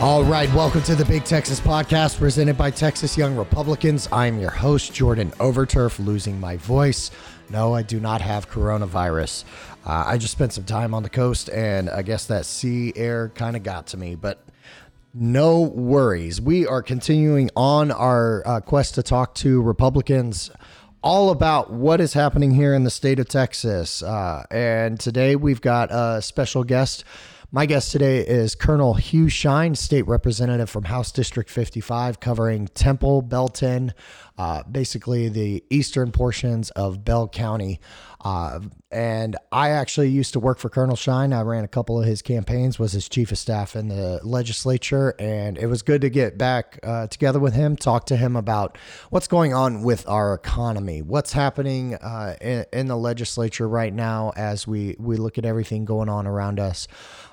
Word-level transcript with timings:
All 0.00 0.24
right, 0.24 0.50
welcome 0.54 0.80
to 0.84 0.94
the 0.94 1.04
Big 1.04 1.24
Texas 1.24 1.60
Podcast 1.60 2.16
presented 2.16 2.56
by 2.56 2.70
Texas 2.70 3.18
Young 3.18 3.36
Republicans. 3.36 4.08
I'm 4.10 4.40
your 4.40 4.50
host, 4.50 4.94
Jordan 4.94 5.30
Overturf, 5.32 6.02
losing 6.02 6.40
my 6.40 6.56
voice. 6.56 7.10
No, 7.50 7.74
I 7.74 7.82
do 7.82 8.00
not 8.00 8.22
have 8.22 8.48
coronavirus. 8.48 9.44
Uh, 9.84 10.04
I 10.06 10.16
just 10.16 10.32
spent 10.32 10.54
some 10.54 10.64
time 10.64 10.94
on 10.94 11.02
the 11.02 11.10
coast, 11.10 11.50
and 11.50 11.90
I 11.90 12.00
guess 12.00 12.24
that 12.28 12.46
sea 12.46 12.94
air 12.96 13.28
kind 13.34 13.56
of 13.56 13.62
got 13.62 13.88
to 13.88 13.98
me, 13.98 14.14
but 14.14 14.42
no 15.12 15.60
worries. 15.60 16.40
We 16.40 16.66
are 16.66 16.80
continuing 16.80 17.50
on 17.54 17.90
our 17.90 18.42
uh, 18.46 18.60
quest 18.60 18.94
to 18.94 19.02
talk 19.02 19.34
to 19.36 19.60
Republicans 19.60 20.50
all 21.02 21.28
about 21.28 21.70
what 21.70 22.00
is 22.00 22.14
happening 22.14 22.54
here 22.54 22.72
in 22.72 22.84
the 22.84 22.90
state 22.90 23.18
of 23.18 23.28
Texas. 23.28 24.02
Uh, 24.02 24.44
and 24.50 24.98
today 24.98 25.36
we've 25.36 25.60
got 25.60 25.90
a 25.90 26.22
special 26.22 26.64
guest. 26.64 27.04
My 27.52 27.66
guest 27.66 27.90
today 27.90 28.18
is 28.24 28.54
Colonel 28.54 28.94
Hugh 28.94 29.28
Shine, 29.28 29.74
state 29.74 30.06
representative 30.06 30.70
from 30.70 30.84
House 30.84 31.10
District 31.10 31.50
55, 31.50 32.20
covering 32.20 32.68
Temple, 32.68 33.22
Belton, 33.22 33.92
uh, 34.40 34.62
basically 34.62 35.28
the 35.28 35.62
eastern 35.68 36.10
portions 36.10 36.70
of 36.70 37.04
Bell 37.04 37.28
County. 37.28 37.78
Uh, 38.22 38.60
and 38.90 39.36
I 39.52 39.68
actually 39.68 40.08
used 40.08 40.32
to 40.32 40.40
work 40.40 40.58
for 40.58 40.70
Colonel 40.70 40.96
Shine. 40.96 41.34
I 41.34 41.42
ran 41.42 41.62
a 41.62 41.68
couple 41.68 42.00
of 42.00 42.06
his 42.06 42.22
campaigns, 42.22 42.78
was 42.78 42.92
his 42.92 43.06
chief 43.06 43.32
of 43.32 43.38
staff 43.38 43.76
in 43.76 43.88
the 43.88 44.18
legislature, 44.24 45.14
and 45.18 45.58
it 45.58 45.66
was 45.66 45.82
good 45.82 46.00
to 46.00 46.08
get 46.08 46.38
back 46.38 46.80
uh, 46.82 47.06
together 47.08 47.38
with 47.38 47.52
him, 47.52 47.76
talk 47.76 48.06
to 48.06 48.16
him 48.16 48.34
about 48.34 48.78
what's 49.10 49.28
going 49.28 49.52
on 49.52 49.82
with 49.82 50.08
our 50.08 50.32
economy, 50.32 51.02
what's 51.02 51.34
happening 51.34 51.96
uh, 51.96 52.34
in, 52.40 52.64
in 52.72 52.86
the 52.86 52.96
legislature 52.96 53.68
right 53.68 53.92
now 53.92 54.32
as 54.36 54.66
we 54.66 54.96
we 54.98 55.18
look 55.18 55.36
at 55.36 55.44
everything 55.44 55.84
going 55.84 56.08
on 56.08 56.26
around 56.26 56.58
us. 56.58 56.88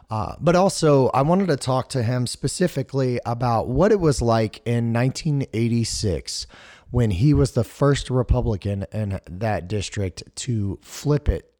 Uh, 0.09 0.35
but 0.41 0.55
also, 0.55 1.07
I 1.09 1.21
wanted 1.21 1.47
to 1.47 1.57
talk 1.57 1.89
to 1.89 2.03
him 2.03 2.27
specifically 2.27 3.19
about 3.25 3.67
what 3.67 3.93
it 3.93 3.99
was 3.99 4.21
like 4.21 4.61
in 4.65 4.93
1986 4.93 6.47
when 6.91 7.11
he 7.11 7.33
was 7.33 7.51
the 7.51 7.63
first 7.63 8.09
Republican 8.09 8.85
in 8.91 9.19
that 9.29 9.67
district 9.67 10.23
to 10.35 10.79
flip 10.81 11.27
it. 11.27 11.53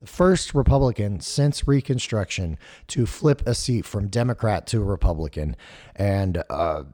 The 0.00 0.06
first 0.06 0.54
Republican 0.54 1.20
since 1.20 1.66
Reconstruction 1.66 2.58
to 2.88 3.06
flip 3.06 3.42
a 3.46 3.54
seat 3.54 3.86
from 3.86 4.08
Democrat 4.08 4.66
to 4.68 4.80
Republican. 4.80 5.56
And, 5.96 6.42
uh, 6.50 6.84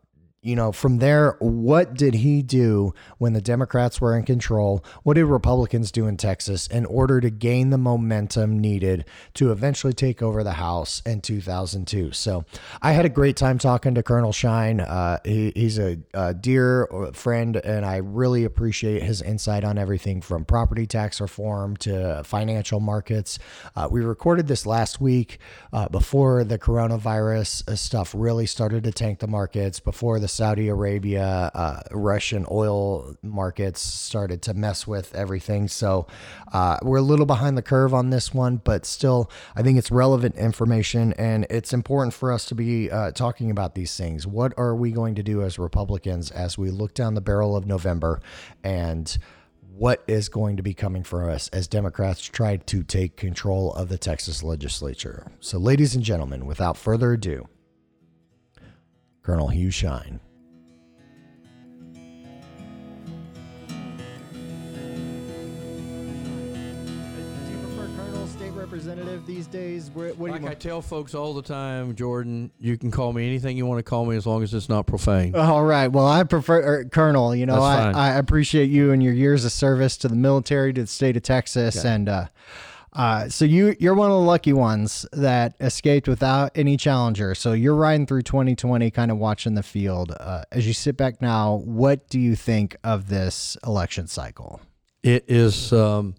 you 0.43 0.57
know, 0.57 0.73
from 0.73 0.99
there, 0.99 1.37
what 1.39 1.93
did 1.93 2.15
he 2.15 2.41
do 2.41 2.95
when 3.19 3.35
the 3.35 3.43
Democrats 3.43 4.01
were 4.01 4.17
in 4.17 4.25
control? 4.25 4.83
What 5.03 5.15
did 5.15 5.27
Republicans 5.27 5.93
do 5.93 6.07
in 6.07 6.17
Texas 6.17 6.67
in 6.67 6.87
order 6.87 7.21
to 7.21 7.29
gain 7.29 7.69
the 7.69 7.77
momentum 7.77 8.59
needed 8.59 9.05
to 9.35 9.53
eventually 9.53 9.93
take 9.93 10.23
over 10.23 10.43
the 10.43 10.53
House 10.53 11.03
in 11.05 11.21
2002? 11.21 12.13
So 12.13 12.47
I 12.81 12.93
had 12.93 13.05
a 13.05 13.11
great 13.11 13.37
time 13.37 13.59
talking 13.59 13.95
to 13.97 14.03
Colonel 14.03 14.33
Shine. 14.33 14.81
Uh, 14.81 15.19
he, 15.27 15.53
he's 15.55 15.79
a, 15.79 15.99
a 16.15 16.33
dear 16.33 16.89
friend, 17.13 17.57
and 17.57 17.85
I 17.85 17.97
really 17.97 18.45
appreciate 18.45 19.03
his 19.03 19.21
insight 19.21 19.63
on 19.63 19.77
everything 19.77 20.23
from 20.23 20.47
property 20.47 20.87
tax 20.87 21.21
reform 21.21 21.77
to 21.79 22.23
financial 22.25 22.81
markets. 22.81 23.39
Uh, 23.77 23.89
we 23.91 24.01
recorded 24.01 24.47
this 24.47 24.65
last 24.65 25.03
week 25.03 25.39
uh, 25.75 25.91
before 25.91 26.45
the 26.45 26.59
coronavirus 26.59 27.77
stuff 27.77 28.15
really 28.17 28.47
started 28.47 28.85
to 28.85 28.91
tank 28.91 29.19
the 29.19 29.27
markets, 29.27 29.81
before 29.81 30.19
the 30.19 30.30
Saudi 30.31 30.69
Arabia, 30.69 31.51
uh, 31.55 31.81
Russian 31.91 32.47
oil 32.51 33.17
markets 33.23 33.81
started 33.81 34.43
to 34.43 34.55
mess 34.55 34.87
with 34.87 35.15
everything. 35.15 35.69
So 35.69 36.07
uh, 36.53 36.79
we're 36.83 36.99
a 36.99 37.03
little 37.03 37.27
behind 37.27 37.59
the 37.59 37.63
curve 37.63 37.93
on 37.93 38.11
this 38.11 38.33
one, 38.33 38.57
but 38.57 38.87
still, 38.87 39.31
I 39.55 39.63
think 39.63 39.79
it's 39.79 39.91
relevant 39.91 40.37
information 40.37 41.13
and 41.15 41.47
it's 41.51 41.73
important 41.73 42.15
for 42.15 42.33
us 42.33 42.45
to 42.47 42.55
be 42.55 42.91
uh, 42.91 43.11
talking 43.13 43.51
about 43.51 43.75
these 43.75 43.97
things. 43.97 44.27
What 44.27 44.55
are 44.57 44.75
we 44.75 44.93
going 44.93 45.15
to 45.17 45.23
do 45.23 45.43
as 45.43 45.59
Republicans 45.59 46.31
as 46.31 46.57
we 46.57 46.71
look 46.71 46.95
down 46.95 47.15
the 47.15 47.21
barrel 47.21 47.57
of 47.57 47.67
November 47.67 48.21
and 48.63 49.19
what 49.81 50.05
is 50.07 50.29
going 50.29 50.59
to 50.59 50.63
be 50.63 50.75
coming 50.75 51.03
for 51.03 51.31
us 51.31 51.49
as 51.49 51.67
Democrats 51.67 52.21
try 52.21 52.57
to 52.57 52.83
take 52.83 53.17
control 53.17 53.73
of 53.73 53.89
the 53.89 53.97
Texas 53.97 54.43
legislature. 54.43 55.33
So, 55.41 55.59
ladies 55.59 55.95
and 55.95 56.05
gentlemen, 56.05 56.45
without 56.45 56.77
further 56.77 57.13
ado, 57.13 57.49
Colonel 59.31 59.47
Hugh 59.47 59.71
Shine. 59.71 60.19
Do 61.95 62.01
you 67.49 67.59
prefer 67.59 67.89
Colonel, 67.97 68.27
State 68.27 68.51
Representative 68.51 69.25
these 69.27 69.47
days? 69.47 69.93
Where, 69.95 70.09
what 70.15 70.27
do 70.27 70.33
Like 70.33 70.43
you 70.43 70.49
I 70.49 70.55
tell 70.55 70.83
folks 70.83 71.15
all 71.15 71.33
the 71.33 71.43
time, 71.43 71.95
Jordan, 71.95 72.51
you 72.59 72.77
can 72.77 72.91
call 72.91 73.13
me 73.13 73.25
anything 73.25 73.57
you 73.57 73.67
want 73.67 73.79
to 73.79 73.85
call 73.85 74.05
me 74.05 74.17
as 74.17 74.27
long 74.27 74.43
as 74.43 74.53
it's 74.53 74.69
not 74.69 74.89
profane. 74.89 75.37
All 75.37 75.63
right. 75.63 75.87
Well, 75.87 76.09
I 76.09 76.25
prefer 76.25 76.81
er, 76.81 76.85
Colonel. 76.87 77.37
You 77.37 77.47
know, 77.47 77.63
I. 77.63 77.93
I 77.93 78.09
appreciate 78.19 78.69
you 78.69 78.91
and 78.91 79.01
your 79.01 79.15
years 79.15 79.45
of 79.45 79.53
service 79.53 79.97
to 79.99 80.09
the 80.09 80.17
military, 80.17 80.73
to 80.73 80.81
the 80.81 80.89
state 80.89 81.17
of 81.17 81.23
Texas, 81.23 81.85
and 81.85 82.09
uh, 82.09 82.27
uh, 82.93 83.29
so 83.29 83.45
you 83.45 83.77
you're 83.79 83.95
one 83.95 84.11
of 84.11 84.17
the 84.17 84.27
lucky 84.27 84.53
ones 84.53 85.07
that 85.13 85.55
escaped 85.61 86.09
without 86.09 86.51
any 86.55 86.77
challenger. 86.77 87.35
So 87.35 87.53
you're 87.53 87.75
riding 87.75 88.07
through 88.07 88.23
2020, 88.23 88.91
kind 88.91 89.11
of 89.11 89.19
watching 89.19 89.55
the 89.55 89.63
field. 89.63 90.13
Uh, 90.19 90.43
as 90.51 90.67
you 90.67 90.73
sit 90.73 90.97
back 90.97 91.23
now, 91.23 91.57
what 91.57 92.09
do 92.09 92.19
you 92.19 92.35
think 92.35 92.77
of 92.83 93.09
this 93.09 93.57
election 93.65 94.07
cycle? 94.09 94.61
It 95.03 95.25
is 95.29 95.73
um, 95.73 96.17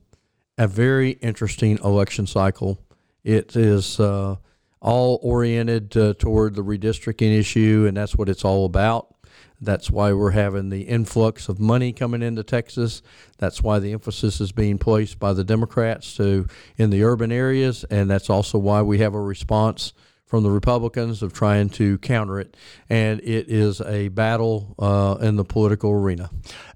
a 0.57 0.67
very 0.67 1.11
interesting 1.11 1.77
election 1.83 2.25
cycle. 2.25 2.79
It 3.23 3.55
is 3.55 3.99
uh, 3.99 4.37
all 4.79 5.19
oriented 5.21 5.95
uh, 5.95 6.13
toward 6.13 6.55
the 6.55 6.63
redistricting 6.63 7.37
issue, 7.37 7.85
and 7.87 7.97
that's 7.97 8.15
what 8.15 8.29
it's 8.29 8.45
all 8.45 8.65
about. 8.65 9.13
That's 9.61 9.91
why 9.91 10.11
we're 10.11 10.31
having 10.31 10.69
the 10.69 10.81
influx 10.81 11.47
of 11.47 11.59
money 11.59 11.93
coming 11.93 12.23
into 12.23 12.43
Texas. 12.43 13.03
That's 13.37 13.61
why 13.61 13.77
the 13.79 13.93
emphasis 13.93 14.41
is 14.41 14.51
being 14.51 14.79
placed 14.79 15.19
by 15.19 15.33
the 15.33 15.43
Democrats 15.43 16.15
to 16.17 16.47
in 16.77 16.89
the 16.89 17.03
urban 17.03 17.31
areas, 17.31 17.83
and 17.85 18.09
that's 18.09 18.29
also 18.29 18.57
why 18.57 18.81
we 18.81 18.97
have 18.99 19.13
a 19.13 19.21
response 19.21 19.93
from 20.25 20.43
the 20.43 20.49
Republicans 20.49 21.21
of 21.21 21.33
trying 21.33 21.69
to 21.69 21.97
counter 21.99 22.39
it. 22.39 22.55
And 22.89 23.19
it 23.19 23.49
is 23.49 23.81
a 23.81 24.07
battle 24.07 24.75
uh, 24.79 25.17
in 25.21 25.35
the 25.35 25.43
political 25.43 25.91
arena. 25.91 26.29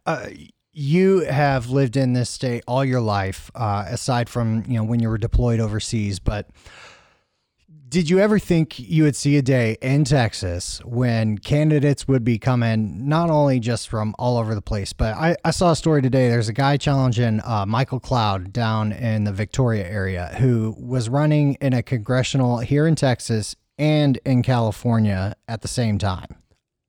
Uh, 0.05 0.27
you 0.73 1.21
have 1.21 1.69
lived 1.69 1.95
in 1.95 2.13
this 2.13 2.29
state 2.29 2.63
all 2.67 2.83
your 2.83 2.99
life, 2.99 3.49
uh, 3.55 3.85
aside 3.87 4.29
from 4.29 4.65
you 4.67 4.75
know 4.75 4.83
when 4.83 4.99
you 4.99 5.09
were 5.09 5.17
deployed 5.17 5.61
overseas. 5.61 6.19
But 6.19 6.49
did 7.87 8.09
you 8.09 8.19
ever 8.19 8.39
think 8.39 8.79
you 8.79 9.03
would 9.03 9.15
see 9.15 9.37
a 9.37 9.41
day 9.41 9.77
in 9.81 10.05
Texas 10.05 10.81
when 10.85 11.37
candidates 11.37 12.07
would 12.07 12.23
be 12.23 12.39
coming 12.39 13.07
not 13.07 13.29
only 13.29 13.59
just 13.59 13.89
from 13.89 14.15
all 14.17 14.37
over 14.37 14.55
the 14.55 14.61
place, 14.61 14.91
but 14.93 15.15
I, 15.15 15.35
I 15.45 15.51
saw 15.51 15.71
a 15.71 15.75
story 15.75 16.01
today. 16.01 16.29
There's 16.29 16.49
a 16.49 16.53
guy 16.53 16.77
challenging 16.77 17.41
uh, 17.45 17.65
Michael 17.67 17.99
Cloud 17.99 18.51
down 18.51 18.91
in 18.91 19.23
the 19.23 19.31
Victoria 19.31 19.87
area 19.87 20.35
who 20.39 20.75
was 20.77 21.09
running 21.09 21.55
in 21.61 21.73
a 21.73 21.83
congressional 21.83 22.59
here 22.59 22.87
in 22.87 22.95
Texas 22.95 23.55
and 23.77 24.19
in 24.25 24.41
California 24.41 25.35
at 25.47 25.61
the 25.61 25.67
same 25.67 25.97
time. 25.97 26.35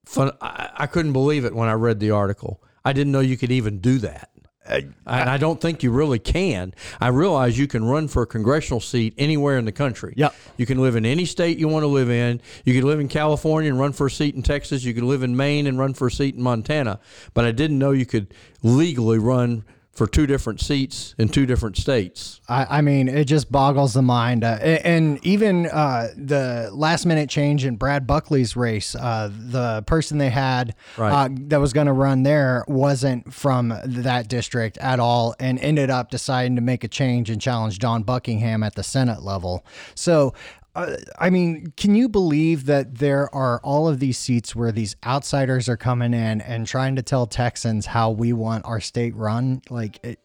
fun. 0.07 0.33
I, 0.41 0.71
I 0.75 0.87
couldn't 0.87 1.13
believe 1.13 1.45
it 1.45 1.55
when 1.55 1.69
I 1.69 1.75
read 1.75 2.01
the 2.01 2.11
article. 2.13 2.63
I 2.85 2.93
didn't 2.93 3.13
know 3.13 3.21
you 3.21 3.37
could 3.37 3.53
even 3.53 3.81
do 3.81 3.99
that. 3.99 4.31
Uh, 4.69 4.81
and 5.07 5.31
I 5.31 5.37
don't 5.37 5.61
think 5.61 5.83
you 5.83 5.91
really 5.91 6.19
can. 6.19 6.75
I 7.01 7.09
realize 7.09 7.59
you 7.59 7.67
can 7.67 7.85
run 7.85 8.09
for 8.09 8.23
a 8.23 8.27
congressional 8.27 8.81
seat 8.81 9.15
anywhere 9.19 9.59
in 9.59 9.65
the 9.65 9.73
country. 9.73 10.15
Yep. 10.17 10.35
You 10.57 10.67
can 10.67 10.79
live 10.79 10.97
in 10.97 11.07
any 11.07 11.25
state 11.25 11.59
you 11.59 11.69
want 11.69 11.85
to 11.85 11.89
live 11.89 12.11
in. 12.11 12.41
You 12.65 12.75
can 12.75 12.87
live 12.87 13.01
in 13.01 13.09
California 13.09 13.71
and 13.71 13.79
run 13.79 13.93
for 13.93 14.07
a 14.07 14.11
seat 14.11 14.35
in 14.35 14.43
Texas. 14.43 14.85
You 14.85 14.95
can 14.95 15.07
live 15.09 15.23
in 15.23 15.37
Maine 15.37 15.67
and 15.67 15.79
run 15.79 15.95
for 15.95 16.09
a 16.09 16.11
seat 16.11 16.35
in 16.35 16.43
Montana. 16.43 17.01
But 17.35 17.45
I 17.45 17.53
didn't 17.53 17.79
know 17.79 17.93
you 17.93 18.07
could 18.07 18.33
legally 18.63 19.19
run 19.19 19.65
for 19.97 20.07
two 20.07 20.27
different 20.27 20.61
seats 20.61 21.15
in 21.17 21.29
two 21.29 21.47
different 21.47 21.77
states. 21.77 22.41
I, 22.49 22.79
I 22.79 22.81
mean, 22.83 23.09
it 23.09 23.25
just 23.25 23.51
boggles 23.51 23.95
the 23.95 24.03
mind. 24.03 24.45
Uh, 24.45 24.59
a- 24.61 24.87
and 24.87 25.19
even 25.27 25.67
uh, 25.67 26.09
the 26.17 26.69
last 26.73 27.07
minute 27.07 27.31
change 27.31 27.65
in 27.65 27.77
Brad 27.77 28.07
Buckley's 28.07 28.57
race, 28.57 28.95
uh, 28.95 29.31
the 29.33 29.83
person 29.87 30.19
they 30.19 30.29
had 30.31 30.75
Right. 30.99 31.11
uh, 31.13 31.29
that 31.49 31.61
was 31.61 31.73
going 31.73 31.87
to 31.87 31.95
run 31.95 32.25
there 32.25 32.65
wasn't 32.69 33.33
from 33.33 33.73
that 33.85 34.29
district 34.29 34.77
at 34.79 35.01
all 35.01 35.35
and 35.41 35.59
ended 35.61 35.89
up 35.89 36.11
deciding 36.11 36.57
to 36.57 36.63
make 36.63 36.85
a 36.85 36.89
change 36.89 37.31
and 37.31 37.41
challenge 37.41 37.79
Dawn 37.79 38.03
Buckingham 38.03 38.63
at 38.63 38.75
the 38.75 38.83
Senate 38.83 39.23
level. 39.23 39.65
So, 39.95 40.35
uh, 40.77 40.97
I 41.19 41.31
mean, 41.31 41.73
can 41.77 41.95
you 41.95 42.09
believe 42.09 42.67
that 42.67 42.97
there 42.99 43.35
are 43.35 43.61
all 43.65 43.89
of 43.89 43.99
these 43.99 44.19
seats 44.19 44.55
where 44.55 44.71
these 44.73 44.95
outsiders 45.05 45.69
are 45.69 45.77
coming 45.77 46.15
in 46.15 46.41
and 46.41 46.67
trying 46.67 46.97
to 46.97 47.03
tell 47.03 47.27
Texans 47.27 47.87
how 47.87 48.11
we 48.11 48.33
want 48.33 48.65
our 48.65 48.81
state 48.81 49.15
run? 49.17 49.63
Like, 49.71 49.99
it, 50.05 50.21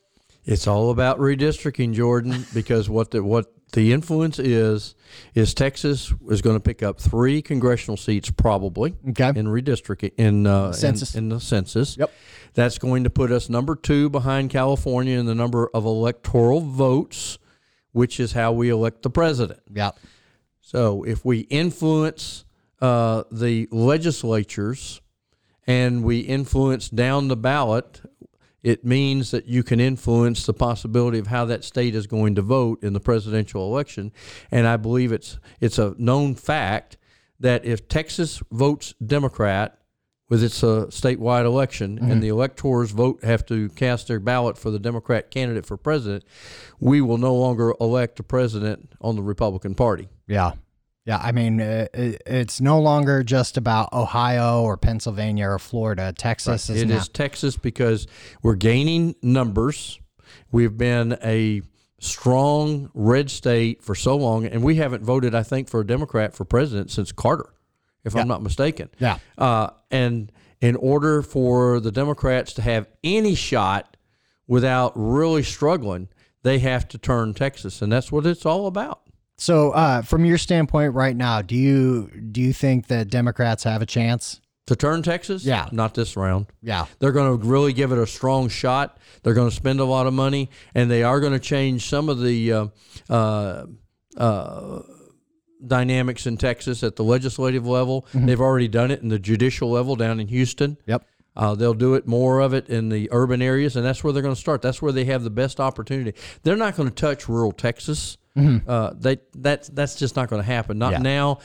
It's 0.46 0.68
all 0.68 0.92
about 0.92 1.20
redistricting, 1.20 1.94
Jordan, 1.94 2.46
because 2.54 2.90
what 2.90 3.12
the 3.12 3.24
what 3.24 3.54
the 3.74 3.94
influence 3.94 4.38
is 4.38 4.96
is 5.34 5.54
Texas 5.54 6.14
is 6.30 6.42
going 6.42 6.58
to 6.58 6.60
pick 6.60 6.84
up 6.84 7.00
three 7.00 7.42
congressional 7.42 7.96
seats 7.96 8.30
probably 8.30 8.94
Okay. 9.12 9.30
in 9.30 9.46
redistricting 9.48 10.12
in 10.18 10.46
uh, 10.46 10.74
Census. 10.74 11.16
in, 11.16 11.24
in 11.26 11.30
the 11.30 11.40
census. 11.40 11.96
Yep. 11.98 12.12
That's 12.54 12.78
going 12.78 13.06
to 13.06 13.10
put 13.10 13.32
us 13.32 13.48
number 13.50 13.76
two 13.78 14.10
behind 14.10 14.50
California 14.50 15.18
in 15.18 15.26
the 15.26 15.36
number 15.36 15.70
of 15.74 15.86
electoral 15.86 16.60
votes, 16.60 17.38
which 17.94 18.20
is 18.20 18.34
how 18.34 18.52
we 18.52 18.68
elect 18.70 19.04
the 19.04 19.10
president. 19.10 19.62
yeah. 19.74 19.92
So 20.72 21.04
if 21.04 21.26
we 21.26 21.40
influence 21.50 22.46
uh, 22.80 23.26
the 23.30 23.68
legislatures 23.74 25.02
and 25.68 26.02
we 26.02 26.20
influence 26.22 26.88
down 26.88 27.28
the 27.28 27.36
ballot, 27.36 28.00
it 28.64 28.86
means 28.86 29.32
that 29.32 29.48
you 29.48 29.64
can 29.64 29.82
influence 29.82 30.46
the 30.46 30.54
possibility 30.54 31.20
of 31.20 31.28
how 31.28 31.44
that 31.44 31.66
state 31.66 31.94
is 31.94 32.08
going 32.08 32.36
to 32.36 32.42
vote 32.42 32.82
in 32.86 32.94
the 32.94 33.02
presidential 33.02 33.70
election. 33.70 34.14
And 34.50 34.66
I 34.66 34.78
believe 34.78 35.12
it's 35.12 35.40
it's 35.60 35.78
a 35.78 35.94
known 35.98 36.36
fact 36.36 36.96
that 37.42 37.66
if 37.66 37.90
Texas 37.90 38.42
votes 38.50 38.94
Democrat 39.06 39.78
with 40.30 40.42
its 40.42 40.64
uh, 40.64 40.86
statewide 40.88 41.44
election 41.44 42.00
and 42.00 42.24
the 42.24 42.30
electors 42.30 42.92
vote 42.92 43.22
have 43.26 43.46
to 43.48 43.68
cast 43.72 44.08
their 44.08 44.22
ballot 44.22 44.58
for 44.58 44.72
the 44.72 44.80
Democrat 44.80 45.32
candidate 45.32 45.66
for 45.66 45.76
president, 45.76 46.24
we 46.80 47.02
will 47.02 47.18
no 47.18 47.36
longer 47.36 47.74
elect 47.82 48.22
a 48.22 48.24
president 48.24 48.94
on 49.02 49.18
the 49.18 49.22
Republican 49.22 49.76
Party. 49.76 50.08
Yeah. 50.32 50.54
Yeah, 51.04 51.18
I 51.22 51.32
mean, 51.32 51.60
uh, 51.60 51.88
it, 51.94 52.22
it's 52.28 52.62
no 52.62 52.80
longer 52.80 53.24
just 53.24 53.58
about 53.58 53.92
Ohio 53.92 54.62
or 54.62 54.78
Pennsylvania 54.78 55.48
or 55.50 55.58
Florida. 55.60 56.14
Texas 56.16 56.70
is 56.70 56.84
It 56.84 56.88
now. 56.90 56.98
is 56.98 57.10
Texas 57.10 57.58
because 57.58 58.06
we're 58.44 58.56
gaining 58.56 59.16
numbers. 59.24 60.00
We've 60.52 60.78
been 60.78 61.18
a 61.24 61.64
strong 62.00 62.92
red 62.94 63.32
state 63.32 63.82
for 63.84 63.96
so 63.96 64.16
long, 64.16 64.46
and 64.46 64.64
we 64.64 64.76
haven't 64.76 65.04
voted, 65.04 65.34
I 65.34 65.42
think, 65.44 65.70
for 65.70 65.80
a 65.80 65.86
Democrat 65.88 66.36
for 66.36 66.46
president 66.46 66.92
since 66.92 67.12
Carter, 67.12 67.50
if 68.04 68.16
I'm 68.16 68.28
not 68.28 68.44
mistaken. 68.44 68.90
Yeah. 69.00 69.18
Uh, 69.40 69.72
and 69.90 70.32
in 70.62 70.76
order 70.76 71.24
for 71.24 71.80
the 71.80 71.92
Democrats 71.92 72.54
to 72.54 72.62
have 72.62 72.88
any 73.04 73.34
shot 73.34 73.98
without 74.48 74.94
really 74.96 75.42
struggling, 75.44 76.10
they 76.44 76.60
have 76.60 76.88
to 76.90 77.00
turn 77.00 77.34
Texas, 77.34 77.82
and 77.82 77.92
that's 77.92 78.12
what 78.12 78.28
it's 78.28 78.46
all 78.46 78.68
about. 78.68 79.02
So, 79.42 79.72
uh, 79.72 80.04
from 80.04 80.24
your 80.24 80.38
standpoint 80.38 80.94
right 80.94 81.16
now, 81.16 81.42
do 81.42 81.56
you 81.56 82.12
do 82.32 82.40
you 82.40 82.54
think 82.54 82.86
that 82.88 83.10
Democrats 83.10 83.64
have 83.64 83.82
a 83.82 83.88
chance? 83.88 84.40
To 84.68 84.76
turn 84.76 85.02
Texas? 85.02 85.44
Yeah. 85.44 85.68
Not 85.72 85.96
this 85.96 86.16
round. 86.16 86.46
Yeah. 86.62 86.86
They're 87.00 87.12
going 87.12 87.40
to 87.40 87.48
really 87.48 87.74
give 87.74 87.92
it 87.92 87.98
a 87.98 88.06
strong 88.06 88.50
shot. 88.50 89.00
They're 89.24 89.34
going 89.34 89.50
to 89.50 89.56
spend 89.56 89.80
a 89.80 89.84
lot 89.84 90.06
of 90.06 90.14
money, 90.14 90.52
and 90.76 90.92
they 90.92 91.02
are 91.02 91.20
going 91.20 91.34
to 91.34 91.40
change 91.40 91.90
some 91.90 92.08
of 92.08 92.22
the 92.22 92.54
uh, 92.54 92.68
uh, 93.10 93.66
uh, 94.16 94.82
dynamics 95.66 96.28
in 96.28 96.38
Texas 96.38 96.84
at 96.84 96.96
the 96.96 97.04
legislative 97.04 97.66
level. 97.66 98.06
They've 98.14 98.40
already 98.40 98.68
done 98.68 98.92
it 98.92 99.02
in 99.02 99.10
the 99.10 99.18
judicial 99.18 99.72
level 99.72 99.96
down 99.96 100.20
in 100.20 100.28
Houston. 100.28 100.78
Yep. 100.86 101.04
Uh, 101.36 101.56
they'll 101.56 101.74
do 101.74 101.96
it 101.96 102.06
more 102.06 102.42
of 102.42 102.54
it 102.54 102.70
in 102.70 102.90
the 102.90 103.10
urban 103.12 103.42
areas, 103.42 103.76
and 103.76 103.84
that's 103.84 104.04
where 104.04 104.14
they're 104.14 104.22
going 104.22 104.36
to 104.36 104.40
start. 104.40 104.62
That's 104.62 104.84
where 104.84 104.92
they 104.92 105.06
have 105.06 105.24
the 105.24 105.32
best 105.32 105.60
opportunity. 105.60 106.14
They're 106.44 106.56
not 106.56 106.76
going 106.76 106.90
to 106.90 106.94
touch 106.94 107.28
rural 107.28 107.52
Texas. 107.52 108.18
Uh, 108.36 108.94
they 108.98 109.18
that's 109.34 109.68
that's 109.70 109.96
just 109.96 110.16
not 110.16 110.30
going 110.30 110.42
to 110.42 110.46
happen. 110.46 110.78
Not 110.78 110.94
Yeah. 110.94 110.98
now. 111.00 111.40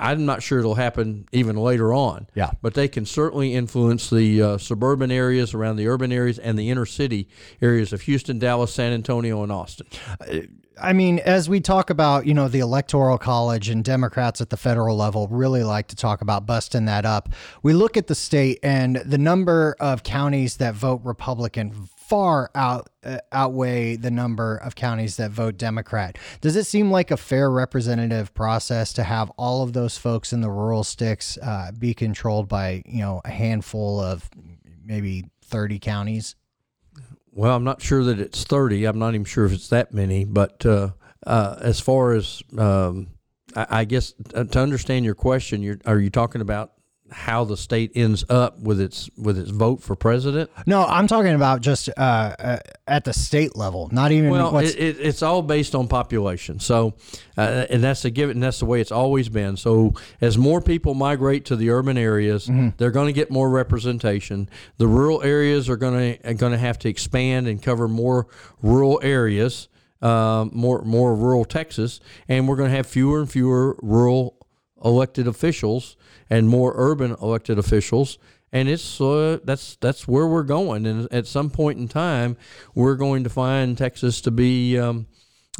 I'm 0.00 0.26
not 0.26 0.42
sure 0.42 0.58
it'll 0.58 0.74
happen 0.74 1.28
even 1.30 1.54
later 1.56 1.94
on. 1.94 2.26
Yeah. 2.34 2.50
But 2.62 2.74
they 2.74 2.88
can 2.88 3.06
certainly 3.06 3.54
influence 3.54 4.10
the 4.10 4.42
uh, 4.42 4.58
suburban 4.58 5.12
areas 5.12 5.54
around 5.54 5.76
the 5.76 5.86
urban 5.86 6.10
areas 6.10 6.36
and 6.40 6.58
the 6.58 6.68
inner 6.68 6.84
city 6.86 7.28
areas 7.62 7.92
of 7.92 8.00
Houston, 8.02 8.40
Dallas, 8.40 8.72
San 8.74 8.92
Antonio, 8.92 9.40
and 9.44 9.52
Austin. 9.52 9.86
I 10.80 10.92
mean, 10.92 11.20
as 11.20 11.48
we 11.48 11.60
talk 11.60 11.90
about, 11.90 12.26
you 12.26 12.34
know, 12.34 12.48
the 12.48 12.58
electoral 12.60 13.18
college 13.18 13.68
and 13.68 13.84
Democrats 13.84 14.40
at 14.40 14.50
the 14.50 14.56
federal 14.56 14.96
level 14.96 15.28
really 15.28 15.62
like 15.62 15.88
to 15.88 15.96
talk 15.96 16.22
about 16.22 16.44
busting 16.46 16.84
that 16.86 17.04
up. 17.04 17.28
We 17.62 17.72
look 17.72 17.96
at 17.96 18.06
the 18.08 18.14
state 18.16 18.58
and 18.64 18.96
the 18.96 19.18
number 19.18 19.76
of 19.80 20.02
counties 20.02 20.56
that 20.58 20.74
vote 20.74 21.02
Republican 21.04 21.88
far 22.08 22.50
out 22.54 22.88
uh, 23.04 23.18
outweigh 23.32 23.94
the 23.96 24.10
number 24.10 24.56
of 24.56 24.74
counties 24.74 25.18
that 25.18 25.30
vote 25.30 25.58
Democrat. 25.58 26.16
Does 26.40 26.56
it 26.56 26.64
seem 26.64 26.90
like 26.90 27.10
a 27.10 27.16
fair 27.18 27.50
representative 27.50 28.32
process 28.32 28.94
to 28.94 29.04
have 29.04 29.30
all 29.36 29.62
of 29.62 29.74
those 29.74 29.98
folks 29.98 30.32
in 30.32 30.40
the 30.40 30.50
rural 30.50 30.84
sticks 30.84 31.36
uh, 31.38 31.70
be 31.78 31.92
controlled 31.92 32.48
by, 32.48 32.82
you 32.86 33.00
know, 33.00 33.20
a 33.26 33.30
handful 33.30 34.00
of 34.00 34.28
maybe 34.84 35.26
30 35.44 35.78
counties? 35.78 36.34
Well, 37.30 37.54
I'm 37.54 37.64
not 37.64 37.82
sure 37.82 38.02
that 38.04 38.18
it's 38.18 38.42
30. 38.42 38.86
I'm 38.86 38.98
not 38.98 39.14
even 39.14 39.24
sure 39.24 39.44
if 39.44 39.52
it's 39.52 39.68
that 39.68 39.92
many. 39.92 40.24
But 40.24 40.64
uh, 40.64 40.90
uh, 41.26 41.56
as 41.60 41.78
far 41.78 42.14
as, 42.14 42.42
um, 42.56 43.08
I, 43.54 43.66
I 43.70 43.84
guess, 43.84 44.14
uh, 44.34 44.44
to 44.44 44.58
understand 44.58 45.04
your 45.04 45.14
question, 45.14 45.80
are 45.84 45.98
you 45.98 46.10
talking 46.10 46.40
about 46.40 46.72
how 47.10 47.44
the 47.44 47.56
state 47.56 47.92
ends 47.94 48.24
up 48.28 48.58
with 48.60 48.80
its 48.80 49.08
with 49.16 49.38
its 49.38 49.50
vote 49.50 49.82
for 49.82 49.96
president? 49.96 50.50
No, 50.66 50.84
I'm 50.84 51.06
talking 51.06 51.34
about 51.34 51.60
just 51.60 51.88
uh, 51.96 52.00
uh, 52.00 52.58
at 52.86 53.04
the 53.04 53.12
state 53.12 53.56
level, 53.56 53.88
not 53.92 54.12
even 54.12 54.30
Well, 54.30 54.58
it, 54.58 54.76
it, 54.76 55.00
it's 55.00 55.22
all 55.22 55.42
based 55.42 55.74
on 55.74 55.88
population. 55.88 56.60
So, 56.60 56.94
uh, 57.36 57.66
and 57.70 57.82
that's 57.82 58.02
the 58.02 58.10
given. 58.10 58.36
And 58.36 58.42
that's 58.42 58.58
the 58.58 58.66
way 58.66 58.80
it's 58.80 58.92
always 58.92 59.28
been. 59.28 59.56
So, 59.56 59.94
as 60.20 60.36
more 60.36 60.60
people 60.60 60.94
migrate 60.94 61.44
to 61.46 61.56
the 61.56 61.70
urban 61.70 61.96
areas, 61.96 62.50
they're 62.76 62.90
going 62.90 63.06
to 63.06 63.12
get 63.12 63.30
more 63.30 63.48
representation. 63.48 64.48
The 64.76 64.86
rural 64.86 65.22
areas 65.22 65.68
are 65.68 65.76
going 65.76 66.18
to 66.18 66.34
going 66.34 66.52
to 66.52 66.58
have 66.58 66.78
to 66.80 66.88
expand 66.88 67.48
and 67.48 67.62
cover 67.62 67.88
more 67.88 68.26
rural 68.62 69.00
areas, 69.02 69.68
um, 70.02 70.50
more 70.52 70.82
more 70.82 71.14
rural 71.14 71.44
Texas, 71.44 72.00
and 72.28 72.48
we're 72.48 72.56
going 72.56 72.70
to 72.70 72.76
have 72.76 72.86
fewer 72.86 73.20
and 73.20 73.30
fewer 73.30 73.76
rural 73.82 74.34
elected 74.84 75.26
officials 75.26 75.96
and 76.30 76.48
more 76.48 76.72
urban 76.76 77.14
elected 77.22 77.58
officials 77.58 78.18
and 78.52 78.68
it's 78.68 79.00
uh, 79.00 79.38
that's 79.44 79.76
that's 79.76 80.08
where 80.08 80.26
we're 80.26 80.42
going 80.42 80.86
and 80.86 81.06
at 81.12 81.26
some 81.26 81.50
point 81.50 81.78
in 81.78 81.86
time 81.88 82.36
we're 82.74 82.96
going 82.96 83.24
to 83.24 83.30
find 83.30 83.76
Texas 83.76 84.20
to 84.22 84.30
be 84.30 84.78
um, 84.78 85.06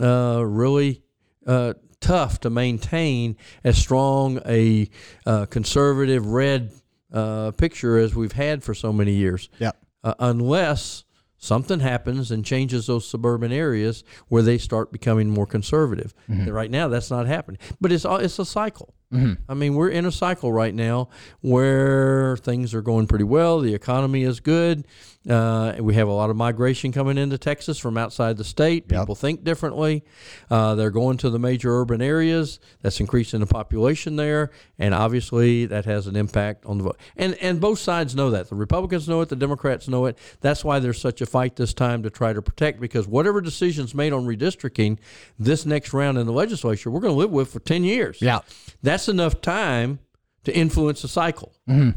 uh, 0.00 0.42
really 0.44 1.02
uh, 1.46 1.74
tough 2.00 2.40
to 2.40 2.50
maintain 2.50 3.36
as 3.64 3.76
strong 3.76 4.40
a 4.46 4.88
uh, 5.26 5.46
conservative 5.46 6.26
red 6.26 6.70
uh, 7.12 7.50
picture 7.52 7.98
as 7.98 8.14
we've 8.14 8.32
had 8.32 8.62
for 8.62 8.74
so 8.74 8.92
many 8.92 9.12
years 9.12 9.48
Yep. 9.58 9.76
uh, 10.04 10.14
unless 10.18 11.04
something 11.40 11.80
happens 11.80 12.30
and 12.30 12.44
changes 12.44 12.86
those 12.86 13.06
suburban 13.08 13.52
areas 13.52 14.02
where 14.28 14.42
they 14.42 14.58
start 14.58 14.90
becoming 14.92 15.30
more 15.30 15.46
conservative. 15.46 16.12
And 16.26 16.52
right 16.52 16.70
now, 16.70 16.88
that's 16.88 17.10
not 17.12 17.26
happening. 17.28 17.60
But 17.80 17.92
it's 17.92 18.04
it's 18.04 18.38
a 18.40 18.44
cycle. 18.44 18.92
I 19.10 19.54
mean, 19.54 19.74
we're 19.74 19.88
in 19.88 20.04
a 20.04 20.12
cycle 20.12 20.52
right 20.52 20.74
now 20.74 21.08
where 21.40 22.36
things 22.38 22.74
are 22.74 22.82
going 22.82 23.06
pretty 23.06 23.24
well. 23.24 23.60
The 23.60 23.74
economy 23.74 24.22
is 24.22 24.40
good. 24.40 24.86
Uh, 25.28 25.74
we 25.80 25.94
have 25.94 26.08
a 26.08 26.12
lot 26.12 26.30
of 26.30 26.36
migration 26.36 26.90
coming 26.92 27.18
into 27.18 27.36
Texas 27.36 27.78
from 27.78 27.98
outside 27.98 28.36
the 28.36 28.44
state. 28.44 28.84
Yep. 28.88 29.00
People 29.02 29.14
think 29.14 29.44
differently. 29.44 30.04
Uh, 30.50 30.74
they're 30.74 30.90
going 30.90 31.16
to 31.18 31.28
the 31.28 31.38
major 31.38 31.80
urban 31.80 32.00
areas. 32.00 32.60
That's 32.80 33.00
increasing 33.00 33.40
the 33.40 33.46
population 33.46 34.16
there, 34.16 34.50
and 34.78 34.94
obviously 34.94 35.66
that 35.66 35.84
has 35.84 36.06
an 36.06 36.16
impact 36.16 36.64
on 36.64 36.78
the 36.78 36.84
vote. 36.84 36.98
And 37.16 37.34
and 37.36 37.60
both 37.60 37.78
sides 37.78 38.14
know 38.14 38.30
that. 38.30 38.48
The 38.48 38.54
Republicans 38.56 39.08
know 39.08 39.20
it. 39.20 39.28
The 39.28 39.36
Democrats 39.36 39.88
know 39.88 40.06
it. 40.06 40.16
That's 40.40 40.64
why 40.64 40.78
there's 40.78 41.00
such 41.00 41.20
a 41.20 41.26
fight 41.26 41.56
this 41.56 41.74
time 41.74 42.02
to 42.04 42.10
try 42.10 42.32
to 42.32 42.40
protect 42.40 42.80
because 42.80 43.06
whatever 43.06 43.40
decisions 43.40 43.94
made 43.94 44.12
on 44.12 44.24
redistricting 44.26 44.98
this 45.38 45.66
next 45.66 45.92
round 45.92 46.16
in 46.16 46.26
the 46.26 46.32
legislature, 46.32 46.90
we're 46.90 47.00
going 47.00 47.14
to 47.14 47.18
live 47.18 47.30
with 47.30 47.52
for 47.52 47.60
ten 47.60 47.84
years. 47.84 48.22
Yeah. 48.22 48.40
that's 48.82 48.97
enough 49.06 49.40
time 49.40 50.00
to 50.44 50.56
influence 50.56 51.02
the 51.02 51.08
cycle, 51.08 51.54
mm-hmm. 51.68 51.90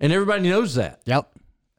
and 0.00 0.12
everybody 0.12 0.48
knows 0.48 0.74
that. 0.74 1.02
Yep. 1.04 1.30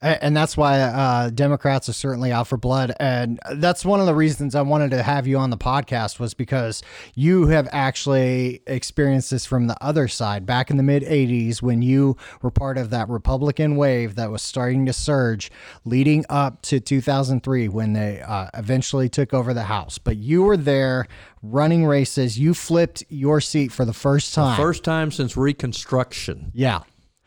And 0.05 0.37
that's 0.37 0.55
why 0.55 0.79
uh, 0.79 1.29
Democrats 1.31 1.89
are 1.89 1.93
certainly 1.93 2.31
out 2.31 2.47
for 2.47 2.57
blood, 2.57 2.93
and 2.99 3.39
that's 3.55 3.83
one 3.83 3.99
of 3.99 4.05
the 4.05 4.13
reasons 4.13 4.53
I 4.53 4.61
wanted 4.61 4.91
to 4.91 5.01
have 5.01 5.25
you 5.25 5.37
on 5.39 5.49
the 5.49 5.57
podcast 5.57 6.19
was 6.19 6.35
because 6.35 6.83
you 7.15 7.47
have 7.47 7.67
actually 7.71 8.61
experienced 8.67 9.31
this 9.31 9.45
from 9.47 9.65
the 9.65 9.75
other 9.83 10.07
side. 10.07 10.45
Back 10.45 10.69
in 10.69 10.77
the 10.77 10.83
mid 10.83 11.01
'80s, 11.03 11.61
when 11.61 11.81
you 11.81 12.17
were 12.43 12.51
part 12.51 12.77
of 12.77 12.91
that 12.91 13.09
Republican 13.09 13.77
wave 13.77 14.13
that 14.15 14.29
was 14.29 14.43
starting 14.43 14.85
to 14.85 14.93
surge, 14.93 15.51
leading 15.85 16.23
up 16.29 16.61
to 16.63 16.79
2003, 16.79 17.67
when 17.69 17.93
they 17.93 18.21
uh, 18.21 18.49
eventually 18.53 19.09
took 19.09 19.33
over 19.33 19.53
the 19.53 19.63
House. 19.63 19.97
But 19.97 20.17
you 20.17 20.43
were 20.43 20.57
there 20.57 21.07
running 21.41 21.85
races. 21.85 22.37
You 22.37 22.53
flipped 22.53 23.03
your 23.09 23.41
seat 23.41 23.71
for 23.71 23.85
the 23.85 23.93
first 23.93 24.33
time. 24.33 24.55
First 24.57 24.83
time 24.83 25.11
since 25.11 25.35
Reconstruction. 25.35 26.51
yeah. 26.53 26.81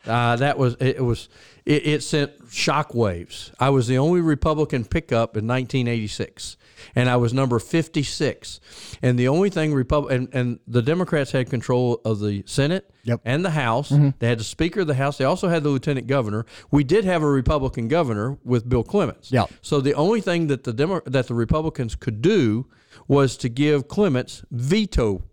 Uh, 0.09 0.35
that 0.37 0.57
was 0.57 0.75
it. 0.79 1.03
Was 1.03 1.29
it, 1.65 1.85
it 1.85 2.03
sent 2.03 2.31
shock 2.49 2.93
waves. 2.95 3.51
I 3.59 3.69
was 3.69 3.87
the 3.87 3.97
only 3.99 4.21
Republican 4.21 4.85
pickup 4.85 5.37
in 5.37 5.45
1986, 5.47 6.57
and 6.95 7.07
I 7.09 7.15
was 7.17 7.33
number 7.33 7.59
56. 7.59 8.59
And 9.03 9.19
the 9.19 9.27
only 9.27 9.49
thing 9.49 9.73
Repub 9.73 10.09
and, 10.09 10.29
and 10.33 10.59
the 10.67 10.81
Democrats 10.81 11.31
had 11.31 11.49
control 11.49 12.01
of 12.03 12.19
the 12.19 12.43
Senate 12.47 12.89
Yep. 13.03 13.21
and 13.25 13.45
the 13.45 13.51
House. 13.51 13.89
They 13.89 14.27
had 14.27 14.39
the 14.39 14.43
Speaker 14.43 14.81
of 14.81 14.87
the 14.87 14.95
House. 14.95 15.17
They 15.17 15.25
also 15.25 15.47
had 15.47 15.63
the 15.63 15.69
Lieutenant 15.69 16.07
Governor. 16.07 16.45
We 16.71 16.83
did 16.83 17.05
have 17.05 17.21
a 17.23 17.29
Republican 17.29 17.87
governor 17.87 18.37
with 18.43 18.67
Bill 18.67 18.83
Clements. 18.83 19.31
Yep. 19.31 19.51
So 19.61 19.79
the 19.81 19.93
only 19.93 20.21
thing 20.21 20.47
that 20.47 20.63
the 20.63 20.73
Demo- 20.73 21.01
that 21.05 21.27
the 21.27 21.33
Republicans 21.35 21.95
could 21.95 22.21
do 22.21 22.67
was 23.07 23.37
to 23.37 23.49
give 23.49 23.87
Clements 23.87 24.43
veto 24.51 25.23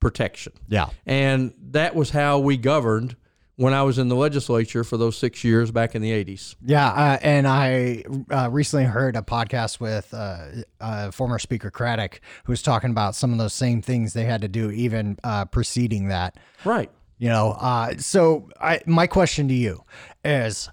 protection. 0.00 0.52
Yeah. 0.68 0.88
And 1.06 1.54
that 1.70 1.94
was 1.94 2.10
how 2.10 2.38
we 2.38 2.56
governed 2.56 3.16
when 3.56 3.72
I 3.72 3.82
was 3.82 3.98
in 3.98 4.08
the 4.08 4.16
legislature 4.16 4.82
for 4.82 4.96
those 4.96 5.16
six 5.16 5.44
years 5.44 5.70
back 5.70 5.94
in 5.94 6.02
the 6.02 6.10
80s. 6.10 6.56
Yeah, 6.64 6.88
uh, 6.88 7.18
and 7.22 7.46
I 7.46 8.04
uh, 8.30 8.50
recently 8.50 8.86
heard 8.86 9.16
a 9.16 9.22
podcast 9.22 9.80
with 9.80 10.12
uh, 10.12 10.46
uh, 10.80 11.10
former 11.10 11.38
Speaker 11.38 11.70
Craddick, 11.70 12.18
who 12.44 12.52
was 12.52 12.62
talking 12.62 12.90
about 12.90 13.14
some 13.14 13.32
of 13.32 13.38
those 13.38 13.54
same 13.54 13.80
things 13.80 14.12
they 14.12 14.24
had 14.24 14.40
to 14.40 14.48
do 14.48 14.70
even 14.70 15.18
uh, 15.22 15.44
preceding 15.44 16.08
that. 16.08 16.36
Right. 16.64 16.90
You 17.18 17.28
know, 17.28 17.52
uh, 17.52 17.96
so 17.98 18.50
I, 18.60 18.80
my 18.86 19.06
question 19.06 19.46
to 19.48 19.54
you 19.54 19.84
is 20.24 20.68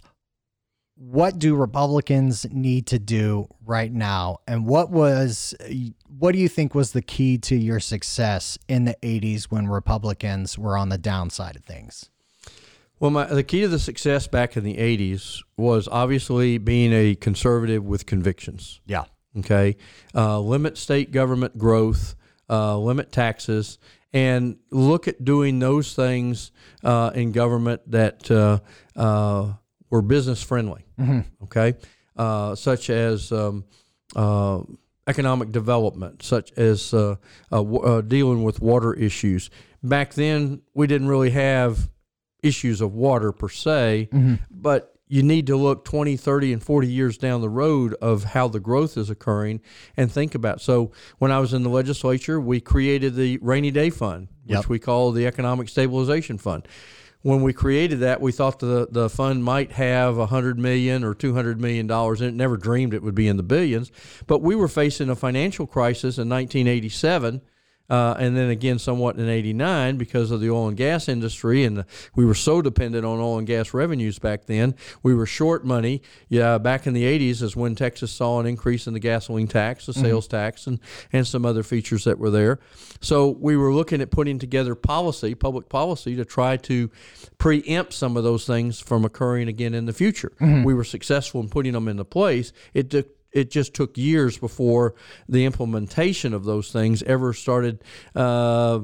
what 0.96 1.40
do 1.40 1.56
Republicans 1.56 2.46
need 2.52 2.88
to 2.88 3.00
do 3.00 3.48
right 3.66 3.92
now? 3.92 4.38
And 4.48 4.68
what 4.68 4.92
was, 4.92 5.56
what 6.08 6.34
do 6.34 6.40
you 6.40 6.48
think 6.48 6.76
was 6.76 6.92
the 6.92 7.02
key 7.02 7.38
to 7.40 7.56
your 7.56 7.80
success 7.80 8.58
in 8.68 8.86
the 8.86 8.96
80s 9.02 9.46
when 9.46 9.68
Republicans 9.68 10.60
were 10.60 10.78
on 10.78 10.90
the 10.90 11.00
downside 11.00 11.56
of 11.56 11.64
things? 11.64 12.11
Well, 13.01 13.10
my, 13.10 13.25
the 13.25 13.43
key 13.43 13.62
to 13.62 13.67
the 13.67 13.79
success 13.79 14.27
back 14.27 14.55
in 14.55 14.63
the 14.63 14.77
80s 14.77 15.41
was 15.58 15.88
obviously 15.91 16.60
being 16.60 16.93
a 16.93 17.15
conservative 17.15 17.84
with 17.84 18.05
convictions. 18.05 18.79
Yeah. 18.86 19.05
Okay. 19.39 19.75
Uh, 20.13 20.39
limit 20.39 20.77
state 20.77 21.12
government 21.12 21.58
growth, 21.58 22.13
uh, 22.48 22.77
limit 22.77 23.12
taxes, 23.12 23.79
and 24.13 24.58
look 24.70 25.08
at 25.08 25.25
doing 25.25 25.58
those 25.58 25.96
things 25.96 26.51
uh, 26.84 27.10
in 27.15 27.31
government 27.31 27.81
that 27.89 28.29
uh, 28.29 28.60
uh, 28.96 29.53
were 29.89 30.03
business 30.03 30.43
friendly. 30.43 30.86
Mm-hmm. 31.00 31.22
Okay, 31.46 31.74
uh, 32.17 32.53
such 32.53 32.89
as 32.89 33.31
um, 33.31 33.63
uh, 34.15 34.62
economic 35.08 35.51
development, 35.51 36.22
such 36.22 36.51
as 36.53 36.93
uh, 36.93 37.15
dealing 38.01 38.43
with 38.43 38.62
water 38.62 38.93
issues. 38.93 39.50
Back 39.81 40.13
then, 40.13 40.62
we 40.75 40.86
didn't 40.88 41.08
really 41.08 41.31
have 41.31 41.89
issues 42.44 42.82
of 42.82 42.94
water 42.94 43.32
per 43.32 43.50
se, 43.50 44.10
mm-hmm. 44.12 44.36
but 44.50 44.96
you 45.08 45.24
need 45.24 45.48
to 45.48 45.58
look 45.58 45.84
20, 45.84 46.16
30, 46.16 46.54
and 46.54 46.64
40 46.64 46.88
years 46.88 47.18
down 47.18 47.42
the 47.42 47.50
road 47.50 47.94
of 47.96 48.24
how 48.24 48.48
the 48.48 48.62
growth 48.62 48.96
is 48.96 49.10
occurring 49.10 49.60
and 49.98 50.10
think 50.10 50.36
about. 50.36 50.62
So, 50.62 50.92
when 51.18 51.32
I 51.32 51.40
was 51.40 51.54
in 51.54 51.64
the 51.64 51.70
legislature, 51.70 52.40
we 52.40 52.62
created 52.62 53.16
the 53.16 53.38
rainy 53.42 53.72
day 53.72 53.90
fund, 53.90 54.30
which 54.46 54.56
yep. 54.56 54.70
we 54.70 54.80
call 54.80 55.12
the 55.12 55.28
Economic 55.28 55.68
Stabilization 55.68 56.38
Fund. 56.38 56.66
When 57.24 57.44
we 57.44 57.52
created 57.52 58.00
that, 58.00 58.22
we 58.22 58.32
thought 58.32 58.60
the, 58.60 58.88
the 58.90 59.10
fund 59.10 59.44
might 59.44 59.74
have 59.74 60.18
100 60.18 60.58
million 60.58 61.04
or 61.04 61.14
200 61.14 61.60
million 61.60 61.88
dollars 61.88 62.22
in 62.22 62.30
it. 62.30 62.34
Never 62.34 62.58
dreamed 62.58 62.94
it 62.94 63.04
would 63.04 63.14
be 63.14 63.28
in 63.28 63.38
the 63.38 63.44
billions. 63.44 63.92
But 64.28 64.42
we 64.42 64.56
were 64.56 64.70
facing 64.70 65.10
a 65.10 65.16
financial 65.16 65.68
crisis 65.68 66.18
in 66.18 66.30
1987 66.30 67.42
uh, 67.92 68.16
and 68.18 68.38
then 68.38 68.50
again 68.50 68.80
somewhat 68.80 69.18
in 69.18 69.28
89 69.28 69.98
because 69.98 70.32
of 70.32 70.40
the 70.40 70.50
oil 70.50 70.70
and 70.70 70.78
gas 70.78 71.10
industry 71.10 71.66
and 71.66 71.78
the, 71.78 71.86
we 72.16 72.26
were 72.26 72.34
so 72.34 72.62
dependent 72.62 73.06
on 73.06 73.20
oil 73.20 73.38
and 73.38 73.46
gas 73.46 73.74
revenues 73.74 74.18
back 74.18 74.46
then 74.46 74.74
we 75.04 75.14
were 75.14 75.26
short 75.26 75.66
money 75.66 76.02
yeah 76.30 76.58
back 76.58 76.88
in 76.88 76.94
the 76.94 77.04
80s 77.04 77.42
is 77.44 77.56
when 77.56 77.76
texas 77.76 78.10
saw 78.10 78.40
an 78.40 78.46
increase 78.46 78.88
in 78.88 78.94
the 78.94 79.00
gasoline 79.00 79.48
tax 79.48 79.86
the 79.86 79.92
mm-hmm. 79.92 80.04
sales 80.04 80.28
mm-hmm. 80.28 80.38
tax 80.38 80.68
and, 80.68 80.80
and 81.12 81.28
some 81.28 81.46
other 81.46 81.64
features 81.64 82.06
that 82.06 82.18
were 82.18 82.30
there 82.30 82.60
so 83.02 83.28
we 83.28 83.58
were 83.58 83.74
looking 83.74 84.00
at 84.00 84.10
putting 84.10 84.40
together 84.40 84.74
policy 84.74 85.36
public 85.36 85.68
policy 85.68 86.16
to 86.16 86.24
try 86.24 86.56
to 86.56 86.90
preempt 87.38 87.92
some 87.92 88.16
of 88.16 88.24
those 88.24 88.48
things 88.48 88.80
from 88.80 89.04
occurring 89.04 89.50
again 89.50 89.74
in 89.74 89.86
the 89.86 89.94
future 89.94 90.32
mm-hmm. 90.40 90.64
we 90.64 90.74
were 90.74 90.86
successful 90.86 91.42
in 91.42 91.50
putting 91.50 91.74
them 91.74 91.90
into 91.90 92.06
place 92.06 92.54
it 92.74 92.90
took 92.90 93.08
it 93.32 93.52
just 93.52 93.74
took 93.74 93.98
years 93.98 94.38
before 94.38 94.96
the 95.28 95.46
implementation 95.46 96.34
of 96.34 96.44
those 96.44 96.72
things 96.72 97.02
ever 97.04 97.34
started 97.34 97.84
uh, 98.16 98.82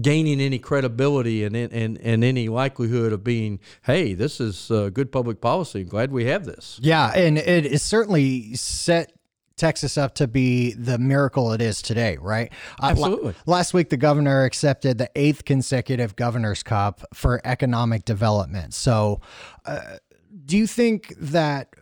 gaining 0.00 0.40
any 0.40 0.58
credibility 0.58 1.44
and, 1.44 1.54
and, 1.54 1.98
and 1.98 2.24
any 2.24 2.48
likelihood 2.48 3.12
of 3.12 3.22
being, 3.22 3.60
hey, 3.82 4.14
this 4.14 4.40
is 4.40 4.70
uh, 4.70 4.90
good 4.90 5.12
public 5.12 5.40
policy. 5.40 5.84
glad 5.84 6.10
we 6.10 6.24
have 6.24 6.44
this. 6.44 6.78
Yeah, 6.82 7.12
and 7.14 7.38
it 7.38 7.66
is 7.66 7.82
certainly 7.82 8.54
set 8.54 9.12
Texas 9.56 9.96
up 9.96 10.16
to 10.16 10.26
be 10.26 10.72
the 10.72 10.98
miracle 10.98 11.52
it 11.52 11.62
is 11.62 11.80
today, 11.80 12.16
right? 12.20 12.52
Uh, 12.82 12.86
Absolutely. 12.86 13.30
Uh, 13.30 13.42
last 13.46 13.72
week, 13.72 13.88
the 13.90 13.96
governor 13.96 14.44
accepted 14.44 14.98
the 14.98 15.08
eighth 15.14 15.44
consecutive 15.44 16.16
Governor's 16.16 16.64
Cup 16.64 17.04
for 17.14 17.40
economic 17.44 18.04
development. 18.04 18.74
So, 18.74 19.20
uh, 19.64 19.98
do 20.44 20.58
you 20.58 20.66
think 20.66 21.14
that 21.18 21.74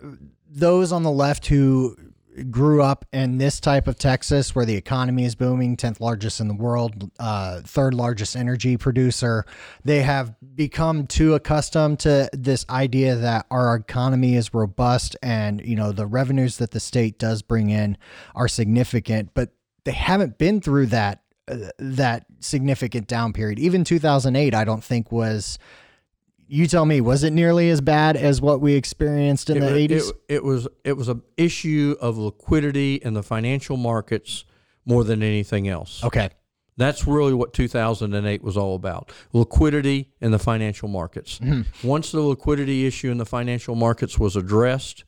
those 0.54 0.92
on 0.92 1.02
the 1.02 1.10
left 1.10 1.46
who 1.46 1.96
grew 2.50 2.82
up 2.82 3.04
in 3.12 3.38
this 3.38 3.60
type 3.60 3.86
of 3.86 3.98
Texas 3.98 4.54
where 4.54 4.64
the 4.64 4.74
economy 4.74 5.24
is 5.24 5.34
booming, 5.34 5.76
10th 5.76 6.00
largest 6.00 6.40
in 6.40 6.48
the 6.48 6.54
world, 6.54 7.10
uh, 7.18 7.60
third 7.62 7.94
largest 7.94 8.36
energy 8.36 8.76
producer, 8.76 9.44
they 9.84 10.02
have 10.02 10.34
become 10.54 11.06
too 11.06 11.34
accustomed 11.34 11.98
to 12.00 12.28
this 12.32 12.64
idea 12.70 13.16
that 13.16 13.46
our 13.50 13.74
economy 13.74 14.34
is 14.34 14.54
robust 14.54 15.16
and, 15.22 15.60
you 15.60 15.76
know, 15.76 15.92
the 15.92 16.06
revenues 16.06 16.56
that 16.56 16.70
the 16.70 16.80
state 16.80 17.18
does 17.18 17.42
bring 17.42 17.70
in 17.70 17.98
are 18.34 18.48
significant, 18.48 19.30
but 19.34 19.50
they 19.84 19.92
haven't 19.92 20.38
been 20.38 20.60
through 20.60 20.86
that 20.86 21.22
uh, 21.48 21.56
that 21.78 22.24
significant 22.38 23.08
down 23.08 23.32
period. 23.32 23.58
Even 23.58 23.82
2008 23.82 24.54
I 24.54 24.64
don't 24.64 24.84
think 24.84 25.10
was 25.10 25.58
you 26.52 26.66
tell 26.66 26.84
me, 26.84 27.00
was 27.00 27.24
it 27.24 27.32
nearly 27.32 27.70
as 27.70 27.80
bad 27.80 28.14
as 28.14 28.42
what 28.42 28.60
we 28.60 28.74
experienced 28.74 29.48
in 29.48 29.56
it, 29.56 29.60
the 29.60 29.74
eighties? 29.74 30.10
It, 30.10 30.16
it, 30.28 30.44
was. 30.44 30.68
It 30.84 30.98
was 30.98 31.08
an 31.08 31.22
issue 31.38 31.96
of 31.98 32.18
liquidity 32.18 32.96
in 32.96 33.14
the 33.14 33.22
financial 33.22 33.78
markets 33.78 34.44
more 34.84 35.02
than 35.02 35.22
anything 35.22 35.66
else. 35.66 36.04
Okay, 36.04 36.28
that's 36.76 37.06
really 37.06 37.32
what 37.32 37.54
2008 37.54 38.42
was 38.42 38.58
all 38.58 38.74
about: 38.74 39.10
liquidity 39.32 40.10
in 40.20 40.30
the 40.30 40.38
financial 40.38 40.88
markets. 40.88 41.38
Mm-hmm. 41.38 41.88
Once 41.88 42.12
the 42.12 42.20
liquidity 42.20 42.86
issue 42.86 43.10
in 43.10 43.16
the 43.16 43.24
financial 43.24 43.74
markets 43.74 44.18
was 44.18 44.36
addressed, 44.36 45.04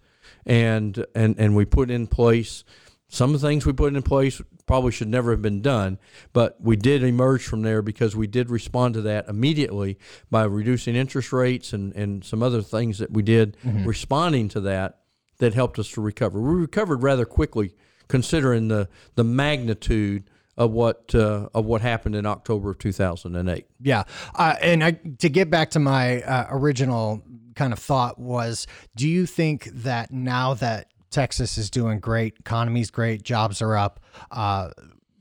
and 0.47 1.05
and 1.15 1.39
and 1.39 1.55
we 1.55 1.67
put 1.67 1.91
in 1.91 2.07
place 2.07 2.65
some 3.09 3.35
of 3.35 3.43
the 3.43 3.47
things 3.47 3.67
we 3.67 3.75
put 3.75 3.95
in 3.95 4.03
place 4.03 4.41
probably 4.67 4.91
should 4.93 5.09
never 5.09 5.31
have 5.31 5.43
been 5.43 5.61
done, 5.61 5.99
but 6.33 6.61
we 6.61 6.77
did 6.77 7.03
emerge 7.03 7.45
from 7.45 7.63
there 7.63 7.83
because 7.83 8.17
we 8.17 8.27
did 8.27 8.51
respond 8.51 8.95
to 8.95 9.03
that 9.03 9.29
immediately 9.29 9.99
by 10.31 10.45
reducing 10.45 10.97
interest 10.97 11.33
rates 11.33 11.73
and, 11.73 11.93
and 11.95 12.25
some 12.25 12.43
other 12.43 12.63
things 12.63 12.99
that 12.99 13.11
we 13.11 13.23
did 13.23 13.57
mm-hmm. 13.65 13.85
responding 13.85 14.49
to 14.49 14.61
that 14.61 15.01
that 15.39 15.55
helped 15.55 15.79
us 15.79 15.91
to 15.91 16.01
recover. 16.01 16.41
We 16.41 16.61
recovered 16.61 17.03
rather 17.03 17.25
quickly 17.25 17.75
considering 18.09 18.69
the, 18.69 18.89
the 19.15 19.25
magnitude 19.25 20.31
of 20.57 20.71
what 20.71 21.15
uh, 21.15 21.49
of 21.53 21.65
what 21.65 21.83
happened 21.83 22.15
in 22.15 22.27
October 22.27 22.71
of 22.71 22.79
2008. 22.79 23.67
Yeah, 23.81 24.05
uh, 24.35 24.55
and 24.61 24.85
I, 24.85 24.93
to 25.19 25.29
get 25.29 25.51
back 25.51 25.71
to 25.71 25.81
my 25.81 26.23
uh, 26.23 26.47
original 26.51 27.23
kind 27.57 27.73
of 27.73 27.79
thought 27.79 28.19
was, 28.19 28.67
do 28.97 29.09
you 29.09 29.27
think 29.27 29.65
that 29.73 30.13
now 30.13 30.55
that 30.55 30.89
Texas 31.15 31.57
is 31.57 31.71
doing 31.71 32.01
great, 32.01 32.35
economy's 32.41 32.91
great, 32.91 33.23
jobs 33.23 33.63
are 33.63 33.77
up. 33.77 34.01
Uh, 34.31 34.71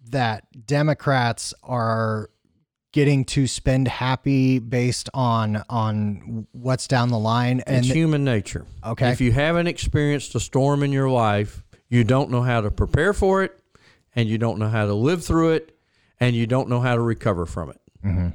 that 0.10 0.46
Democrats 0.66 1.54
are 1.64 2.30
getting 2.92 3.26
to 3.26 3.48
spend 3.48 3.88
happy 3.88 4.60
based 4.60 5.10
on 5.14 5.64
on 5.70 6.48
what's 6.52 6.88
down 6.88 7.10
the 7.10 7.18
line 7.18 7.60
and 7.66 7.86
it's 7.86 7.94
human 7.94 8.24
nature 8.24 8.68
okay 8.86 9.10
if 9.10 9.20
you 9.20 9.32
haven't 9.32 9.66
experienced 9.66 10.36
a 10.36 10.40
storm 10.40 10.84
in 10.84 10.92
your 10.92 11.10
life 11.10 11.64
you 11.90 12.04
don't 12.04 12.30
know 12.30 12.44
how 12.44 12.62
to 12.62 12.70
prepare 12.70 13.12
for 13.12 13.42
it 13.42 13.60
and 14.16 14.30
you 14.30 14.38
don't 14.38 14.60
know 14.60 14.70
how 14.70 14.86
to 14.86 14.94
live 14.94 15.26
through 15.26 15.50
it 15.50 15.76
and 16.20 16.36
you 16.36 16.46
don't 16.46 16.70
know 16.70 16.80
how 16.80 16.94
to 16.94 17.02
recover 17.02 17.48
from 17.48 17.72
it 17.72 17.82
mm-hmm. 18.06 18.30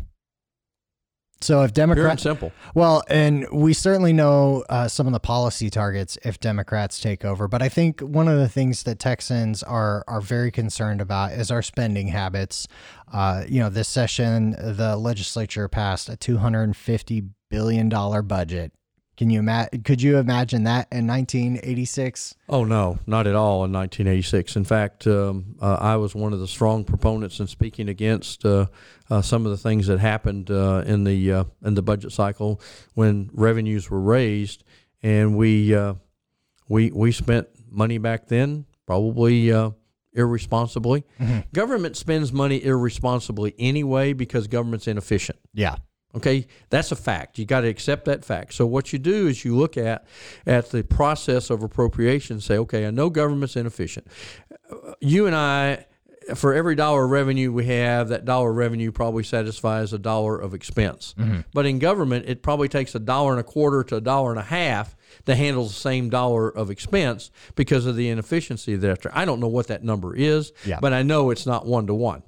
So 1.40 1.62
if 1.62 1.73
Democrats, 1.73 2.23
simple. 2.23 2.52
Well, 2.75 3.02
and 3.09 3.47
we 3.52 3.73
certainly 3.73 4.12
know 4.12 4.64
uh, 4.68 4.88
some 4.88 5.07
of 5.07 5.12
the 5.12 5.21
policy 5.21 5.71
targets 5.71 6.18
if 6.25 6.40
Democrats 6.40 7.00
take 7.00 7.25
over. 7.25 7.47
But 7.47 7.62
I 7.62 7.68
think 7.68 8.00
one 8.00 8.26
of 8.26 8.38
the 8.38 8.49
things 8.49 8.83
that 8.83 8.99
Texans 8.99 9.62
are 9.62 10.04
are 10.09 10.21
very 10.21 10.50
concerned 10.50 11.00
about 11.00 11.33
is 11.33 11.50
our 11.50 11.62
spending 11.62 12.09
habits. 12.09 12.66
Uh, 13.12 13.45
you 13.49 13.61
know, 13.61 13.68
this 13.68 13.88
session 13.88 14.50
the 14.59 14.97
legislature 14.97 15.68
passed 15.68 16.09
a 16.09 16.16
two 16.16 16.38
hundred 16.38 16.64
and 16.64 16.76
fifty 16.76 17.23
billion 17.50 17.88
dollar 17.88 18.23
budget 18.23 18.73
can 19.19 19.31
you 19.31 19.41
imagine? 19.41 19.83
Could 19.83 20.01
you 20.01 20.19
imagine 20.19 20.63
that 20.63 20.87
in 20.93 21.09
1986? 21.09 22.37
Oh 22.49 22.63
no, 22.63 23.01
not 23.05 23.27
at 23.27 23.35
all 23.35 23.65
in 23.65 23.73
1986. 23.73 24.55
In 24.55 24.63
fact, 24.63 25.09
um, 25.09 25.57
uh, 25.61 25.77
I 25.81 25.97
was 25.97 26.15
one 26.15 26.33
of 26.33 26.39
the 26.39 26.47
strong 26.47 26.85
proponents 26.85 27.41
in 27.41 27.49
speaking 27.49 27.89
against 27.89 28.45
uh, 28.45 28.67
uh, 29.11 29.21
some 29.21 29.45
of 29.45 29.51
the 29.51 29.59
things 29.59 29.89
that 29.89 29.99
happened 29.99 30.53
uh, 30.53 30.85
in 30.87 31.03
the 31.03 31.33
uh, 31.33 31.45
in 31.65 31.75
the 31.75 31.83
budget 31.83 32.13
cycle 32.13 32.61
when 32.95 33.29
revenues 33.33 33.91
were 33.91 34.01
raised, 34.01 34.63
and 35.03 35.37
we 35.37 35.75
uh, 35.75 35.95
we 36.69 36.93
we 36.93 37.11
spent 37.11 37.49
money 37.69 37.99
back 37.99 38.29
then 38.29 38.67
probably 38.87 39.51
irresponsibly. 40.15 41.05
Mm-hmm. 41.21 41.41
Government 41.53 41.97
spends 41.97 42.33
money 42.33 42.65
irresponsibly 42.65 43.55
anyway 43.59 44.13
because 44.13 44.47
government's 44.47 44.87
inefficient. 44.87 45.41
Yeah. 45.53 45.77
Okay, 46.15 46.47
that's 46.71 46.91
a 46.91 46.97
fact. 46.97 47.38
You 47.38 47.45
got 47.45 47.61
to 47.61 47.69
accept 47.69 48.07
that 48.07 48.25
fact. 48.25 48.55
So 48.55 48.67
what 48.67 48.93
you 48.93 48.99
do 48.99 49.27
is 49.27 49.45
you 49.45 49.55
look 49.55 49.77
at 49.77 50.07
at 50.47 50.71
the 50.71 50.83
process 50.83 51.50
of 51.50 51.62
appropriation. 51.62 52.35
And 52.35 52.43
say, 52.43 52.57
okay, 52.59 52.87
I 52.87 52.91
know 52.91 53.11
government's 53.11 53.57
inefficient. 53.57 54.07
You 55.00 55.27
and 55.27 55.37
I, 55.37 55.87
for 56.35 56.55
every 56.55 56.75
dollar 56.75 57.05
of 57.05 57.11
revenue 57.11 57.53
we 57.53 57.67
have, 57.67 58.09
that 58.09 58.25
dollar 58.25 58.50
of 58.50 58.57
revenue 58.57 58.91
probably 58.91 59.23
satisfies 59.23 59.93
a 59.93 59.99
dollar 59.99 60.38
of 60.38 60.55
expense. 60.55 61.15
Mm-hmm. 61.19 61.41
But 61.53 61.67
in 61.67 61.79
government, 61.79 62.27
it 62.27 62.43
probably 62.43 62.69
takes 62.69 62.95
a 62.95 62.99
dollar 62.99 63.33
and 63.33 63.41
a 63.41 63.45
quarter 63.45 63.85
to 63.85 63.97
a 63.97 64.00
dollar 64.00 64.31
and 64.31 64.38
a 64.38 64.45
half 64.45 64.97
to 65.27 65.35
handle 65.35 65.65
the 65.65 65.73
same 65.73 66.09
dollar 66.09 66.49
of 66.49 66.71
expense 66.71 67.31
because 67.55 67.87
of 67.87 67.97
the 67.97 68.09
inefficiency 68.09 68.77
thereafter. 68.77 69.11
I 69.12 69.25
don't 69.25 69.41
know 69.41 69.49
what 69.49 69.69
that 69.69 69.85
number 69.85 70.15
is, 70.15 70.53
yeah. 70.65 70.79
but 70.81 70.93
I 70.93 71.03
know 71.03 71.31
it's 71.31 71.47
not 71.47 71.67
one 71.67 71.87
to 71.87 71.95
one. 71.95 72.23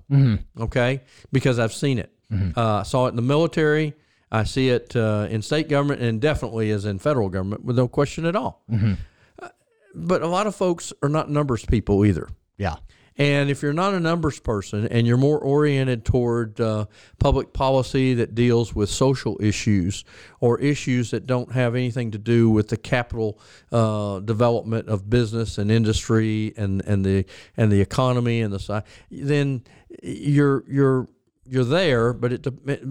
Okay, 0.60 1.00
because 1.32 1.58
I've 1.58 1.72
seen 1.72 1.98
it. 1.98 2.12
Uh, 2.30 2.80
I 2.80 2.82
saw 2.84 3.06
it 3.06 3.10
in 3.10 3.16
the 3.16 3.22
military. 3.22 3.94
I 4.32 4.44
see 4.44 4.68
it 4.68 4.94
uh, 4.94 5.26
in 5.28 5.42
state 5.42 5.68
government, 5.68 6.00
and 6.02 6.20
definitely 6.20 6.70
is 6.70 6.84
in 6.84 6.98
federal 6.98 7.28
government, 7.28 7.64
with 7.64 7.76
no 7.76 7.88
question 7.88 8.24
at 8.24 8.36
all. 8.36 8.62
Uh, 8.70 9.48
but 9.94 10.22
a 10.22 10.28
lot 10.28 10.46
of 10.46 10.54
folks 10.54 10.92
are 11.02 11.08
not 11.08 11.28
numbers 11.28 11.64
people 11.64 12.04
either. 12.04 12.28
Yeah. 12.56 12.76
And 13.16 13.50
if 13.50 13.60
you're 13.60 13.74
not 13.74 13.92
a 13.92 14.00
numbers 14.00 14.40
person 14.40 14.86
and 14.88 15.06
you're 15.06 15.18
more 15.18 15.38
oriented 15.38 16.06
toward 16.06 16.58
uh, 16.58 16.86
public 17.18 17.52
policy 17.52 18.14
that 18.14 18.34
deals 18.34 18.74
with 18.74 18.88
social 18.88 19.36
issues 19.40 20.04
or 20.40 20.58
issues 20.58 21.10
that 21.10 21.26
don't 21.26 21.52
have 21.52 21.74
anything 21.74 22.12
to 22.12 22.18
do 22.18 22.48
with 22.48 22.68
the 22.68 22.78
capital 22.78 23.38
uh, 23.72 24.20
development 24.20 24.88
of 24.88 25.10
business 25.10 25.58
and 25.58 25.70
industry 25.70 26.54
and, 26.56 26.82
and 26.86 27.04
the 27.04 27.26
and 27.58 27.70
the 27.70 27.82
economy 27.82 28.40
and 28.40 28.54
the 28.54 28.58
side, 28.58 28.84
then 29.10 29.64
you're 30.02 30.64
you're 30.66 31.06
you're 31.46 31.64
there. 31.64 32.12
But 32.12 32.32
it 32.32 32.46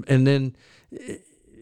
and 0.08 0.26
then 0.28 0.56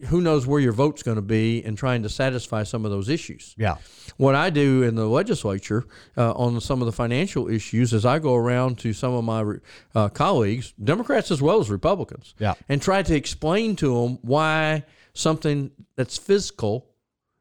who 0.06 0.20
knows 0.20 0.46
where 0.46 0.60
your 0.60 0.72
vote's 0.72 1.02
going 1.02 1.16
to 1.16 1.22
be 1.22 1.64
in 1.64 1.74
trying 1.74 2.02
to 2.04 2.08
satisfy 2.08 2.62
some 2.62 2.84
of 2.84 2.90
those 2.92 3.08
issues. 3.08 3.54
Yeah. 3.58 3.78
What 4.16 4.36
I 4.36 4.48
do 4.50 4.82
in 4.84 4.94
the 4.94 5.06
legislature 5.08 5.86
uh, 6.16 6.32
on 6.32 6.60
some 6.60 6.80
of 6.80 6.86
the 6.86 6.92
financial 6.92 7.48
issues 7.48 7.92
is 7.92 8.06
I 8.06 8.20
go 8.20 8.36
around 8.36 8.78
to 8.78 8.92
some 8.92 9.12
of 9.14 9.24
my 9.24 9.56
uh, 9.96 10.08
colleagues, 10.08 10.72
Democrats 10.82 11.32
as 11.32 11.42
well 11.42 11.58
as 11.58 11.68
Republicans, 11.68 12.34
Yeah. 12.38 12.54
and 12.68 12.80
try 12.80 13.02
to 13.02 13.14
explain 13.14 13.74
to 13.76 13.92
them 14.02 14.18
why 14.22 14.84
something 15.14 15.72
that's 15.96 16.16
fiscal 16.16 16.86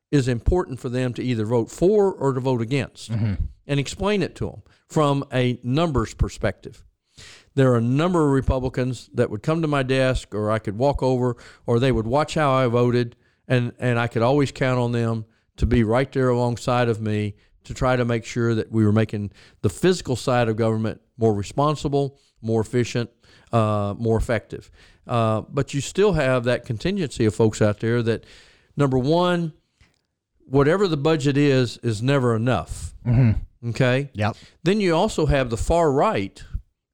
is 0.10 0.27
important 0.27 0.80
for 0.80 0.89
them 0.89 1.13
to 1.13 1.22
either 1.24 1.46
vote 1.46 1.70
for 1.70 2.12
or 2.12 2.34
to 2.34 2.39
vote 2.39 2.62
against, 2.62 3.10
and 3.12 3.80
explain 3.80 4.24
it 4.24 4.34
to 4.36 4.46
them 4.50 4.62
from 4.88 5.24
a 5.32 5.60
numbers 5.63 6.16
perspective 6.16 6.84
there 7.57 7.73
are 7.73 7.77
a 7.77 7.81
number 7.81 8.23
of 8.23 8.31
Republicans 8.31 9.09
that 9.15 9.31
would 9.31 9.41
come 9.41 9.63
to 9.63 9.67
my 9.67 9.81
desk, 9.81 10.35
or 10.35 10.51
I 10.51 10.59
could 10.59 10.77
walk 10.77 11.01
over, 11.01 11.35
or 11.65 11.79
they 11.79 11.91
would 11.91 12.05
watch 12.05 12.35
how 12.35 12.51
I 12.51 12.67
voted, 12.67 13.15
and 13.47 13.73
and 13.79 13.99
I 13.99 14.07
could 14.07 14.21
always 14.21 14.51
count 14.51 14.79
on 14.79 14.91
them 14.91 15.25
to 15.57 15.65
be 15.65 15.83
right 15.83 16.11
there 16.11 16.29
alongside 16.29 16.87
of 16.87 17.01
me 17.01 17.33
to 17.63 17.73
try 17.73 17.95
to 17.95 18.05
make 18.05 18.25
sure 18.25 18.53
that 18.53 18.71
we 18.71 18.85
were 18.85 18.91
making 18.91 19.31
the 19.61 19.69
physical 19.69 20.15
side 20.15 20.47
of 20.47 20.55
government 20.55 21.01
more 21.17 21.33
responsible, 21.33 22.19
more 22.41 22.61
efficient, 22.61 23.09
uh, 23.51 23.95
more 23.97 24.17
effective. 24.17 24.69
Uh, 25.07 25.41
but 25.49 25.73
you 25.73 25.81
still 25.81 26.13
have 26.13 26.43
that 26.43 26.63
contingency 26.63 27.25
of 27.25 27.33
folks 27.33 27.61
out 27.61 27.79
there 27.79 28.03
that, 28.03 28.23
number 28.75 28.99
one, 28.99 29.51
whatever 30.45 30.87
the 30.87 30.97
budget 30.97 31.37
is 31.37 31.77
is 31.79 32.03
never 32.03 32.35
enough. 32.35 32.93
Okay. 33.69 34.11
Yep. 34.13 34.37
Then 34.63 34.79
you 34.79 34.95
also 34.95 35.25
have 35.25 35.49
the 35.49 35.57
far 35.57 35.91
right 35.91 36.43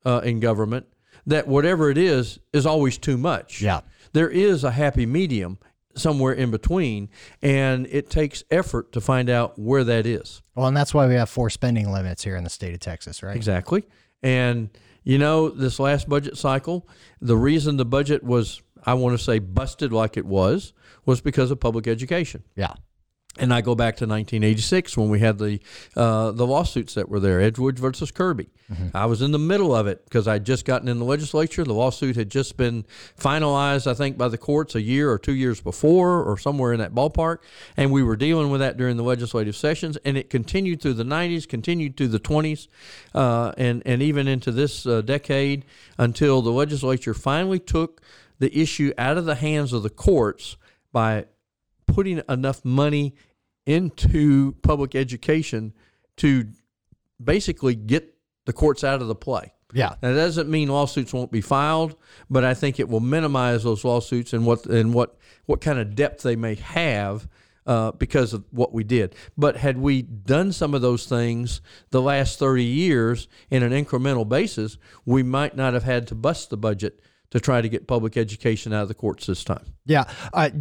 uh, 0.05 0.21
in 0.23 0.39
government 0.39 0.85
that 1.25 1.47
whatever 1.47 1.89
it 1.89 1.97
is 1.97 2.39
is 2.51 2.65
always 2.65 2.97
too 2.97 3.17
much. 3.17 3.61
Yeah. 3.61 3.81
There 4.13 4.29
is 4.29 4.63
a 4.63 4.71
happy 4.71 5.05
medium 5.05 5.57
somewhere 5.95 6.33
in 6.33 6.51
between, 6.51 7.09
and 7.41 7.87
it 7.87 8.09
takes 8.09 8.43
effort 8.51 8.91
to 8.93 9.01
find 9.01 9.29
out 9.29 9.57
where 9.59 9.83
that 9.83 10.05
is. 10.05 10.41
Well, 10.55 10.67
and 10.67 10.75
that's 10.75 10.93
why 10.93 11.07
we 11.07 11.15
have 11.15 11.29
four 11.29 11.49
spending 11.49 11.91
limits 11.91 12.23
here 12.23 12.35
in 12.35 12.43
the 12.43 12.49
state 12.49 12.73
of 12.73 12.79
Texas, 12.79 13.23
right? 13.23 13.35
Exactly. 13.35 13.83
And, 14.21 14.69
you 15.03 15.17
know, 15.17 15.49
this 15.49 15.79
last 15.79 16.09
budget 16.09 16.37
cycle, 16.37 16.87
the 17.21 17.37
reason 17.37 17.77
the 17.77 17.85
budget 17.85 18.23
was, 18.23 18.61
I 18.85 18.95
want 18.95 19.17
to 19.17 19.23
say, 19.23 19.39
busted 19.39 19.93
like 19.93 20.17
it 20.17 20.25
was, 20.25 20.73
was 21.05 21.21
because 21.21 21.51
of 21.51 21.59
public 21.59 21.87
education. 21.87 22.43
Yeah. 22.55 22.73
And 23.39 23.51
I 23.51 23.61
go 23.61 23.73
back 23.73 23.95
to 23.95 24.05
1986 24.05 24.95
when 24.95 25.09
we 25.09 25.19
had 25.19 25.39
the 25.39 25.59
uh, 25.95 26.31
the 26.31 26.45
lawsuits 26.45 26.93
that 26.93 27.09
were 27.09 27.19
there, 27.19 27.41
Edgewood 27.41 27.79
versus 27.79 28.11
Kirby. 28.11 28.49
I 28.93 29.05
was 29.05 29.21
in 29.21 29.31
the 29.31 29.39
middle 29.39 29.75
of 29.75 29.87
it 29.87 30.03
because 30.05 30.27
I'd 30.27 30.45
just 30.45 30.65
gotten 30.65 30.87
in 30.87 30.99
the 30.99 31.05
legislature. 31.05 31.63
The 31.63 31.73
lawsuit 31.73 32.15
had 32.15 32.29
just 32.29 32.57
been 32.57 32.85
finalized, 33.19 33.87
I 33.87 33.93
think, 33.93 34.17
by 34.17 34.27
the 34.27 34.37
courts 34.37 34.75
a 34.75 34.81
year 34.81 35.11
or 35.11 35.17
two 35.17 35.33
years 35.33 35.61
before, 35.61 36.23
or 36.23 36.37
somewhere 36.37 36.73
in 36.73 36.79
that 36.79 36.93
ballpark. 36.93 37.39
And 37.75 37.91
we 37.91 38.03
were 38.03 38.15
dealing 38.15 38.49
with 38.51 38.61
that 38.61 38.77
during 38.77 38.97
the 38.97 39.03
legislative 39.03 39.55
sessions, 39.55 39.97
and 40.05 40.17
it 40.17 40.29
continued 40.29 40.81
through 40.81 40.93
the 40.93 41.03
90s, 41.03 41.47
continued 41.47 41.97
through 41.97 42.09
the 42.09 42.19
20s, 42.19 42.67
uh, 43.13 43.51
and 43.57 43.81
and 43.85 44.01
even 44.01 44.27
into 44.27 44.51
this 44.51 44.85
uh, 44.85 45.01
decade 45.01 45.65
until 45.97 46.41
the 46.41 46.51
legislature 46.51 47.13
finally 47.13 47.59
took 47.59 48.01
the 48.39 48.57
issue 48.57 48.91
out 48.97 49.17
of 49.17 49.25
the 49.25 49.35
hands 49.35 49.73
of 49.73 49.83
the 49.83 49.89
courts 49.89 50.57
by 50.91 51.25
putting 51.93 52.21
enough 52.27 52.65
money 52.65 53.13
into 53.65 54.53
public 54.63 54.95
education 54.95 55.73
to 56.17 56.47
basically 57.23 57.75
get 57.75 58.15
the 58.45 58.53
courts 58.53 58.83
out 58.83 59.01
of 59.01 59.07
the 59.07 59.15
play. 59.15 59.53
Yeah. 59.73 59.95
Now, 60.01 60.13
that 60.13 60.15
doesn't 60.15 60.49
mean 60.49 60.69
lawsuits 60.69 61.13
won't 61.13 61.31
be 61.31 61.41
filed, 61.41 61.95
but 62.29 62.43
I 62.43 62.53
think 62.53 62.79
it 62.79 62.89
will 62.89 62.99
minimize 62.99 63.63
those 63.63 63.83
lawsuits 63.83 64.33
and 64.33 64.45
what 64.45 64.65
and 64.65 64.93
what 64.93 65.17
what 65.45 65.61
kind 65.61 65.79
of 65.79 65.95
depth 65.95 66.23
they 66.23 66.35
may 66.35 66.55
have 66.55 67.27
uh, 67.65 67.91
because 67.91 68.33
of 68.33 68.43
what 68.51 68.73
we 68.73 68.83
did. 68.83 69.15
But 69.37 69.57
had 69.57 69.77
we 69.77 70.01
done 70.01 70.51
some 70.51 70.73
of 70.73 70.81
those 70.81 71.05
things 71.05 71.61
the 71.91 72.01
last 72.01 72.37
thirty 72.37 72.63
years 72.63 73.27
in 73.49 73.63
an 73.63 73.71
incremental 73.71 74.27
basis, 74.27 74.77
we 75.05 75.23
might 75.23 75.55
not 75.55 75.73
have 75.73 75.83
had 75.83 76.07
to 76.07 76.15
bust 76.15 76.49
the 76.49 76.57
budget 76.57 76.99
to 77.31 77.39
try 77.39 77.61
to 77.61 77.69
get 77.69 77.87
public 77.87 78.15
education 78.15 78.73
out 78.73 78.83
of 78.83 78.87
the 78.89 78.93
courts 78.93 79.25
this 79.25 79.43
time. 79.43 79.65
Yeah. 79.85 80.03
Uh, 80.31 80.51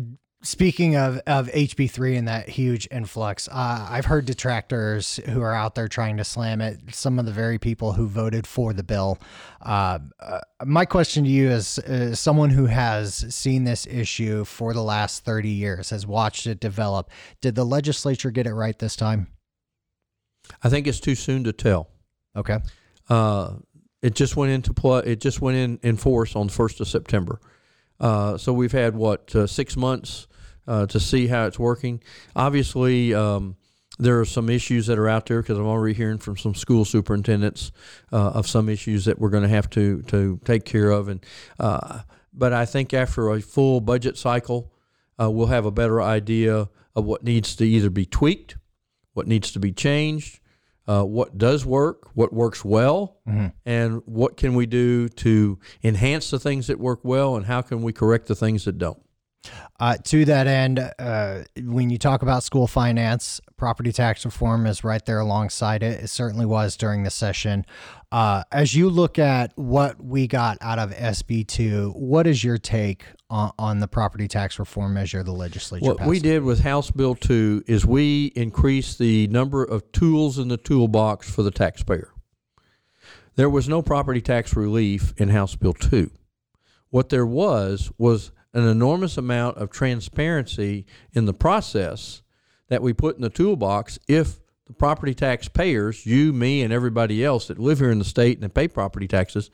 speaking 0.43 0.97
of, 0.97 1.21
of 1.27 1.49
HB3 1.49 2.19
and 2.19 2.29
that 2.29 2.49
huge 2.49 2.89
influx, 2.91 3.49
uh, 3.49 3.87
I've 3.89 4.05
heard 4.05 4.27
detractors 4.27 5.17
who 5.29 5.41
are 5.41 5.55
out 5.55 5.75
there 5.75 5.89
trying 5.89 6.17
to 6.17 6.25
slam 6.25 6.61
it, 6.61 6.79
some 6.93 7.19
of 7.19 7.27
the 7.27 7.33
very 7.33 7.59
people 7.59 7.93
who 7.93 8.07
voted 8.07 8.47
for 8.47 8.73
the 8.73 8.83
bill. 8.83 9.19
Uh, 9.61 10.01
uh, 10.21 10.41
my 10.65 10.85
question 10.85 11.25
to 11.25 11.31
you 11.31 11.51
is, 11.51 11.79
is 11.79 12.19
someone 12.19 12.51
who 12.51 12.67
has 12.67 13.15
seen 13.35 13.65
this 13.65 13.87
issue 13.87 14.45
for 14.45 14.75
the 14.75 14.83
last 14.83 15.25
30 15.25 15.49
years, 15.49 15.91
has 15.91 16.07
watched 16.07 16.47
it 16.47 16.61
develop, 16.61 17.11
did 17.41 17.55
the 17.55 17.65
legislature 17.65 18.31
get 18.31 18.47
it 18.47 18.55
right 18.55 18.79
this 18.79 18.97
time? 18.97 19.29
I 20.63 20.69
think 20.69 20.87
it's 20.87 21.01
too 21.01 21.15
soon 21.15 21.45
to 21.45 21.53
tell. 21.53 21.89
Okay. 22.37 22.59
Uh, 23.09 23.55
it 24.03 24.17
just 24.17 24.37
went 24.37 24.51
into 24.51 24.73
play. 24.75 25.03
It 25.07 25.21
just 25.21 25.41
went 25.41 25.57
in, 25.57 25.79
in 25.83 25.97
force 25.97 26.35
on 26.35 26.49
the 26.49 26.53
first 26.53 26.81
of 26.81 26.89
September. 26.89 27.41
Uh, 28.03 28.37
so 28.37 28.53
we've 28.53 28.73
had 28.73 28.97
what 28.97 29.35
uh, 29.35 29.47
six 29.47 29.77
months 29.77 30.27
uh, 30.67 30.87
to 30.87 30.99
see 30.99 31.29
how 31.29 31.47
it's 31.47 31.59
working. 31.59 32.03
Obviously, 32.35 33.15
um, 33.15 33.57
there 33.99 34.21
are 34.21 34.25
some 34.25 34.51
issues 34.51 34.87
that 34.87 34.99
are 34.99 35.09
out 35.09 35.27
there 35.27 35.41
because 35.41 35.57
I'm 35.57 35.67
already 35.67 35.95
hearing 35.95 36.19
from 36.19 36.37
some 36.37 36.55
school 36.55 36.85
superintendents 36.85 37.71
uh, 38.13 38.31
of 38.31 38.49
some 38.49 38.69
issues 38.69 39.05
that 39.05 39.21
we're 39.21 39.31
going 39.31 39.45
to 39.45 39.49
have 39.49 39.71
to 39.71 40.03
to 40.03 40.41
take 40.45 40.65
care 40.65 40.91
of. 40.91 41.09
And 41.09 41.25
uh, 41.61 42.01
but 42.33 42.53
I 42.53 42.67
think 42.67 42.93
after 42.93 43.31
a 43.31 43.41
full 43.41 43.81
budget 43.81 44.19
cycle, 44.19 44.73
we'll 45.19 45.47
have 45.47 45.67
a 45.67 45.71
better 45.71 46.03
idea 46.03 46.69
of 46.97 47.05
what 47.05 47.23
needs 47.23 47.55
to 47.57 47.65
either 47.65 47.91
be 47.91 48.05
tweaked, 48.05 48.57
what 49.13 49.29
needs 49.29 49.53
to 49.53 49.61
be 49.61 49.71
changed, 49.71 50.41
uh, 50.89 51.05
what 51.05 51.39
does 51.39 51.65
work, 51.65 52.09
what 52.15 52.33
works 52.33 52.65
well, 52.65 53.19
and 53.65 54.03
what 54.07 54.37
can 54.37 54.55
we 54.55 54.67
do 54.67 55.09
to 55.09 55.59
enhance 55.83 56.31
the 56.31 56.39
things 56.39 56.67
that 56.67 56.79
work 56.79 57.01
well, 57.03 57.37
and 57.37 57.47
how 57.47 57.63
can 57.63 57.83
we 57.83 57.93
correct 57.93 58.27
the 58.27 58.35
things 58.35 58.65
that 58.65 58.79
don't. 58.79 59.01
Uh, 59.81 59.97
to 60.05 60.25
that 60.25 60.47
end, 60.47 60.79
uh, 60.99 61.43
when 61.63 61.91
you 61.91 61.99
talk 61.99 62.23
about 62.23 62.45
school 62.45 62.69
finance, 62.69 63.41
property 63.57 63.93
tax 63.93 64.25
reform 64.25 64.67
is 64.67 64.85
right 64.85 65.05
there 65.07 65.19
alongside 65.19 65.83
it. 65.83 66.05
It 66.05 66.09
certainly 66.09 66.47
was 66.47 66.77
during 66.77 67.03
the 67.03 67.11
session. 67.11 67.67
Uh, 68.13 68.45
as 68.53 68.77
you 68.77 68.89
look 68.89 69.19
at 69.19 69.53
what 69.57 70.03
we 70.03 70.29
got 70.29 70.59
out 70.61 70.79
of 70.79 70.91
SB2, 70.93 71.97
what 71.97 72.27
is 72.29 72.45
your 72.45 72.59
take 72.59 73.05
on, 73.33 73.51
on 73.59 73.79
the 73.81 73.89
property 73.89 74.29
tax 74.29 74.59
reform 74.59 74.93
measure 74.93 75.23
the 75.23 75.33
legislature 75.33 75.87
What 75.87 75.99
passed? 75.99 76.11
we 76.11 76.21
did 76.21 76.45
with 76.45 76.61
House 76.61 76.91
Bill 76.91 77.15
2 77.15 77.65
is 77.67 77.87
we 77.87 78.27
increased 78.37 78.99
the 78.99 79.27
number 79.29 79.65
of 79.65 79.91
tools 79.91 80.39
in 80.39 80.49
the 80.49 80.59
toolbox 80.59 81.31
for 81.31 81.43
the 81.43 81.51
taxpayer. 81.51 82.11
There 83.35 83.49
was 83.49 83.69
no 83.69 83.81
property 83.81 84.21
tax 84.21 84.55
relief 84.55 85.15
in 85.17 85.31
House 85.31 85.57
Bill 85.57 85.73
2. 85.73 86.11
What 86.91 87.09
there 87.09 87.27
was 87.27 87.91
was 87.97 88.33
an 88.53 88.69
enormous 88.69 89.17
amount 89.17 89.57
of 89.57 89.71
transparency 89.71 90.85
in 91.15 91.25
the 91.25 91.33
process 91.33 92.21
that 92.69 92.83
we 92.83 92.93
put 92.93 93.17
in 93.17 93.23
the 93.23 93.31
toolbox 93.31 93.99
if 94.07 94.41
the 94.67 94.75
property 94.75 95.15
tax 95.15 95.49
payers, 95.49 96.05
you, 96.05 96.35
me, 96.35 96.61
and 96.61 96.71
everybody 96.71 97.25
else 97.25 97.49
that 97.49 97.59
live 97.59 97.79
here 97.79 97.91
in 97.91 97.99
the 97.99 98.05
state 98.05 98.39
and 98.43 98.55
pay 98.55 98.69
property 98.69 99.09
taxes, 99.09 99.51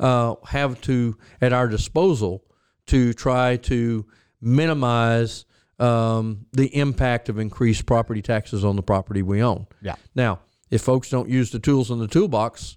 uh, 0.00 0.34
have 0.46 0.80
to 0.80 1.16
at 1.40 1.52
our 1.52 1.68
disposal 1.68 2.44
to 2.86 3.12
try 3.12 3.56
to 3.56 4.06
minimize 4.40 5.44
um, 5.78 6.46
the 6.52 6.74
impact 6.76 7.28
of 7.28 7.38
increased 7.38 7.86
property 7.86 8.22
taxes 8.22 8.64
on 8.64 8.76
the 8.76 8.82
property 8.82 9.22
we 9.22 9.42
own. 9.42 9.66
Yeah. 9.80 9.96
Now, 10.14 10.40
if 10.70 10.82
folks 10.82 11.10
don't 11.10 11.28
use 11.28 11.50
the 11.50 11.58
tools 11.58 11.90
in 11.90 11.98
the 11.98 12.06
toolbox, 12.06 12.76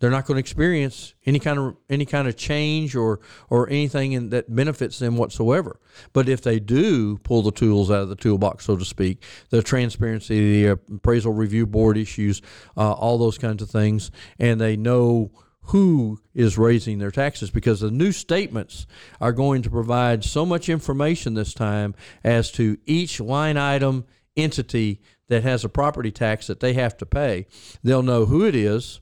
they're 0.00 0.10
not 0.10 0.24
going 0.24 0.36
to 0.36 0.40
experience 0.40 1.14
any 1.26 1.38
kind 1.38 1.58
of 1.58 1.76
any 1.90 2.06
kind 2.06 2.26
of 2.26 2.36
change 2.36 2.96
or 2.96 3.20
or 3.50 3.68
anything 3.68 4.12
in, 4.12 4.30
that 4.30 4.52
benefits 4.54 4.98
them 4.98 5.16
whatsoever. 5.16 5.78
But 6.14 6.28
if 6.28 6.40
they 6.40 6.58
do 6.58 7.18
pull 7.18 7.42
the 7.42 7.52
tools 7.52 7.90
out 7.90 8.02
of 8.02 8.08
the 8.08 8.16
toolbox, 8.16 8.64
so 8.64 8.76
to 8.76 8.84
speak, 8.84 9.22
the 9.50 9.62
transparency, 9.62 10.64
the 10.64 10.72
appraisal 10.72 11.34
review 11.34 11.66
board 11.66 11.98
issues, 11.98 12.40
uh, 12.78 12.92
all 12.92 13.18
those 13.18 13.36
kinds 13.36 13.62
of 13.62 13.70
things, 13.70 14.10
and 14.38 14.58
they 14.58 14.76
know 14.76 15.32
who 15.64 16.20
is 16.34 16.58
raising 16.58 16.98
their 16.98 17.10
taxes 17.10 17.50
because 17.50 17.80
the 17.80 17.90
new 17.90 18.12
statements 18.12 18.86
are 19.20 19.32
going 19.32 19.62
to 19.62 19.70
provide 19.70 20.24
so 20.24 20.44
much 20.44 20.68
information 20.68 21.34
this 21.34 21.54
time 21.54 21.94
as 22.24 22.50
to 22.52 22.78
each 22.86 23.20
line 23.20 23.56
item 23.56 24.04
entity 24.36 25.00
that 25.28 25.42
has 25.42 25.64
a 25.64 25.68
property 25.68 26.10
tax 26.10 26.46
that 26.48 26.60
they 26.60 26.72
have 26.72 26.96
to 26.96 27.06
pay. 27.06 27.46
They'll 27.84 28.02
know 28.02 28.26
who 28.26 28.44
it 28.44 28.54
is, 28.54 29.00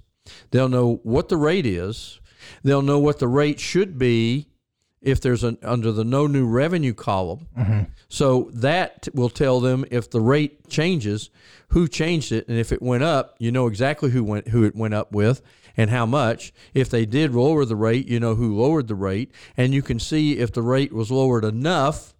they'll 0.51 0.68
know 0.68 1.01
what 1.03 1.29
the 1.29 1.37
rate 1.37 1.66
is, 1.66 2.21
they'll 2.62 2.83
know 2.83 2.99
what 2.99 3.18
the 3.18 3.29
rate 3.29 3.61
should 3.61 3.99
be 3.99 4.49
if 5.01 5.21
there's 5.21 5.44
an 5.44 5.57
under 5.62 5.92
the 5.92 6.05
no 6.05 6.27
new 6.27 6.47
revenue 6.47 6.92
column. 6.92 7.47
Mm-hmm. 7.57 7.83
So 8.09 8.51
that 8.53 9.09
will 9.14 9.31
tell 9.31 9.61
them 9.61 9.85
if 9.90 10.11
the 10.11 10.21
rate 10.21 10.68
changes, 10.68 11.31
who 11.68 11.87
changed 11.88 12.33
it, 12.33 12.49
and 12.49 12.59
if 12.59 12.73
it 12.73 12.83
went 12.83 13.05
up, 13.05 13.37
you 13.38 13.53
know 13.53 13.66
exactly 13.66 14.11
who 14.11 14.25
went 14.25 14.49
who 14.49 14.64
it 14.64 14.75
went 14.75 14.94
up 14.94 15.12
with 15.12 15.40
and 15.79 15.91
how 15.91 16.05
much. 16.05 16.53
If 16.75 16.91
they 16.91 17.07
did 17.07 17.35
lower 17.35 17.64
the 17.64 17.77
rate, 17.77 18.09
you 18.09 18.19
know 18.19 18.35
who 18.35 18.61
lowered 18.61 18.88
the 18.88 18.97
rate, 18.97 19.31
and 19.57 19.73
you 19.73 19.81
can 19.81 20.01
see 20.01 20.38
if 20.38 20.53
the 20.53 20.61
rate 20.61 20.93
was 20.93 21.11
lowered 21.11 21.45
enough 21.45 22.14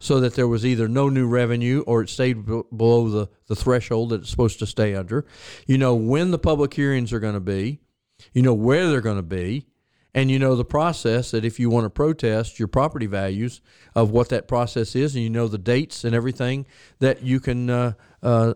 so 0.00 0.20
that 0.20 0.34
there 0.34 0.48
was 0.48 0.66
either 0.66 0.88
no 0.88 1.08
new 1.08 1.26
revenue 1.26 1.82
or 1.86 2.02
it 2.02 2.08
stayed 2.08 2.44
b- 2.44 2.62
below 2.76 3.08
the, 3.08 3.28
the 3.46 3.56
threshold 3.56 4.10
that 4.10 4.20
it's 4.20 4.30
supposed 4.30 4.58
to 4.58 4.66
stay 4.66 4.94
under. 4.94 5.24
You 5.66 5.78
know 5.78 5.94
when 5.94 6.32
the 6.32 6.38
public 6.38 6.74
hearings 6.74 7.12
are 7.12 7.20
going 7.20 7.34
to 7.34 7.40
be, 7.40 7.78
you 8.32 8.42
know 8.42 8.54
where 8.54 8.88
they're 8.88 9.00
going 9.00 9.16
to 9.16 9.22
be, 9.22 9.68
and 10.12 10.28
you 10.28 10.40
know 10.40 10.56
the 10.56 10.64
process 10.64 11.30
that 11.30 11.44
if 11.44 11.60
you 11.60 11.70
want 11.70 11.84
to 11.84 11.90
protest 11.90 12.58
your 12.58 12.68
property 12.68 13.06
values 13.06 13.60
of 13.94 14.10
what 14.10 14.28
that 14.30 14.48
process 14.48 14.96
is, 14.96 15.14
and 15.14 15.22
you 15.22 15.30
know 15.30 15.46
the 15.46 15.56
dates 15.56 16.02
and 16.02 16.16
everything 16.16 16.66
that 16.98 17.22
you 17.22 17.38
can 17.38 17.70
uh, 17.70 17.92
uh, 18.24 18.54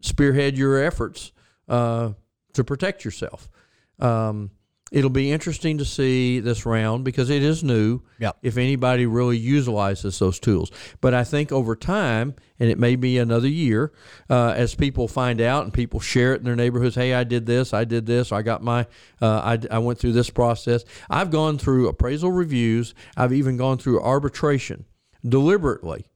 spearhead 0.00 0.58
your 0.58 0.82
efforts 0.82 1.30
uh, 1.68 2.12
to 2.52 2.64
protect 2.64 3.04
yourself. 3.04 3.48
Um, 3.98 4.50
it'll 4.92 5.10
be 5.10 5.32
interesting 5.32 5.78
to 5.78 5.84
see 5.84 6.38
this 6.38 6.64
round 6.64 7.04
because 7.04 7.28
it 7.28 7.42
is 7.42 7.64
new. 7.64 8.02
Yep. 8.20 8.36
If 8.42 8.56
anybody 8.56 9.04
really 9.04 9.36
utilizes 9.36 10.18
those 10.18 10.38
tools, 10.38 10.70
but 11.00 11.12
I 11.12 11.24
think 11.24 11.50
over 11.50 11.74
time, 11.74 12.34
and 12.60 12.70
it 12.70 12.78
may 12.78 12.96
be 12.96 13.18
another 13.18 13.48
year, 13.48 13.92
uh, 14.30 14.54
as 14.56 14.74
people 14.74 15.08
find 15.08 15.40
out 15.40 15.64
and 15.64 15.74
people 15.74 16.00
share 16.00 16.34
it 16.34 16.38
in 16.38 16.44
their 16.44 16.56
neighborhoods. 16.56 16.94
Hey, 16.94 17.14
I 17.14 17.24
did 17.24 17.46
this. 17.46 17.74
I 17.74 17.84
did 17.84 18.06
this. 18.06 18.32
I 18.32 18.42
got 18.42 18.62
my. 18.62 18.86
Uh, 19.20 19.58
I 19.70 19.76
I 19.76 19.78
went 19.78 19.98
through 19.98 20.12
this 20.12 20.30
process. 20.30 20.84
I've 21.10 21.30
gone 21.30 21.58
through 21.58 21.88
appraisal 21.88 22.30
reviews. 22.30 22.94
I've 23.16 23.32
even 23.32 23.56
gone 23.56 23.78
through 23.78 24.00
arbitration 24.00 24.86
deliberately, 25.28 26.06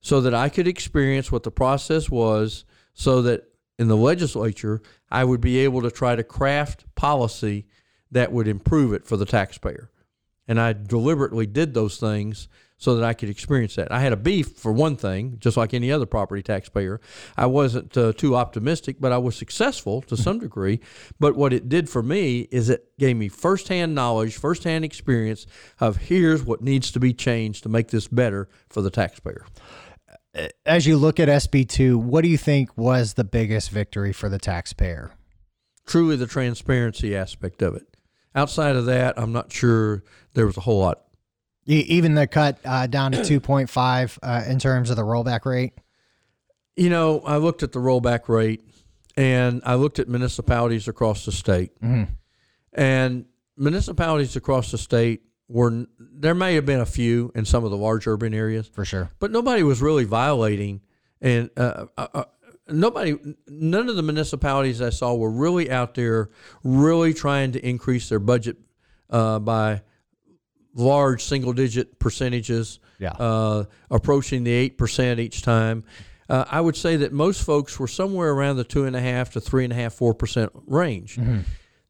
so 0.00 0.20
that 0.20 0.34
I 0.34 0.48
could 0.50 0.68
experience 0.68 1.32
what 1.32 1.42
the 1.42 1.50
process 1.50 2.10
was, 2.10 2.64
so 2.92 3.22
that 3.22 3.44
in 3.78 3.88
the 3.88 3.96
legislature 3.96 4.82
I 5.10 5.24
would 5.24 5.40
be 5.40 5.58
able 5.58 5.82
to 5.82 5.90
try 5.90 6.16
to 6.16 6.24
craft 6.24 6.84
policy 6.94 7.66
that 8.10 8.32
would 8.32 8.48
improve 8.48 8.92
it 8.92 9.06
for 9.06 9.16
the 9.16 9.26
taxpayer. 9.26 9.90
And 10.46 10.58
I 10.58 10.72
deliberately 10.72 11.46
did 11.46 11.74
those 11.74 11.98
things 11.98 12.48
so 12.78 12.94
that 12.94 13.04
I 13.04 13.12
could 13.12 13.28
experience 13.28 13.74
that. 13.74 13.90
I 13.90 14.00
had 14.00 14.12
a 14.12 14.16
beef 14.16 14.56
for 14.56 14.72
one 14.72 14.96
thing, 14.96 15.36
just 15.40 15.56
like 15.56 15.74
any 15.74 15.90
other 15.90 16.06
property 16.06 16.42
taxpayer. 16.42 17.00
I 17.36 17.46
wasn't 17.46 17.96
uh, 17.96 18.12
too 18.12 18.36
optimistic, 18.36 18.96
but 19.00 19.10
I 19.10 19.18
was 19.18 19.36
successful 19.36 20.00
to 20.02 20.16
some 20.16 20.38
degree. 20.38 20.80
But 21.18 21.34
what 21.34 21.52
it 21.52 21.68
did 21.68 21.90
for 21.90 22.04
me 22.04 22.42
is 22.52 22.70
it 22.70 22.96
gave 22.96 23.16
me 23.16 23.28
firsthand 23.28 23.96
knowledge, 23.96 24.36
firsthand 24.36 24.84
experience 24.84 25.44
of 25.80 25.96
here's 25.96 26.44
what 26.44 26.62
needs 26.62 26.92
to 26.92 27.00
be 27.00 27.12
changed 27.12 27.64
to 27.64 27.68
make 27.68 27.88
this 27.88 28.06
better 28.06 28.48
for 28.68 28.80
the 28.80 28.90
taxpayer. 28.90 29.44
As 30.66 30.86
you 30.86 30.96
look 30.96 31.18
at 31.18 31.28
SB2, 31.28 31.96
what 31.96 32.22
do 32.22 32.28
you 32.28 32.38
think 32.38 32.76
was 32.76 33.14
the 33.14 33.24
biggest 33.24 33.70
victory 33.70 34.12
for 34.12 34.28
the 34.28 34.38
taxpayer? 34.38 35.12
Truly, 35.86 36.16
the 36.16 36.26
transparency 36.26 37.16
aspect 37.16 37.62
of 37.62 37.74
it. 37.74 37.96
Outside 38.34 38.76
of 38.76 38.86
that, 38.86 39.18
I'm 39.18 39.32
not 39.32 39.50
sure 39.52 40.04
there 40.34 40.46
was 40.46 40.56
a 40.56 40.60
whole 40.60 40.80
lot 40.80 41.00
Even 41.64 42.14
the 42.14 42.26
cut 42.26 42.58
uh, 42.64 42.86
down 42.86 43.12
to 43.12 43.18
2.5 43.18 44.18
uh, 44.22 44.44
in 44.48 44.58
terms 44.58 44.90
of 44.90 44.96
the 44.96 45.02
rollback 45.02 45.44
rate? 45.44 45.72
You 46.76 46.90
know, 46.90 47.20
I 47.20 47.38
looked 47.38 47.62
at 47.62 47.72
the 47.72 47.80
rollback 47.80 48.28
rate 48.28 48.62
and 49.16 49.62
I 49.64 49.74
looked 49.74 49.98
at 49.98 50.08
municipalities 50.08 50.86
across 50.86 51.24
the 51.24 51.32
state. 51.32 51.72
And 52.72 53.24
municipalities 53.56 54.36
across 54.36 54.70
the 54.70 54.78
state 54.78 55.22
were, 55.48 55.86
there 55.98 56.34
may 56.34 56.54
have 56.54 56.66
been 56.66 56.80
a 56.80 56.86
few 56.86 57.32
in 57.34 57.44
some 57.44 57.64
of 57.64 57.70
the 57.70 57.76
large 57.76 58.06
urban 58.06 58.34
areas, 58.34 58.68
For 58.72 58.84
sure. 58.84 59.10
but 59.18 59.30
nobody 59.30 59.62
was 59.62 59.80
really 59.80 60.04
violating. 60.04 60.82
And 61.20 61.50
uh, 61.56 61.86
uh, 61.96 62.06
uh, 62.14 62.24
nobody, 62.68 63.16
none 63.48 63.88
of 63.88 63.96
the 63.96 64.02
municipalities 64.02 64.82
I 64.82 64.90
saw 64.90 65.14
were 65.14 65.30
really 65.30 65.70
out 65.70 65.94
there 65.94 66.30
really 66.62 67.14
trying 67.14 67.52
to 67.52 67.66
increase 67.66 68.08
their 68.10 68.18
budget 68.18 68.56
uh, 69.10 69.38
by 69.38 69.82
large 70.74 71.24
single 71.24 71.52
digit 71.52 71.98
percentages, 71.98 72.78
Yeah. 72.98 73.12
uh, 73.12 73.64
approaching 73.90 74.44
the 74.44 74.52
eight 74.52 74.76
percent 74.78 75.18
each 75.18 75.42
time. 75.42 75.84
Uh, 76.28 76.44
I 76.50 76.60
would 76.60 76.76
say 76.76 76.96
that 76.96 77.12
most 77.12 77.42
folks 77.42 77.78
were 77.80 77.88
somewhere 77.88 78.30
around 78.32 78.56
the 78.56 78.64
two 78.64 78.84
and 78.84 78.94
a 78.94 79.00
half 79.00 79.30
to 79.32 79.40
three 79.40 79.64
and 79.64 79.72
a 79.72 79.76
half, 79.76 79.94
four 79.94 80.12
percent 80.14 80.52
range. 80.66 81.18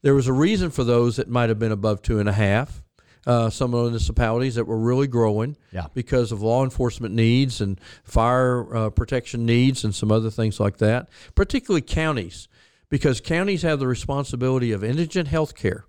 There 0.02 0.14
was 0.14 0.28
a 0.28 0.32
reason 0.32 0.70
for 0.70 0.84
those 0.84 1.16
that 1.16 1.28
might 1.28 1.48
have 1.48 1.58
been 1.58 1.72
above 1.72 2.02
two 2.02 2.20
and 2.20 2.28
a 2.28 2.32
half. 2.32 2.84
Uh, 3.28 3.50
some 3.50 3.74
of 3.74 3.84
the 3.84 3.90
municipalities 3.90 4.54
that 4.54 4.64
were 4.64 4.78
really 4.78 5.06
growing 5.06 5.54
Yeah. 5.70 5.88
because 5.92 6.32
of 6.32 6.40
law 6.40 6.64
enforcement 6.64 7.14
needs 7.14 7.60
and 7.60 7.78
fire 8.02 8.74
uh, 8.74 8.88
protection 8.90 9.44
needs 9.44 9.84
and 9.84 9.94
some 9.94 10.10
other 10.10 10.30
things 10.30 10.58
like 10.58 10.78
that, 10.78 11.10
particularly 11.34 11.82
counties, 11.82 12.48
because 12.88 13.20
counties 13.20 13.60
have 13.62 13.80
the 13.80 13.86
responsibility 13.86 14.72
of 14.72 14.82
indigent 14.82 15.28
health 15.28 15.54
care. 15.54 15.84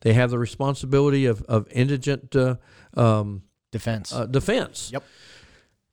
They 0.00 0.14
have 0.14 0.30
the 0.30 0.38
responsibility 0.38 1.26
of, 1.26 1.42
of 1.42 1.68
indigent 1.70 2.34
uh, 2.34 2.56
um, 2.96 3.42
Defense. 3.70 4.12
uh, 4.12 4.26
defense. 4.26 4.90
Yep. 4.92 5.04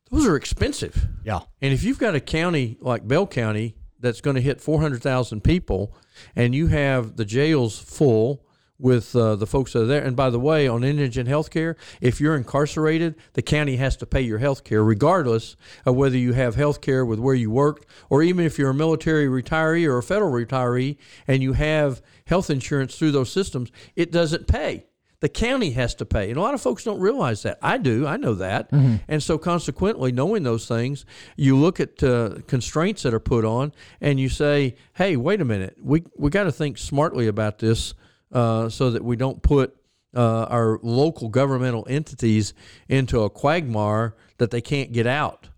Those 0.10 0.26
are 0.26 0.36
expensive. 0.36 1.08
yeah. 1.24 1.42
And 1.62 1.74
if 1.74 1.84
you've 1.84 2.00
got 2.00 2.16
a 2.16 2.20
county 2.20 2.78
like 2.82 3.08
Bell 3.08 3.28
County 3.28 3.76
that's 4.00 4.20
going 4.22 4.36
to 4.36 4.42
hit 4.42 4.62
400,000 4.62 5.44
people 5.44 5.94
and 6.36 6.56
you 6.56 6.68
have 6.68 7.18
the 7.18 7.26
jails 7.26 7.78
full 7.78 8.44
with 8.80 9.16
uh, 9.16 9.36
the 9.36 9.48
folks 9.48 9.74
that 9.74 9.84
are 9.84 9.86
there, 9.86 10.04
and 10.04 10.16
by 10.16 10.30
the 10.30 10.40
way, 10.40 10.68
on 10.68 10.84
indigent 10.84 11.28
health 11.28 11.50
care, 11.50 11.76
if 12.02 12.22
you're 12.22 12.36
incarcerated, 12.36 13.16
the 13.34 13.42
county 13.42 13.78
has 13.78 13.96
to 13.98 14.06
pay 14.06 14.22
your 14.22 14.38
health 14.38 14.64
care 14.64 14.84
regardless 14.84 15.56
of 15.86 15.96
whether 15.96 16.18
you 16.18 16.34
have 16.34 16.56
health 16.56 16.82
care 16.82 17.06
with 17.06 17.20
where 17.20 17.36
you 17.36 17.50
worked 17.50 17.86
or 18.10 18.22
even 18.22 18.46
if 18.46 18.58
you're 18.58 18.70
a 18.70 18.76
military 18.76 19.28
retiree 19.28 19.88
or 19.88 19.98
a 19.98 20.04
federal 20.04 20.32
retiree 20.32 20.98
and 21.28 21.42
you 21.42 21.54
have 21.54 22.02
health 22.26 22.50
insurance 22.50 22.96
through 22.96 23.12
those 23.12 23.32
systems, 23.32 23.72
it 23.96 24.12
doesn't 24.12 24.48
pay 24.48 24.86
the 25.20 25.30
county 25.30 25.72
has 25.72 25.96
to 25.96 26.06
pay. 26.06 26.30
And 26.30 26.38
a 26.38 26.42
lot 26.42 26.54
of 26.54 26.62
folks 26.62 26.84
don't 26.84 27.00
realize 27.00 27.42
that. 27.44 27.58
I 27.62 27.78
do. 27.78 28.06
I 28.06 28.18
know 28.18 28.36
that. 28.36 28.72
And 29.08 29.24
so, 29.24 29.38
consequently, 29.38 30.12
knowing 30.12 30.44
those 30.44 30.68
things, 30.68 31.06
you 31.36 31.58
look 31.58 31.80
at 31.80 32.04
uh, 32.04 32.36
constraints 32.46 33.02
that 33.04 33.14
are 33.14 33.20
put 33.20 33.44
on 33.44 33.74
and 34.00 34.20
you 34.20 34.30
say, 34.30 34.76
hey, 34.94 35.16
wait 35.16 35.42
a 35.42 35.46
minute. 35.46 35.78
We, 35.82 36.04
we 36.18 36.30
got 36.30 36.44
to 36.44 36.52
think 36.52 36.78
smartly 36.78 37.28
about 37.28 37.58
this 37.60 37.96
uh, 38.32 38.70
so 38.70 38.92
that 38.92 39.04
we 39.04 39.16
don't 39.16 39.42
put 39.42 39.76
uh, 40.16 40.46
our 40.50 40.80
local 40.82 41.30
governmental 41.30 41.86
entities 41.90 42.54
into 42.88 43.22
a 43.22 43.30
quagmire 43.30 44.16
that 44.38 44.52
they 44.52 44.62
can't 44.62 44.92
get 44.92 45.08
out. 45.08 45.50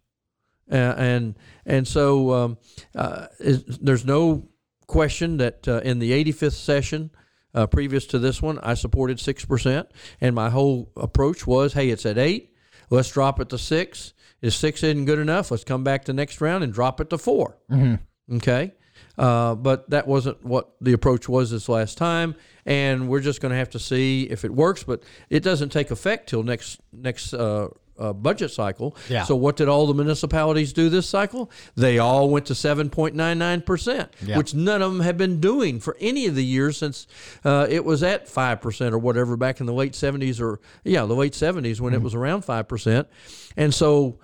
Uh, 0.71 0.75
and 0.97 1.35
and 1.65 1.87
so 1.87 2.33
um, 2.33 2.57
uh, 2.95 3.27
is, 3.39 3.63
there's 3.79 4.05
no 4.05 4.47
question 4.87 5.37
that 5.37 5.67
uh, 5.67 5.81
in 5.83 5.99
the 5.99 6.11
85th 6.11 6.53
session, 6.53 7.11
uh, 7.53 7.65
previous 7.67 8.05
to 8.07 8.19
this 8.19 8.41
one, 8.41 8.59
I 8.59 8.75
supported 8.75 9.19
six 9.19 9.45
percent, 9.45 9.87
and 10.21 10.35
my 10.35 10.49
whole 10.49 10.91
approach 10.95 11.47
was, 11.47 11.73
hey, 11.73 11.89
it's 11.89 12.05
at 12.05 12.17
eight, 12.17 12.53
let's 12.89 13.11
drop 13.11 13.39
it 13.39 13.49
to 13.49 13.57
six. 13.57 14.13
If 14.41 14.53
six 14.53 14.83
isn't 14.83 15.05
good 15.05 15.19
enough, 15.19 15.51
let's 15.51 15.63
come 15.65 15.83
back 15.83 16.05
to 16.05 16.13
next 16.13 16.39
round 16.39 16.63
and 16.63 16.71
drop 16.71 17.01
it 17.01 17.09
to 17.09 17.17
4 17.17 17.57
Okay. 18.35 18.73
Uh, 19.19 19.53
but 19.53 19.89
that 19.89 20.07
wasn't 20.07 20.41
what 20.45 20.69
the 20.79 20.93
approach 20.93 21.27
was 21.27 21.51
this 21.51 21.67
last 21.67 21.97
time, 21.97 22.33
and 22.65 23.09
we're 23.09 23.19
just 23.19 23.41
going 23.41 23.51
to 23.51 23.57
have 23.57 23.69
to 23.71 23.79
see 23.79 24.23
if 24.23 24.45
it 24.45 24.51
works. 24.53 24.81
But 24.83 25.03
it 25.29 25.43
doesn't 25.43 25.69
take 25.73 25.91
effect 25.91 26.29
till 26.29 26.41
next 26.41 26.79
next 26.93 27.33
uh, 27.33 27.67
uh, 27.97 28.13
budget 28.13 28.49
cycle. 28.49 28.95
Yeah. 29.09 29.25
So 29.25 29.35
what 29.35 29.57
did 29.57 29.67
all 29.67 29.85
the 29.87 29.93
municipalities 29.93 30.71
do 30.71 30.87
this 30.87 31.05
cycle? 31.05 31.51
They 31.75 31.99
all 31.99 32.29
went 32.29 32.45
to 32.45 32.55
seven 32.55 32.89
point 32.89 33.13
nine 33.13 33.37
nine 33.37 33.61
percent, 33.61 34.13
Yeah. 34.25 34.37
which 34.37 34.53
none 34.53 34.81
of 34.81 34.93
them 34.93 35.01
have 35.01 35.17
been 35.17 35.41
doing 35.41 35.81
for 35.81 35.97
any 35.99 36.25
of 36.25 36.35
the 36.35 36.45
years 36.45 36.77
since 36.77 37.05
uh, 37.43 37.67
it 37.69 37.83
was 37.83 38.01
at 38.03 38.29
five 38.29 38.61
percent 38.61 38.93
or 38.95 38.99
whatever 38.99 39.35
back 39.35 39.59
in 39.59 39.65
the 39.65 39.73
late 39.73 39.95
seventies 39.95 40.39
or 40.39 40.61
yeah 40.85 41.03
the 41.05 41.13
late 41.13 41.35
seventies 41.35 41.81
when 41.81 41.93
it 41.93 42.01
was 42.01 42.15
around 42.15 42.45
five 42.45 42.69
percent, 42.69 43.05
and 43.57 43.73
so 43.73 44.17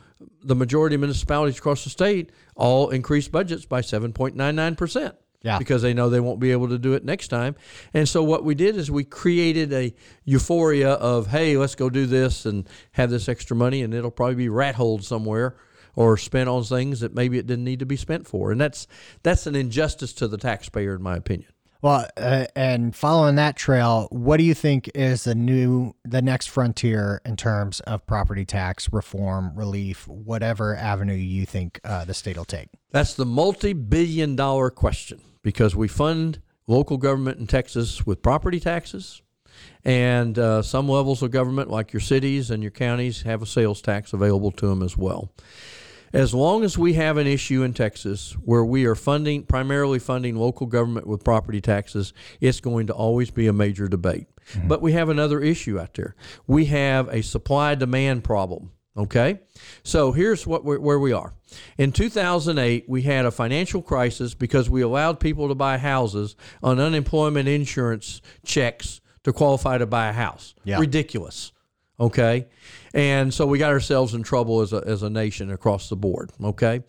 the 0.44 0.56
majority 0.56 0.96
of 0.96 1.02
municipalities 1.02 1.58
across 1.58 1.84
the 1.84 1.90
state 1.90 2.32
all 2.56 2.90
increased 2.90 3.32
budgets 3.32 3.66
by 3.66 3.82
7.99%. 3.82 5.16
Yeah. 5.42 5.60
Because 5.60 5.84
they 5.84 5.94
know 5.94 6.10
they 6.10 6.20
won't 6.20 6.40
be 6.40 6.52
able 6.52 6.70
to 6.70 6.80
do 6.80 6.94
it 6.94 7.06
next 7.06 7.28
time. 7.28 7.56
And 7.94 8.10
so 8.10 8.24
what 8.24 8.44
we 8.44 8.56
did 8.56 8.78
is 8.78 8.90
we 8.90 9.04
created 9.04 9.72
a 9.74 9.94
euphoria 10.24 10.94
of, 10.94 11.28
hey, 11.28 11.56
let's 11.56 11.76
go 11.76 11.88
do 11.88 12.08
this 12.08 12.48
and 12.48 12.68
have 12.94 13.12
this 13.12 13.30
extra 13.30 13.56
money, 13.56 13.84
and 13.84 13.94
it'll 13.94 14.10
probably 14.10 14.36
be 14.36 14.50
rat 14.50 14.74
holed 14.74 15.04
somewhere 15.04 15.56
or 15.96 16.18
spent 16.18 16.50
on 16.50 16.64
things 16.64 17.02
that 17.02 17.14
maybe 17.14 17.38
it 17.38 17.46
didn't 17.46 17.64
need 17.64 17.80
to 17.80 17.86
be 17.86 17.96
spent 17.96 18.28
for. 18.28 18.52
And 18.52 18.60
that's 18.60 18.88
that's 19.22 19.46
an 19.46 19.56
injustice 19.56 20.14
to 20.14 20.28
the 20.28 20.38
taxpayer, 20.38 20.96
in 20.96 21.04
my 21.04 21.16
opinion. 21.16 21.52
Well, 21.82 22.08
uh, 22.18 22.46
and 22.56 22.96
following 22.96 23.36
that 23.36 23.56
trail, 23.56 24.08
what 24.12 24.38
do 24.38 24.44
you 24.44 24.54
think 24.54 24.90
is 24.96 25.26
the 25.26 25.36
new, 25.36 25.94
the 26.04 26.22
next 26.22 26.48
frontier 26.48 27.22
in 27.26 27.36
terms 27.36 27.80
of 27.82 28.06
property 28.08 28.46
tax 28.46 28.92
reform, 28.92 29.56
relief, 29.56 30.08
whatever 30.08 30.76
avenue 30.76 31.14
you 31.14 31.46
think 31.46 31.80
uh, 31.84 32.06
the 32.06 32.14
state 32.14 32.38
will 32.38 32.46
take? 32.46 32.70
That's 32.92 33.14
the 33.14 33.26
multi 33.26 33.74
billion 33.74 34.36
dollar 34.36 34.70
question 34.70 35.22
because 35.44 35.76
we 35.76 35.88
fund 35.88 36.42
local 36.68 36.98
government 36.98 37.40
in 37.40 37.48
Texas 37.48 38.06
with 38.06 38.22
property 38.22 38.60
taxes. 38.60 39.22
And 39.84 40.38
uh, 40.40 40.62
some 40.64 40.90
levels 40.90 41.22
of 41.22 41.32
government, 41.32 41.70
like 41.70 41.94
your 41.94 42.00
cities 42.00 42.52
and 42.52 42.64
your 42.64 42.72
counties, 42.72 43.22
have 43.22 43.42
a 43.42 43.46
sales 43.46 43.82
tax 43.82 44.12
available 44.14 44.52
to 44.52 44.68
them 44.68 44.82
as 44.82 44.98
well. 44.98 45.32
As 46.16 46.34
long 46.34 46.64
as 46.64 46.78
we 46.78 46.94
have 46.94 47.18
an 47.18 47.28
issue 47.28 47.64
in 47.64 47.74
Texas 47.74 48.38
where 48.46 48.64
we 48.64 48.86
are 48.86 48.96
funding, 48.96 49.44
primarily 49.44 50.00
funding 50.00 50.38
local 50.38 50.66
government 50.66 51.08
with 51.08 51.24
property 51.24 51.60
taxes, 51.60 52.14
it's 52.40 52.62
going 52.62 52.88
to 52.88 52.94
always 52.94 53.32
be 53.32 53.48
a 53.48 53.54
major 53.54 53.90
debate. 53.90 54.28
Mm-hmm. 54.54 54.70
But 54.70 54.82
we 54.82 54.94
have 54.94 55.10
another 55.10 55.42
issue 55.42 55.78
out 55.78 55.94
there. 55.96 56.16
We 56.48 56.66
have 56.66 57.10
a 57.10 57.22
supply 57.22 57.76
demand 57.76 58.24
problem. 58.24 58.72
Okay, 58.98 59.42
so 59.84 60.14
here's 60.14 60.48
what 60.48 60.64
where 60.64 61.00
we 61.00 61.12
are. 61.12 61.34
In 61.78 61.92
2008, 61.92 62.86
we 62.88 63.02
had 63.02 63.26
a 63.26 63.32
financial 63.32 63.82
crisis 63.82 64.34
because 64.34 64.70
we 64.70 64.82
allowed 64.82 65.20
people 65.20 65.50
to 65.50 65.56
buy 65.56 65.78
houses 65.78 66.38
on 66.64 66.80
unemployment 66.80 67.50
insurance 67.50 68.22
checks 68.46 69.02
to 69.26 69.34
qualify 69.34 69.78
to 69.78 69.86
buy 69.86 70.08
a 70.08 70.14
house. 70.14 70.56
Yeah. 70.64 70.80
Ridiculous. 70.80 71.52
Okay. 72.00 72.48
And 72.94 73.34
so 73.34 73.46
we 73.46 73.58
got 73.58 73.72
ourselves 73.72 74.14
in 74.14 74.24
trouble 74.24 74.62
as 74.62 74.74
a, 74.74 74.84
as 74.86 75.04
a 75.04 75.10
nation 75.10 75.52
across 75.52 75.90
the 75.90 75.96
board. 75.96 76.32
Okay. 76.44 76.84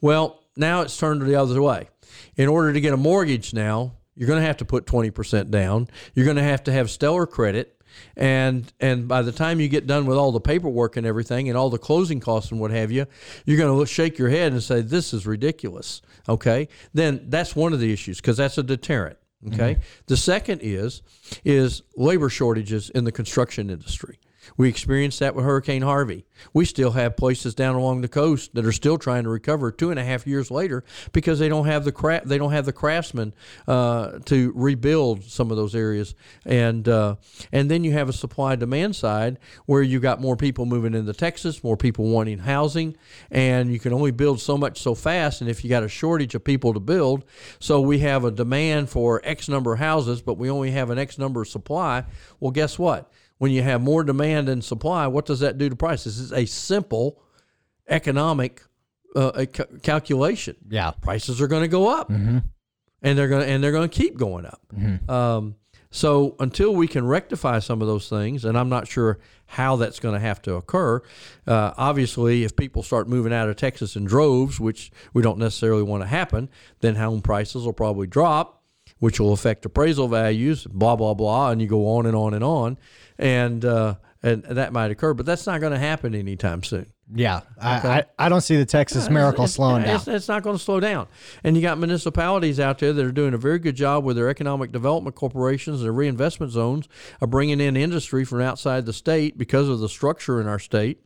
Well, 0.00 0.42
now 0.56 0.82
it's 0.82 0.96
turned 0.96 1.22
the 1.22 1.34
other 1.34 1.60
way. 1.60 1.88
In 2.36 2.48
order 2.48 2.72
to 2.72 2.80
get 2.80 2.92
a 2.92 2.96
mortgage 2.96 3.54
now, 3.54 3.94
you're 4.14 4.26
going 4.26 4.40
to 4.40 4.46
have 4.46 4.58
to 4.58 4.64
put 4.64 4.86
20% 4.86 5.50
down. 5.50 5.88
You're 6.14 6.24
going 6.24 6.36
to 6.36 6.42
have 6.42 6.64
to 6.64 6.72
have 6.72 6.90
stellar 6.90 7.26
credit. 7.26 7.82
And 8.16 8.72
and 8.80 9.06
by 9.06 9.20
the 9.20 9.32
time 9.32 9.60
you 9.60 9.68
get 9.68 9.86
done 9.86 10.06
with 10.06 10.16
all 10.16 10.32
the 10.32 10.40
paperwork 10.40 10.96
and 10.96 11.06
everything 11.06 11.50
and 11.50 11.58
all 11.58 11.68
the 11.68 11.78
closing 11.78 12.20
costs 12.20 12.50
and 12.50 12.58
what 12.58 12.70
have 12.70 12.90
you, 12.90 13.06
you're 13.44 13.58
going 13.58 13.78
to 13.78 13.86
shake 13.86 14.18
your 14.18 14.30
head 14.30 14.52
and 14.52 14.62
say 14.62 14.80
this 14.80 15.12
is 15.12 15.26
ridiculous. 15.26 16.00
Okay? 16.26 16.68
Then 16.94 17.26
that's 17.28 17.54
one 17.54 17.74
of 17.74 17.80
the 17.80 17.92
issues 17.92 18.18
because 18.18 18.38
that's 18.38 18.56
a 18.56 18.62
deterrent. 18.62 19.18
Okay? 19.48 19.74
Mm-hmm. 19.74 19.82
The 20.06 20.16
second 20.16 20.60
is 20.62 21.02
is 21.44 21.82
labor 21.96 22.30
shortages 22.30 22.90
in 22.90 23.04
the 23.04 23.12
construction 23.12 23.68
industry. 23.68 24.18
We 24.56 24.68
experienced 24.68 25.20
that 25.20 25.34
with 25.34 25.44
Hurricane 25.44 25.82
Harvey. 25.82 26.24
We 26.52 26.64
still 26.64 26.92
have 26.92 27.16
places 27.16 27.54
down 27.54 27.74
along 27.74 28.00
the 28.00 28.08
coast 28.08 28.54
that 28.54 28.66
are 28.66 28.72
still 28.72 28.98
trying 28.98 29.24
to 29.24 29.30
recover 29.30 29.70
two 29.70 29.90
and 29.90 29.98
a 29.98 30.04
half 30.04 30.26
years 30.26 30.50
later 30.50 30.84
because 31.12 31.38
they 31.38 31.48
don't 31.48 31.66
have 31.66 31.84
the 31.84 31.92
craft 31.92 32.26
they 32.28 32.38
don't 32.38 32.52
have 32.52 32.66
the 32.66 32.72
craftsmen 32.72 33.32
uh, 33.68 34.18
to 34.26 34.52
rebuild 34.54 35.24
some 35.24 35.50
of 35.50 35.56
those 35.56 35.74
areas. 35.74 36.14
And 36.44 36.88
uh, 36.88 37.16
and 37.52 37.70
then 37.70 37.84
you 37.84 37.92
have 37.92 38.08
a 38.08 38.12
supply 38.12 38.56
demand 38.56 38.96
side 38.96 39.38
where 39.66 39.82
you 39.82 40.00
got 40.00 40.20
more 40.20 40.36
people 40.36 40.66
moving 40.66 40.94
into 40.94 41.12
Texas, 41.12 41.62
more 41.62 41.76
people 41.76 42.06
wanting 42.08 42.38
housing, 42.38 42.96
and 43.30 43.72
you 43.72 43.78
can 43.78 43.92
only 43.92 44.10
build 44.10 44.40
so 44.40 44.56
much 44.56 44.80
so 44.80 44.94
fast. 44.94 45.40
And 45.40 45.48
if 45.48 45.64
you 45.64 45.70
got 45.70 45.82
a 45.82 45.88
shortage 45.88 46.34
of 46.34 46.44
people 46.44 46.74
to 46.74 46.80
build, 46.80 47.24
so 47.58 47.80
we 47.80 48.00
have 48.00 48.24
a 48.24 48.30
demand 48.30 48.90
for 48.90 49.20
X 49.24 49.48
number 49.48 49.74
of 49.74 49.78
houses, 49.78 50.22
but 50.22 50.34
we 50.34 50.50
only 50.50 50.72
have 50.72 50.90
an 50.90 50.98
X 50.98 51.18
number 51.18 51.42
of 51.42 51.48
supply. 51.48 52.04
Well, 52.40 52.50
guess 52.50 52.78
what? 52.78 53.10
When 53.42 53.50
you 53.50 53.60
have 53.60 53.82
more 53.82 54.04
demand 54.04 54.48
and 54.48 54.62
supply, 54.62 55.08
what 55.08 55.26
does 55.26 55.40
that 55.40 55.58
do 55.58 55.68
to 55.68 55.74
prices? 55.74 56.20
It's 56.20 56.32
a 56.32 56.46
simple 56.46 57.20
economic 57.88 58.62
uh, 59.16 59.46
calculation. 59.82 60.54
Yeah, 60.68 60.92
prices 60.92 61.40
are 61.40 61.48
going 61.48 61.62
to 61.62 61.68
go 61.68 61.88
up, 61.88 62.08
mm-hmm. 62.08 62.38
and 63.02 63.18
they're 63.18 63.26
going 63.26 63.42
to 63.42 63.48
and 63.48 63.60
they're 63.60 63.72
going 63.72 63.88
to 63.88 63.98
keep 63.98 64.16
going 64.16 64.46
up. 64.46 64.60
Mm-hmm. 64.72 65.10
Um, 65.10 65.56
so 65.90 66.36
until 66.38 66.72
we 66.72 66.86
can 66.86 67.04
rectify 67.04 67.58
some 67.58 67.82
of 67.82 67.88
those 67.88 68.08
things, 68.08 68.44
and 68.44 68.56
I'm 68.56 68.68
not 68.68 68.86
sure 68.86 69.18
how 69.46 69.74
that's 69.74 69.98
going 69.98 70.14
to 70.14 70.20
have 70.20 70.40
to 70.42 70.54
occur. 70.54 71.02
Uh, 71.44 71.72
obviously, 71.76 72.44
if 72.44 72.54
people 72.54 72.84
start 72.84 73.08
moving 73.08 73.32
out 73.32 73.48
of 73.48 73.56
Texas 73.56 73.96
in 73.96 74.04
droves, 74.04 74.60
which 74.60 74.92
we 75.14 75.20
don't 75.20 75.38
necessarily 75.38 75.82
want 75.82 76.04
to 76.04 76.08
happen, 76.08 76.48
then 76.78 76.94
home 76.94 77.20
prices 77.20 77.64
will 77.64 77.72
probably 77.72 78.06
drop 78.06 78.61
which 79.02 79.18
will 79.18 79.32
affect 79.32 79.66
appraisal 79.66 80.06
values, 80.06 80.64
blah 80.64 80.94
blah 80.94 81.12
blah, 81.12 81.50
and 81.50 81.60
you 81.60 81.66
go 81.66 81.88
on 81.96 82.06
and 82.06 82.14
on 82.14 82.34
and 82.34 82.44
on, 82.44 82.78
and 83.18 83.64
uh, 83.64 83.96
and 84.22 84.44
that 84.44 84.72
might 84.72 84.92
occur, 84.92 85.12
but 85.12 85.26
that's 85.26 85.44
not 85.44 85.60
going 85.60 85.72
to 85.72 85.78
happen 85.78 86.14
anytime 86.14 86.62
soon. 86.62 86.86
Yeah, 87.12 87.38
okay. 87.58 87.88
I, 87.88 87.98
I, 87.98 88.04
I, 88.16 88.28
don't 88.28 88.42
see 88.42 88.56
the 88.56 88.64
Texas 88.64 89.10
miracle 89.10 89.46
it's, 89.46 89.54
slowing 89.54 89.82
it's, 89.82 90.04
down. 90.04 90.14
It's, 90.14 90.28
not 90.28 90.44
going 90.44 90.56
to 90.56 90.62
slow 90.62 90.78
down. 90.78 91.08
And 91.42 91.56
you 91.56 91.62
got 91.62 91.78
municipalities 91.78 92.60
out 92.60 92.78
there 92.78 92.92
that 92.92 93.04
are 93.04 93.10
doing 93.10 93.34
a 93.34 93.38
very 93.38 93.58
good 93.58 93.74
job 93.74 94.04
with 94.04 94.14
their 94.14 94.28
economic 94.28 94.70
development 94.70 95.16
corporations 95.16 95.80
and 95.80 95.86
their 95.86 95.92
reinvestment 95.92 96.52
zones 96.52 96.88
of 97.20 97.28
bringing 97.28 97.60
in 97.60 97.76
industry 97.76 98.24
from 98.24 98.40
outside 98.40 98.86
the 98.86 98.92
state 98.92 99.36
because 99.36 99.68
of 99.68 99.80
the 99.80 99.88
structure 99.88 100.40
in 100.40 100.46
our 100.46 100.60
state. 100.60 101.00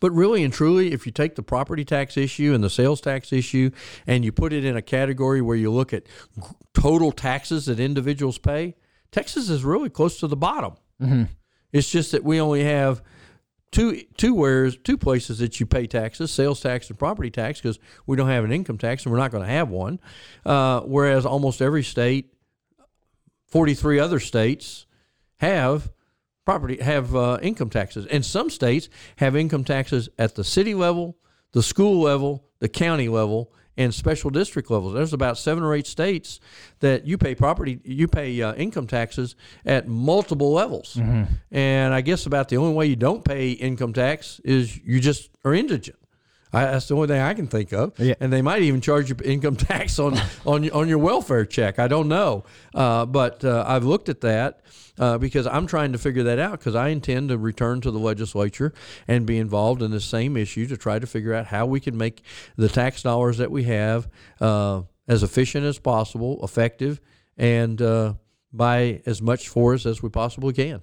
But 0.00 0.10
really 0.12 0.44
and 0.44 0.52
truly, 0.52 0.92
if 0.92 1.06
you 1.06 1.12
take 1.12 1.34
the 1.34 1.42
property 1.42 1.84
tax 1.84 2.16
issue 2.16 2.54
and 2.54 2.62
the 2.62 2.70
sales 2.70 3.00
tax 3.00 3.32
issue 3.32 3.70
and 4.06 4.24
you 4.24 4.32
put 4.32 4.52
it 4.52 4.64
in 4.64 4.76
a 4.76 4.82
category 4.82 5.40
where 5.40 5.56
you 5.56 5.72
look 5.72 5.92
at 5.92 6.04
total 6.74 7.12
taxes 7.12 7.66
that 7.66 7.80
individuals 7.80 8.38
pay, 8.38 8.74
Texas 9.10 9.48
is 9.48 9.64
really 9.64 9.90
close 9.90 10.18
to 10.20 10.26
the 10.26 10.36
bottom. 10.36 10.74
Mm-hmm. 11.00 11.24
It's 11.72 11.90
just 11.90 12.12
that 12.12 12.24
we 12.24 12.40
only 12.40 12.64
have 12.64 13.02
two 13.72 14.02
two 14.16 14.34
where's 14.34 14.76
two 14.76 14.96
places 14.96 15.38
that 15.38 15.58
you 15.58 15.66
pay 15.66 15.86
taxes: 15.86 16.30
sales 16.30 16.60
tax 16.60 16.88
and 16.88 16.98
property 16.98 17.30
tax, 17.30 17.60
because 17.60 17.78
we 18.06 18.16
don't 18.16 18.28
have 18.28 18.44
an 18.44 18.52
income 18.52 18.78
tax 18.78 19.04
and 19.04 19.12
we're 19.12 19.18
not 19.18 19.32
going 19.32 19.44
to 19.44 19.50
have 19.50 19.68
one. 19.68 19.98
Uh, 20.46 20.80
whereas 20.82 21.26
almost 21.26 21.60
every 21.60 21.82
state, 21.82 22.32
forty 23.46 23.74
three 23.74 23.98
other 23.98 24.20
states, 24.20 24.86
have 25.38 25.90
property 26.44 26.82
have 26.82 27.14
uh, 27.14 27.38
income 27.42 27.70
taxes, 27.70 28.06
and 28.06 28.24
some 28.24 28.50
states 28.50 28.88
have 29.16 29.36
income 29.36 29.64
taxes 29.64 30.08
at 30.18 30.34
the 30.34 30.44
city 30.44 30.74
level, 30.74 31.16
the 31.52 31.62
school 31.62 32.02
level, 32.02 32.44
the 32.58 32.68
county 32.68 33.08
level, 33.08 33.52
and 33.76 33.92
special 33.92 34.30
district 34.30 34.70
levels. 34.70 34.94
There's 34.94 35.12
about 35.12 35.38
seven 35.38 35.64
or 35.64 35.74
eight 35.74 35.86
states 35.86 36.40
that 36.80 37.06
you 37.06 37.18
pay 37.18 37.34
property, 37.34 37.80
you 37.84 38.06
pay 38.06 38.40
uh, 38.40 38.54
income 38.54 38.86
taxes 38.86 39.34
at 39.64 39.88
multiple 39.88 40.52
levels. 40.52 40.94
Mm-hmm. 40.94 41.24
And 41.50 41.94
I 41.94 42.00
guess 42.00 42.26
about 42.26 42.48
the 42.48 42.56
only 42.56 42.74
way 42.74 42.86
you 42.86 42.96
don't 42.96 43.24
pay 43.24 43.50
income 43.50 43.92
tax 43.92 44.40
is 44.44 44.78
you 44.78 45.00
just 45.00 45.30
are 45.44 45.54
indigent. 45.54 45.98
I, 46.54 46.64
that's 46.66 46.88
the 46.88 46.94
only 46.94 47.08
thing 47.08 47.20
I 47.20 47.34
can 47.34 47.46
think 47.46 47.72
of. 47.72 47.98
Yeah. 47.98 48.14
And 48.20 48.32
they 48.32 48.42
might 48.42 48.62
even 48.62 48.80
charge 48.80 49.08
you 49.10 49.16
income 49.24 49.56
tax 49.70 49.98
on 49.98 50.18
on 50.46 50.68
on 50.70 50.88
your 50.88 50.98
welfare 50.98 51.44
check. 51.44 51.78
I 51.78 51.88
don't 51.88 52.08
know, 52.08 52.44
uh, 52.74 53.06
but 53.06 53.44
uh, 53.44 53.64
I've 53.66 53.84
looked 53.84 54.08
at 54.08 54.20
that 54.22 54.60
uh, 54.98 55.18
because 55.18 55.46
I'm 55.46 55.66
trying 55.66 55.92
to 55.92 55.98
figure 55.98 56.22
that 56.24 56.38
out 56.38 56.58
because 56.58 56.74
I 56.74 56.88
intend 56.88 57.30
to 57.30 57.38
return 57.38 57.80
to 57.82 57.90
the 57.90 57.98
legislature 57.98 58.72
and 59.08 59.26
be 59.26 59.38
involved 59.38 59.82
in 59.82 59.90
the 59.90 60.00
same 60.00 60.36
issue 60.36 60.66
to 60.66 60.76
try 60.76 60.98
to 60.98 61.06
figure 61.06 61.34
out 61.34 61.46
how 61.46 61.66
we 61.66 61.80
can 61.80 61.96
make 61.96 62.22
the 62.56 62.68
tax 62.68 63.02
dollars 63.02 63.38
that 63.38 63.50
we 63.50 63.64
have 63.64 64.08
uh, 64.40 64.82
as 65.08 65.22
efficient 65.22 65.64
as 65.66 65.78
possible, 65.78 66.40
effective, 66.42 67.00
and 67.36 67.82
uh, 67.82 68.14
buy 68.52 69.02
as 69.06 69.20
much 69.20 69.48
for 69.48 69.74
us 69.74 69.86
as 69.86 70.02
we 70.02 70.08
possibly 70.08 70.52
can. 70.52 70.82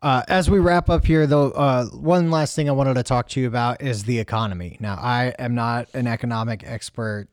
Uh, 0.00 0.22
as 0.28 0.48
we 0.48 0.58
wrap 0.58 0.88
up 0.88 1.04
here, 1.04 1.26
though, 1.26 1.50
uh, 1.50 1.86
one 1.86 2.30
last 2.30 2.54
thing 2.54 2.68
I 2.68 2.72
wanted 2.72 2.94
to 2.94 3.02
talk 3.02 3.28
to 3.30 3.40
you 3.40 3.48
about 3.48 3.82
is 3.82 4.04
the 4.04 4.18
economy. 4.18 4.76
Now, 4.80 4.94
I 4.94 5.34
am 5.38 5.54
not 5.54 5.88
an 5.94 6.06
economic 6.06 6.62
expert 6.64 7.28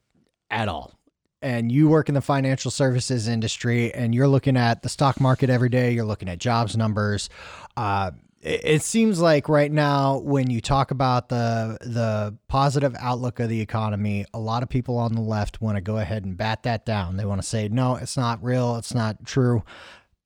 at 0.49 0.67
all. 0.67 0.93
And 1.41 1.71
you 1.71 1.87
work 1.87 2.09
in 2.09 2.15
the 2.15 2.21
financial 2.21 2.71
services 2.71 3.27
industry 3.27 3.93
and 3.93 4.15
you're 4.15 4.27
looking 4.27 4.57
at 4.57 4.81
the 4.81 4.89
stock 4.89 5.21
market 5.21 5.49
every 5.49 5.69
day, 5.69 5.91
you're 5.91 6.05
looking 6.05 6.27
at 6.27 6.39
jobs 6.39 6.75
numbers. 6.75 7.29
Uh, 7.77 8.11
it 8.41 8.83
seems 8.83 9.19
like 9.19 9.49
right 9.49 9.71
now 9.71 10.19
when 10.19 10.49
you 10.51 10.61
talk 10.61 10.91
about 10.91 11.29
the 11.29 11.79
the 11.81 12.37
positive 12.47 12.95
outlook 12.99 13.39
of 13.39 13.49
the 13.49 13.59
economy 13.59 14.23
a 14.35 14.39
lot 14.39 14.61
of 14.61 14.69
people 14.69 14.97
on 14.97 15.15
the 15.15 15.21
left 15.21 15.61
want 15.61 15.77
to 15.77 15.81
go 15.81 15.97
ahead 15.97 16.23
and 16.25 16.37
bat 16.37 16.61
that 16.61 16.85
down 16.85 17.17
they 17.17 17.25
want 17.25 17.41
to 17.41 17.47
say 17.47 17.67
no 17.67 17.95
it's 17.95 18.15
not 18.15 18.43
real 18.43 18.75
it's 18.75 18.93
not 18.93 19.25
true 19.25 19.63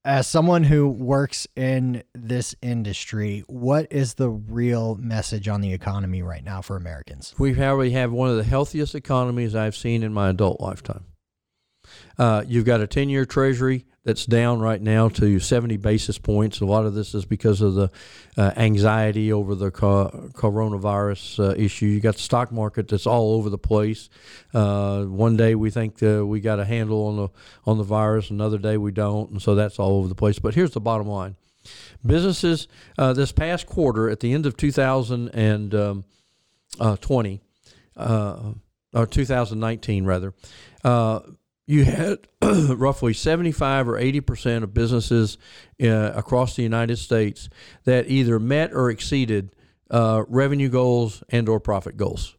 as 0.05 0.27
someone 0.27 0.63
who 0.63 0.87
works 0.87 1.47
in 1.55 2.03
this 2.13 2.55
industry, 2.61 3.43
what 3.47 3.87
is 3.91 4.13
the 4.13 4.29
real 4.29 4.95
message 4.95 5.47
on 5.47 5.61
the 5.61 5.73
economy 5.73 6.21
right 6.21 6.43
now 6.43 6.61
for 6.61 6.77
Americans? 6.77 7.35
We 7.37 7.53
probably 7.53 7.91
have 7.91 8.11
one 8.11 8.29
of 8.29 8.37
the 8.37 8.43
healthiest 8.43 8.95
economies 8.95 9.55
I've 9.55 9.75
seen 9.75 10.03
in 10.03 10.13
my 10.13 10.29
adult 10.29 10.61
lifetime. 10.61 11.05
Uh, 12.17 12.43
you've 12.47 12.65
got 12.65 12.81
a 12.81 12.87
10 12.87 13.09
year 13.09 13.25
treasury 13.25 13.85
that's 14.09 14.25
down 14.25 14.59
right 14.59 14.81
now 14.81 15.07
to 15.07 15.39
70 15.39 15.77
basis 15.77 16.17
points. 16.17 16.59
A 16.61 16.65
lot 16.65 16.87
of 16.87 16.95
this 16.95 17.13
is 17.13 17.25
because 17.25 17.61
of 17.61 17.75
the 17.75 17.91
uh, 18.37 18.51
anxiety 18.57 19.31
over 19.31 19.53
the 19.53 19.69
co- 19.69 20.31
coronavirus 20.33 21.39
uh, 21.39 21.53
issue. 21.55 21.85
You 21.85 22.01
got 22.01 22.15
the 22.15 22.21
stock 22.21 22.51
market 22.51 22.87
that's 22.87 23.05
all 23.05 23.35
over 23.35 23.51
the 23.51 23.59
place. 23.59 24.09
Uh, 24.51 25.03
one 25.03 25.37
day 25.37 25.53
we 25.53 25.69
think 25.69 26.01
we 26.01 26.39
got 26.39 26.59
a 26.59 26.65
handle 26.65 27.05
on 27.05 27.17
the 27.17 27.27
on 27.69 27.77
the 27.77 27.83
virus, 27.83 28.31
another 28.31 28.57
day 28.57 28.77
we 28.77 28.91
don't, 28.91 29.29
and 29.29 29.39
so 29.39 29.53
that's 29.53 29.77
all 29.77 29.99
over 29.99 30.07
the 30.07 30.15
place. 30.15 30.39
But 30.39 30.55
here's 30.55 30.71
the 30.71 30.81
bottom 30.81 31.07
line: 31.07 31.35
businesses 32.03 32.67
uh, 32.97 33.13
this 33.13 33.31
past 33.31 33.67
quarter, 33.67 34.09
at 34.09 34.21
the 34.21 34.33
end 34.33 34.47
of 34.47 34.57
2020, 34.57 37.41
uh, 37.95 38.01
uh, 38.01 38.53
or 38.91 39.05
2019 39.05 40.05
rather 40.05 40.33
you 41.69 41.85
had 41.85 42.17
roughly 42.41 43.13
75 43.13 43.87
or 43.87 43.97
80 43.99 44.21
percent 44.21 44.63
of 44.63 44.73
businesses 44.73 45.37
uh, 45.81 46.11
across 46.15 46.55
the 46.55 46.63
United 46.63 46.97
States 46.97 47.47
that 47.83 48.09
either 48.09 48.39
met 48.39 48.73
or 48.73 48.89
exceeded 48.89 49.55
uh, 49.91 50.23
revenue 50.27 50.69
goals 50.69 51.23
and 51.29 51.47
or 51.47 51.59
profit 51.59 51.95
goals. 51.95 52.35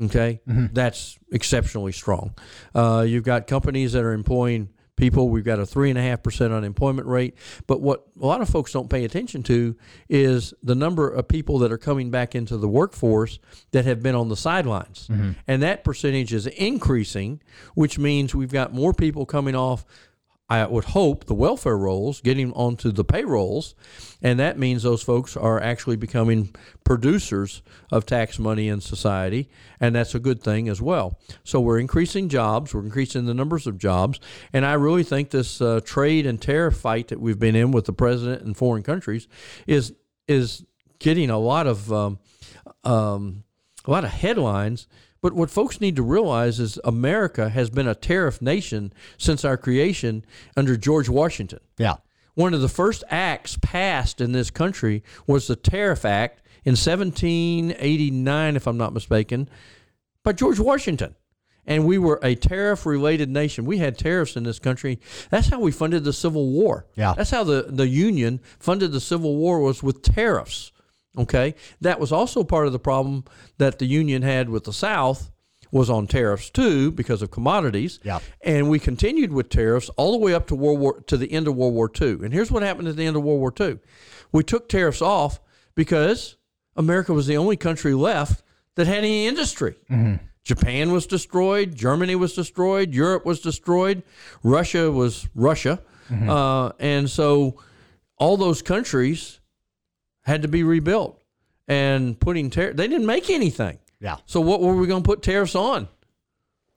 Okay, 0.00 0.40
that's 0.46 1.18
exceptionally 1.32 1.92
strong. 1.92 2.34
Uh, 2.74 3.04
you've 3.06 3.24
got 3.24 3.48
companies 3.48 3.92
that 3.92 4.04
are 4.04 4.12
employing 4.12 4.68
people. 4.96 5.28
We've 5.28 5.44
got 5.44 5.58
a 5.58 5.66
three 5.66 5.90
and 5.90 5.98
a 5.98 6.02
half 6.02 6.22
percent 6.22 6.52
unemployment 6.52 7.06
rate. 7.06 7.34
But 7.66 7.80
what 7.80 8.06
a 8.20 8.26
lot 8.26 8.40
of 8.40 8.48
folks 8.48 8.72
don't 8.72 8.88
pay 8.90 9.04
attention 9.04 9.42
to 9.44 9.76
is 10.08 10.54
the 10.62 10.74
number 10.74 11.08
of 11.08 11.28
people 11.28 11.58
that 11.60 11.72
are 11.72 11.78
coming 11.78 12.10
back 12.10 12.34
into 12.34 12.56
the 12.56 12.68
workforce 12.68 13.38
that 13.72 13.84
have 13.84 14.02
been 14.02 14.14
on 14.14 14.28
the 14.28 14.36
sidelines, 14.36 15.08
mm-hmm. 15.08 15.32
and 15.46 15.62
that 15.62 15.84
percentage 15.84 16.32
is 16.32 16.46
increasing, 16.46 17.40
which 17.74 17.98
means 17.98 18.34
we've 18.34 18.52
got 18.52 18.72
more 18.72 18.92
people 18.92 19.26
coming 19.26 19.54
off. 19.54 19.84
I 20.48 20.66
would 20.66 20.84
hope 20.84 21.24
the 21.24 21.34
welfare 21.34 21.76
rolls 21.76 22.20
getting 22.20 22.52
onto 22.52 22.92
the 22.92 23.04
payrolls, 23.04 23.74
and 24.22 24.38
that 24.38 24.58
means 24.58 24.82
those 24.82 25.02
folks 25.02 25.38
are 25.38 25.58
actually 25.58 25.96
becoming 25.96 26.54
producers 26.84 27.62
of 27.90 28.04
tax 28.04 28.38
money 28.38 28.68
in 28.68 28.82
society, 28.82 29.48
and 29.80 29.94
that's 29.94 30.14
a 30.14 30.18
good 30.18 30.42
thing 30.42 30.68
as 30.68 30.82
well. 30.82 31.18
So 31.44 31.60
we're 31.60 31.78
increasing 31.78 32.28
jobs, 32.28 32.74
we're 32.74 32.84
increasing 32.84 33.24
the 33.24 33.32
numbers 33.32 33.66
of 33.66 33.78
jobs, 33.78 34.20
and 34.52 34.66
I 34.66 34.74
really 34.74 35.02
think 35.02 35.30
this 35.30 35.62
uh, 35.62 35.80
trade 35.82 36.26
and 36.26 36.40
tariff 36.40 36.76
fight 36.76 37.08
that 37.08 37.20
we've 37.20 37.38
been 37.38 37.56
in 37.56 37.70
with 37.70 37.86
the 37.86 37.94
president 37.94 38.42
and 38.42 38.54
foreign 38.54 38.82
countries 38.82 39.28
is 39.66 39.94
is 40.28 40.64
getting 40.98 41.30
a 41.30 41.38
lot 41.38 41.66
of 41.66 41.90
um, 41.90 42.18
um, 42.84 43.44
a 43.86 43.90
lot 43.90 44.04
of 44.04 44.10
headlines. 44.10 44.86
But 45.24 45.32
what 45.32 45.48
folks 45.48 45.80
need 45.80 45.96
to 45.96 46.02
realize 46.02 46.60
is 46.60 46.78
America 46.84 47.48
has 47.48 47.70
been 47.70 47.88
a 47.88 47.94
tariff 47.94 48.42
nation 48.42 48.92
since 49.16 49.42
our 49.42 49.56
creation 49.56 50.22
under 50.54 50.76
George 50.76 51.08
Washington. 51.08 51.60
Yeah. 51.78 51.94
One 52.34 52.52
of 52.52 52.60
the 52.60 52.68
first 52.68 53.04
acts 53.08 53.56
passed 53.62 54.20
in 54.20 54.32
this 54.32 54.50
country 54.50 55.02
was 55.26 55.46
the 55.46 55.56
Tariff 55.56 56.04
Act 56.04 56.42
in 56.66 56.72
1789, 56.72 58.54
if 58.54 58.66
I'm 58.66 58.76
not 58.76 58.92
mistaken, 58.92 59.48
by 60.24 60.34
George 60.34 60.60
Washington. 60.60 61.14
And 61.66 61.86
we 61.86 61.96
were 61.96 62.20
a 62.22 62.34
tariff 62.34 62.84
related 62.84 63.30
nation. 63.30 63.64
We 63.64 63.78
had 63.78 63.96
tariffs 63.96 64.36
in 64.36 64.42
this 64.42 64.58
country. 64.58 65.00
That's 65.30 65.48
how 65.48 65.58
we 65.58 65.72
funded 65.72 66.04
the 66.04 66.12
Civil 66.12 66.50
War. 66.50 66.84
Yeah. 66.96 67.14
That's 67.16 67.30
how 67.30 67.44
the, 67.44 67.64
the 67.70 67.88
Union 67.88 68.40
funded 68.58 68.92
the 68.92 69.00
Civil 69.00 69.36
War 69.36 69.60
was 69.60 69.82
with 69.82 70.02
tariffs. 70.02 70.70
Okay. 71.16 71.54
That 71.80 72.00
was 72.00 72.12
also 72.12 72.44
part 72.44 72.66
of 72.66 72.72
the 72.72 72.78
problem 72.78 73.24
that 73.58 73.78
the 73.78 73.86
Union 73.86 74.22
had 74.22 74.48
with 74.48 74.64
the 74.64 74.72
South 74.72 75.30
was 75.70 75.90
on 75.90 76.06
tariffs 76.06 76.50
too 76.50 76.90
because 76.92 77.20
of 77.22 77.30
commodities. 77.30 77.98
Yeah. 78.02 78.20
And 78.42 78.68
we 78.70 78.78
continued 78.78 79.32
with 79.32 79.48
tariffs 79.48 79.90
all 79.96 80.12
the 80.12 80.18
way 80.18 80.32
up 80.34 80.46
to 80.48 80.54
World 80.54 80.78
War 80.78 81.00
to 81.02 81.16
the 81.16 81.32
end 81.32 81.48
of 81.48 81.56
World 81.56 81.74
War 81.74 81.90
II. 82.00 82.18
And 82.22 82.32
here's 82.32 82.50
what 82.50 82.62
happened 82.62 82.88
at 82.88 82.96
the 82.96 83.04
end 83.04 83.16
of 83.16 83.22
World 83.24 83.40
War 83.40 83.52
II. 83.58 83.78
We 84.32 84.42
took 84.44 84.68
tariffs 84.68 85.02
off 85.02 85.40
because 85.74 86.36
America 86.76 87.12
was 87.12 87.26
the 87.26 87.36
only 87.36 87.56
country 87.56 87.92
left 87.94 88.42
that 88.76 88.86
had 88.86 88.98
any 88.98 89.26
industry. 89.26 89.74
Japan 90.44 90.92
was 90.92 91.06
destroyed, 91.06 91.74
Germany 91.74 92.14
was 92.16 92.34
destroyed, 92.34 92.92
Europe 92.92 93.24
was 93.24 93.40
destroyed, 93.40 94.02
Russia 94.42 94.90
was 94.92 95.28
Russia. 95.34 95.80
Uh, 96.28 96.70
and 96.78 97.08
so 97.08 97.56
all 98.18 98.36
those 98.36 98.60
countries 98.62 99.40
had 100.24 100.42
to 100.42 100.48
be 100.48 100.62
rebuilt. 100.62 101.20
And 101.66 102.18
putting 102.20 102.50
tariff, 102.50 102.76
they 102.76 102.88
didn't 102.88 103.06
make 103.06 103.30
anything. 103.30 103.78
Yeah. 104.00 104.16
So 104.26 104.40
what 104.40 104.60
were 104.60 104.74
we 104.74 104.86
going 104.86 105.02
to 105.02 105.06
put 105.06 105.22
tariffs 105.22 105.54
on? 105.54 105.88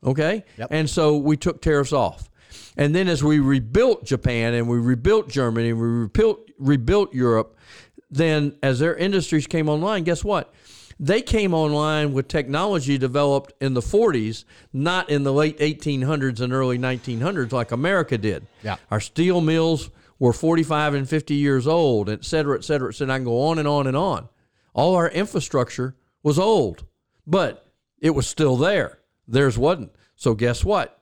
Okay. 0.03 0.45
Yep. 0.57 0.69
And 0.71 0.89
so 0.89 1.17
we 1.17 1.35
took 1.35 1.61
tariffs 1.61 1.91
off. 1.91 2.29
And 2.77 2.95
then 2.95 3.07
as 3.07 3.23
we 3.23 3.39
rebuilt 3.39 4.05
Japan 4.05 4.53
and 4.53 4.69
we 4.69 4.77
rebuilt 4.77 5.27
Germany 5.27 5.69
and 5.71 5.79
we 5.79 5.87
rebuilt 5.87 6.49
rebuilt 6.57 7.13
Europe, 7.13 7.57
then 8.09 8.55
as 8.63 8.79
their 8.79 8.95
industries 8.95 9.47
came 9.47 9.67
online, 9.67 10.03
guess 10.03 10.23
what? 10.23 10.53
They 10.99 11.21
came 11.21 11.53
online 11.53 12.13
with 12.13 12.27
technology 12.27 12.97
developed 12.97 13.53
in 13.61 13.73
the 13.73 13.81
40s, 13.81 14.45
not 14.73 15.09
in 15.09 15.23
the 15.23 15.33
late 15.33 15.59
1800s 15.59 16.39
and 16.39 16.51
early 16.51 16.79
1900s 16.79 17.51
like 17.51 17.71
America 17.71 18.17
did. 18.17 18.47
Yeah. 18.63 18.77
Our 18.89 18.99
steel 18.99 19.41
mills 19.41 19.91
were 20.19 20.33
45 20.33 20.93
and 20.93 21.09
50 21.09 21.35
years 21.35 21.67
old, 21.67 22.09
et 22.09 22.25
cetera, 22.25 22.57
et 22.57 22.63
cetera, 22.63 22.89
et 22.89 22.93
cetera. 22.93 23.15
I 23.15 23.17
can 23.17 23.25
go 23.25 23.41
on 23.41 23.59
and 23.59 23.67
on 23.67 23.87
and 23.87 23.97
on. 23.97 24.29
All 24.73 24.95
our 24.95 25.09
infrastructure 25.09 25.95
was 26.23 26.37
old, 26.39 26.85
but 27.25 27.71
it 27.99 28.11
was 28.11 28.27
still 28.27 28.57
there. 28.57 28.99
Theirs 29.27 29.57
wasn't. 29.57 29.91
So 30.15 30.33
guess 30.33 30.63
what? 30.63 31.01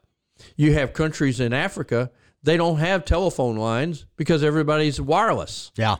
You 0.56 0.74
have 0.74 0.94
countries 0.94 1.40
in 1.40 1.54
Africa, 1.54 2.12
they 2.44 2.58
don't 2.58 2.78
have 2.78 3.06
telephone 3.06 3.56
lines 3.56 4.06
because 4.18 4.44
everybody's 4.44 5.00
wireless. 5.00 5.72
Yeah. 5.76 5.96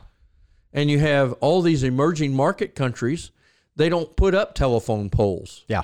And 0.72 0.90
you 0.90 0.98
have 0.98 1.32
all 1.34 1.62
these 1.62 1.82
emerging 1.82 2.34
market 2.34 2.74
countries, 2.74 3.30
they 3.74 3.88
don't 3.88 4.14
put 4.16 4.34
up 4.34 4.54
telephone 4.54 5.10
poles. 5.10 5.64
Yeah. 5.68 5.82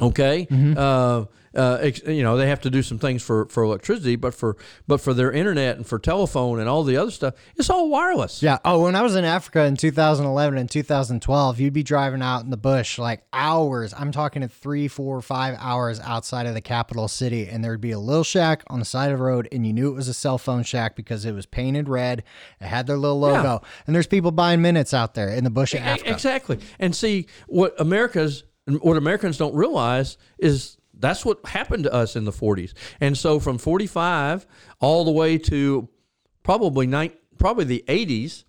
Okay, 0.00 0.46
uh, 0.76 1.24
uh, 1.54 1.90
you 2.06 2.22
know 2.22 2.36
they 2.36 2.48
have 2.48 2.60
to 2.60 2.70
do 2.70 2.82
some 2.82 2.98
things 2.98 3.22
for, 3.22 3.46
for 3.46 3.62
electricity, 3.62 4.16
but 4.16 4.32
for 4.32 4.56
but 4.86 5.00
for 5.00 5.12
their 5.12 5.32
internet 5.32 5.76
and 5.76 5.86
for 5.86 5.98
telephone 5.98 6.60
and 6.60 6.68
all 6.68 6.84
the 6.84 6.96
other 6.96 7.10
stuff, 7.10 7.34
it's 7.56 7.68
all 7.68 7.88
wireless. 7.88 8.42
Yeah. 8.42 8.58
Oh, 8.64 8.82
when 8.82 8.94
I 8.94 9.02
was 9.02 9.16
in 9.16 9.24
Africa 9.24 9.64
in 9.64 9.76
2011 9.76 10.58
and 10.58 10.70
2012, 10.70 11.60
you'd 11.60 11.72
be 11.72 11.82
driving 11.82 12.22
out 12.22 12.44
in 12.44 12.50
the 12.50 12.56
bush 12.56 12.98
like 12.98 13.24
hours. 13.32 13.92
I'm 13.96 14.12
talking 14.12 14.42
at 14.42 14.52
three, 14.52 14.86
four, 14.88 15.20
five 15.20 15.56
hours 15.58 15.98
outside 16.00 16.46
of 16.46 16.54
the 16.54 16.60
capital 16.60 17.08
city, 17.08 17.48
and 17.48 17.64
there'd 17.64 17.80
be 17.80 17.92
a 17.92 17.98
little 17.98 18.24
shack 18.24 18.62
on 18.68 18.78
the 18.78 18.84
side 18.84 19.10
of 19.10 19.18
the 19.18 19.24
road, 19.24 19.48
and 19.50 19.66
you 19.66 19.72
knew 19.72 19.88
it 19.88 19.94
was 19.94 20.08
a 20.08 20.14
cell 20.14 20.38
phone 20.38 20.62
shack 20.62 20.94
because 20.94 21.24
it 21.24 21.32
was 21.32 21.46
painted 21.46 21.88
red. 21.88 22.22
It 22.60 22.66
had 22.66 22.86
their 22.86 22.98
little 22.98 23.18
logo, 23.18 23.62
and 23.86 23.96
there's 23.96 24.06
people 24.06 24.30
buying 24.30 24.62
minutes 24.62 24.94
out 24.94 25.14
there 25.14 25.30
in 25.30 25.44
the 25.44 25.50
bush 25.50 25.74
of 25.74 25.80
Africa. 25.80 26.12
Exactly. 26.12 26.60
And 26.78 26.94
see 26.94 27.26
what 27.48 27.74
America's 27.80 28.44
what 28.76 28.96
Americans 28.96 29.38
don't 29.38 29.54
realize 29.54 30.16
is 30.38 30.76
that's 30.94 31.24
what 31.24 31.44
happened 31.46 31.84
to 31.84 31.92
us 31.92 32.16
in 32.16 32.24
the 32.24 32.32
40s. 32.32 32.72
And 33.00 33.16
so 33.16 33.38
from 33.40 33.58
45 33.58 34.46
all 34.80 35.04
the 35.04 35.10
way 35.10 35.38
to 35.38 35.88
probably 36.42 36.86
nine, 36.86 37.12
probably 37.38 37.64
the 37.64 37.84
80s, 37.86 38.44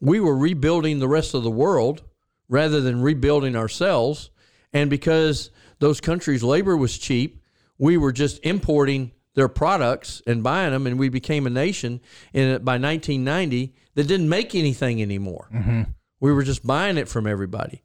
we 0.00 0.20
were 0.20 0.36
rebuilding 0.36 0.98
the 0.98 1.08
rest 1.08 1.34
of 1.34 1.42
the 1.42 1.50
world 1.50 2.02
rather 2.48 2.80
than 2.80 3.02
rebuilding 3.02 3.56
ourselves. 3.56 4.30
And 4.72 4.90
because 4.90 5.50
those 5.78 6.00
countries' 6.00 6.42
labor 6.42 6.76
was 6.76 6.96
cheap, 6.98 7.42
we 7.78 7.96
were 7.96 8.12
just 8.12 8.44
importing 8.44 9.12
their 9.34 9.48
products 9.48 10.22
and 10.26 10.42
buying 10.42 10.72
them, 10.72 10.86
and 10.86 10.98
we 10.98 11.10
became 11.10 11.46
a 11.46 11.50
nation 11.50 12.00
in 12.32 12.64
by 12.64 12.78
1990 12.78 13.74
that 13.94 14.08
didn't 14.08 14.28
make 14.28 14.54
anything 14.54 15.02
anymore. 15.02 15.48
Mm-hmm. 15.52 15.82
We 16.20 16.32
were 16.32 16.42
just 16.42 16.66
buying 16.66 16.96
it 16.96 17.08
from 17.08 17.26
everybody. 17.26 17.82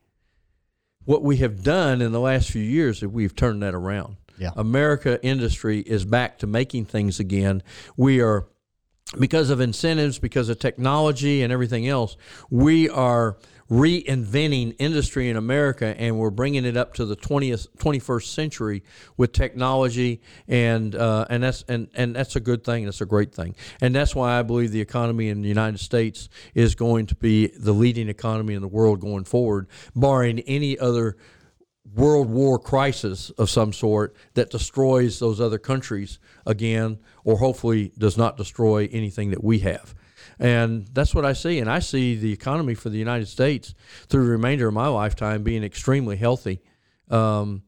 What 1.06 1.24
we 1.24 1.38
have 1.38 1.64
done 1.64 2.02
in 2.02 2.12
the 2.12 2.20
last 2.20 2.50
few 2.50 2.62
years 2.62 3.02
is 3.02 3.08
we've 3.08 3.36
turned 3.36 3.64
that 3.64 3.74
around. 3.74 4.18
Yeah. 4.38 4.52
America 4.56 5.24
industry 5.24 5.80
is 5.80 6.06
back 6.06 6.40
to 6.40 6.48
making 6.48 6.86
things 6.86 7.20
again. 7.20 7.64
We 7.98 8.22
are 8.22 8.48
because 9.20 9.50
of 9.50 9.60
incentives, 9.60 10.20
because 10.20 10.50
of 10.50 10.60
technology 10.60 11.44
and 11.44 11.52
everything 11.52 11.88
else, 11.88 12.16
we 12.50 12.90
are 12.90 13.38
reinventing 13.72 14.76
industry 14.80 15.30
in 15.30 15.38
America 15.38 15.96
and 15.98 16.20
we're 16.20 16.30
bringing 16.30 16.66
it 16.66 16.76
up 16.76 16.94
to 16.94 17.06
the 17.06 17.16
20th 17.16 17.68
21st 17.78 18.26
century 18.26 18.84
with 19.16 19.32
technology 19.32 20.22
and 20.50 20.94
uh, 20.94 21.26
and 21.30 21.42
that's 21.42 21.64
and, 21.70 21.88
and 21.96 22.14
that's 22.14 22.36
a 22.36 22.42
good 22.42 22.66
thing 22.66 22.84
that's 22.84 23.00
a 23.00 23.06
great 23.06 23.34
thing 23.34 23.56
and 23.80 23.96
that's 23.96 24.14
why 24.14 24.38
I 24.38 24.42
believe 24.42 24.72
the 24.72 24.82
economy 24.82 25.30
in 25.30 25.42
the 25.42 25.48
United 25.48 25.80
States 25.80 26.28
is 26.54 26.76
going 26.76 27.06
to 27.06 27.16
be 27.16 27.48
the 27.48 27.72
leading 27.72 28.10
economy 28.10 28.56
in 28.56 28.62
the 28.62 28.68
world 28.68 29.00
going 29.00 29.24
forward 29.24 29.68
barring 29.96 30.40
any 30.42 30.78
other 30.78 31.16
world 31.94 32.30
war 32.30 32.60
crisis 32.60 33.30
of 33.32 33.50
some 33.50 33.74
sort 33.74 34.16
that 34.34 34.50
destroys 34.50 35.20
those 35.20 35.42
other 35.42 35.58
countries 35.58 36.20
again, 36.46 37.00
or 37.24 37.38
hopefully 37.38 37.92
does 37.98 38.18
not 38.18 38.38
destroy 38.38 38.88
anything 38.92 39.32
that 39.32 39.44
we 39.44 39.60
have. 39.60 39.94
And 40.42 40.88
that's 40.92 41.14
what 41.14 41.24
I 41.24 41.34
see. 41.34 41.60
And 41.60 41.70
I 41.70 41.80
see 41.80 42.16
the 42.16 42.34
economy 42.34 42.74
for 42.74 42.90
the 42.90 42.98
United 42.98 43.28
States 43.28 43.76
through 44.08 44.26
the 44.26 44.32
remainder 44.32 44.68
of 44.68 44.74
my 44.74 44.88
lifetime 44.88 45.44
being 45.44 45.64
extremely 45.64 46.18
healthy 46.18 46.62
um, 47.12 47.62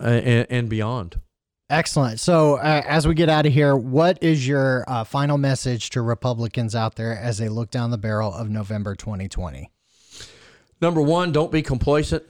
and, 0.00 0.46
and 0.48 0.68
beyond. 0.68 1.20
Excellent. 1.68 2.20
So, 2.20 2.54
uh, 2.54 2.82
as 2.86 3.06
we 3.06 3.14
get 3.14 3.28
out 3.28 3.46
of 3.46 3.52
here, 3.52 3.76
what 3.76 4.22
is 4.22 4.46
your 4.46 4.84
uh, 4.86 5.04
final 5.04 5.38
message 5.38 5.90
to 5.90 6.02
Republicans 6.02 6.76
out 6.76 6.94
there 6.94 7.16
as 7.18 7.38
they 7.38 7.48
look 7.48 7.70
down 7.70 7.90
the 7.90 7.98
barrel 7.98 8.32
of 8.32 8.48
November 8.48 8.94
2020? 8.94 9.68
Number 10.80 11.02
one, 11.02 11.32
don't 11.32 11.52
be 11.52 11.62
complacent. 11.62 12.24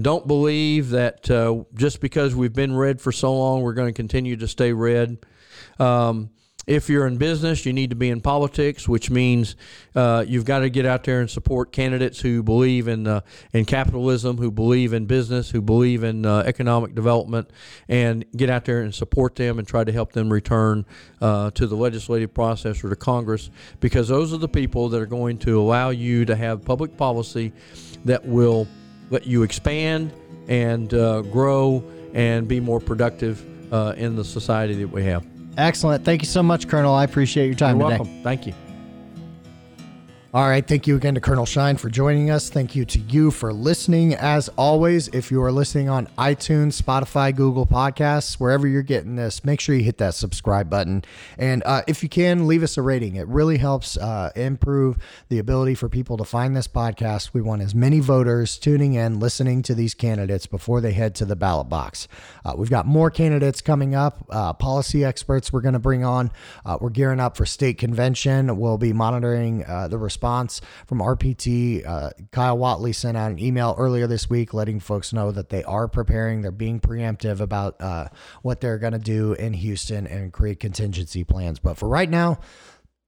Don't 0.00 0.26
believe 0.26 0.90
that 0.90 1.30
uh, 1.30 1.64
just 1.74 2.00
because 2.00 2.34
we've 2.34 2.52
been 2.52 2.76
red 2.76 3.00
for 3.00 3.10
so 3.12 3.34
long, 3.34 3.62
we're 3.62 3.74
going 3.74 3.88
to 3.88 3.96
continue 3.96 4.36
to 4.36 4.48
stay 4.48 4.72
red. 4.72 5.18
Um, 5.78 6.30
if 6.66 6.88
you're 6.88 7.06
in 7.06 7.16
business, 7.16 7.64
you 7.64 7.72
need 7.72 7.90
to 7.90 7.96
be 7.96 8.10
in 8.10 8.20
politics, 8.20 8.88
which 8.88 9.08
means 9.08 9.54
uh, 9.94 10.24
you've 10.26 10.44
got 10.44 10.60
to 10.60 10.68
get 10.68 10.84
out 10.84 11.04
there 11.04 11.20
and 11.20 11.30
support 11.30 11.70
candidates 11.70 12.20
who 12.20 12.42
believe 12.42 12.88
in 12.88 13.06
uh, 13.06 13.20
in 13.52 13.64
capitalism, 13.64 14.36
who 14.36 14.50
believe 14.50 14.92
in 14.92 15.06
business, 15.06 15.48
who 15.48 15.62
believe 15.62 16.02
in 16.02 16.26
uh, 16.26 16.42
economic 16.44 16.94
development, 16.94 17.50
and 17.88 18.24
get 18.36 18.50
out 18.50 18.64
there 18.64 18.80
and 18.80 18.92
support 18.92 19.36
them 19.36 19.60
and 19.60 19.68
try 19.68 19.84
to 19.84 19.92
help 19.92 20.12
them 20.12 20.32
return 20.32 20.84
uh, 21.20 21.50
to 21.52 21.68
the 21.68 21.76
legislative 21.76 22.34
process 22.34 22.82
or 22.82 22.88
to 22.88 22.96
Congress, 22.96 23.48
because 23.78 24.08
those 24.08 24.32
are 24.32 24.38
the 24.38 24.48
people 24.48 24.88
that 24.88 25.00
are 25.00 25.06
going 25.06 25.38
to 25.38 25.60
allow 25.60 25.90
you 25.90 26.24
to 26.24 26.34
have 26.34 26.64
public 26.64 26.96
policy 26.96 27.52
that 28.04 28.24
will 28.26 28.66
let 29.10 29.24
you 29.24 29.44
expand 29.44 30.12
and 30.48 30.92
uh, 30.94 31.22
grow 31.22 31.84
and 32.12 32.48
be 32.48 32.58
more 32.58 32.80
productive 32.80 33.44
uh, 33.72 33.94
in 33.96 34.16
the 34.16 34.24
society 34.24 34.74
that 34.74 34.88
we 34.88 35.04
have. 35.04 35.35
Excellent. 35.56 36.04
Thank 36.04 36.22
you 36.22 36.26
so 36.26 36.42
much, 36.42 36.68
Colonel. 36.68 36.94
I 36.94 37.04
appreciate 37.04 37.46
your 37.46 37.54
time 37.54 37.78
You're 37.78 37.88
today. 37.90 37.98
welcome. 37.98 38.22
Thank 38.22 38.46
you. 38.46 38.52
All 40.36 40.46
right. 40.46 40.68
Thank 40.68 40.86
you 40.86 40.96
again 40.96 41.14
to 41.14 41.20
Colonel 41.22 41.46
Shine 41.46 41.78
for 41.78 41.88
joining 41.88 42.30
us. 42.30 42.50
Thank 42.50 42.76
you 42.76 42.84
to 42.84 42.98
you 42.98 43.30
for 43.30 43.54
listening. 43.54 44.12
As 44.12 44.50
always, 44.50 45.08
if 45.08 45.30
you 45.30 45.42
are 45.42 45.50
listening 45.50 45.88
on 45.88 46.08
iTunes, 46.18 46.78
Spotify, 46.78 47.34
Google 47.34 47.64
Podcasts, 47.64 48.34
wherever 48.34 48.66
you're 48.66 48.82
getting 48.82 49.16
this, 49.16 49.46
make 49.46 49.60
sure 49.60 49.74
you 49.74 49.82
hit 49.82 49.96
that 49.96 50.14
subscribe 50.14 50.68
button. 50.68 51.02
And 51.38 51.62
uh, 51.64 51.84
if 51.86 52.02
you 52.02 52.10
can, 52.10 52.46
leave 52.46 52.62
us 52.62 52.76
a 52.76 52.82
rating. 52.82 53.16
It 53.16 53.26
really 53.28 53.56
helps 53.56 53.96
uh, 53.96 54.30
improve 54.36 54.98
the 55.30 55.38
ability 55.38 55.74
for 55.74 55.88
people 55.88 56.18
to 56.18 56.24
find 56.24 56.54
this 56.54 56.68
podcast. 56.68 57.32
We 57.32 57.40
want 57.40 57.62
as 57.62 57.74
many 57.74 58.00
voters 58.00 58.58
tuning 58.58 58.92
in, 58.92 59.18
listening 59.18 59.62
to 59.62 59.74
these 59.74 59.94
candidates 59.94 60.44
before 60.44 60.82
they 60.82 60.92
head 60.92 61.14
to 61.14 61.24
the 61.24 61.34
ballot 61.34 61.70
box. 61.70 62.08
Uh, 62.44 62.52
we've 62.58 62.68
got 62.68 62.84
more 62.84 63.10
candidates 63.10 63.62
coming 63.62 63.94
up, 63.94 64.26
uh, 64.28 64.52
policy 64.52 65.02
experts 65.02 65.50
we're 65.50 65.62
going 65.62 65.72
to 65.72 65.78
bring 65.78 66.04
on. 66.04 66.30
Uh, 66.66 66.76
we're 66.78 66.90
gearing 66.90 67.20
up 67.20 67.38
for 67.38 67.46
state 67.46 67.78
convention. 67.78 68.58
We'll 68.58 68.76
be 68.76 68.92
monitoring 68.92 69.64
uh, 69.64 69.88
the 69.88 69.96
response 70.26 70.60
from 70.86 70.98
RPT. 70.98 71.86
Uh, 71.86 72.10
Kyle 72.32 72.58
Whatley 72.58 72.94
sent 72.94 73.16
out 73.16 73.30
an 73.30 73.38
email 73.38 73.76
earlier 73.78 74.06
this 74.08 74.28
week 74.28 74.52
letting 74.52 74.80
folks 74.80 75.12
know 75.12 75.30
that 75.30 75.50
they 75.50 75.62
are 75.64 75.86
preparing. 75.86 76.42
They're 76.42 76.50
being 76.50 76.80
preemptive 76.80 77.40
about 77.40 77.80
uh, 77.80 78.08
what 78.42 78.60
they're 78.60 78.78
going 78.78 78.92
to 78.92 78.98
do 78.98 79.34
in 79.34 79.52
Houston 79.52 80.06
and 80.06 80.32
create 80.32 80.58
contingency 80.58 81.22
plans. 81.22 81.60
But 81.60 81.78
for 81.78 81.88
right 81.88 82.10
now, 82.10 82.40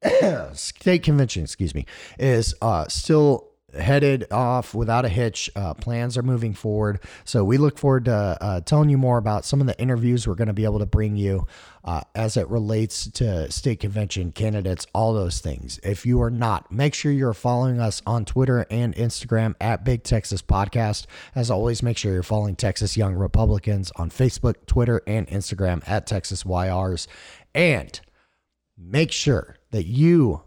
state 0.52 1.02
convention, 1.02 1.42
excuse 1.42 1.74
me, 1.74 1.86
is 2.20 2.54
uh, 2.62 2.86
still 2.86 3.47
headed 3.78 4.26
off 4.30 4.74
without 4.74 5.04
a 5.04 5.08
hitch. 5.08 5.50
Uh, 5.54 5.74
plans 5.74 6.16
are 6.16 6.22
moving 6.22 6.54
forward. 6.54 7.00
So 7.24 7.44
we 7.44 7.58
look 7.58 7.78
forward 7.78 8.06
to 8.06 8.36
uh, 8.40 8.60
telling 8.62 8.90
you 8.90 8.98
more 8.98 9.18
about 9.18 9.44
some 9.44 9.60
of 9.60 9.66
the 9.66 9.78
interviews 9.80 10.26
we're 10.26 10.34
going 10.34 10.48
to 10.48 10.54
be 10.54 10.64
able 10.64 10.78
to 10.78 10.86
bring 10.86 11.16
you 11.16 11.46
uh, 11.84 12.02
as 12.14 12.36
it 12.36 12.48
relates 12.48 13.08
to 13.12 13.50
state 13.50 13.80
convention 13.80 14.32
candidates, 14.32 14.86
all 14.94 15.14
those 15.14 15.40
things. 15.40 15.80
If 15.82 16.04
you 16.04 16.20
are 16.20 16.30
not, 16.30 16.70
make 16.70 16.94
sure 16.94 17.10
you're 17.10 17.32
following 17.32 17.80
us 17.80 18.02
on 18.06 18.24
Twitter 18.24 18.66
and 18.70 18.94
Instagram 18.94 19.54
at 19.60 19.84
Big 19.84 20.02
Texas 20.02 20.42
Podcast. 20.42 21.06
As 21.34 21.50
always, 21.50 21.82
make 21.82 21.96
sure 21.96 22.12
you're 22.12 22.22
following 22.22 22.56
Texas 22.56 22.96
Young 22.96 23.14
Republicans 23.14 23.90
on 23.96 24.10
Facebook, 24.10 24.66
Twitter, 24.66 25.02
and 25.06 25.26
Instagram 25.28 25.82
at 25.88 26.06
Texas 26.06 26.44
YRs. 26.44 27.06
And 27.54 27.98
make 28.76 29.10
sure 29.10 29.56
that 29.70 29.86
you 29.86 30.42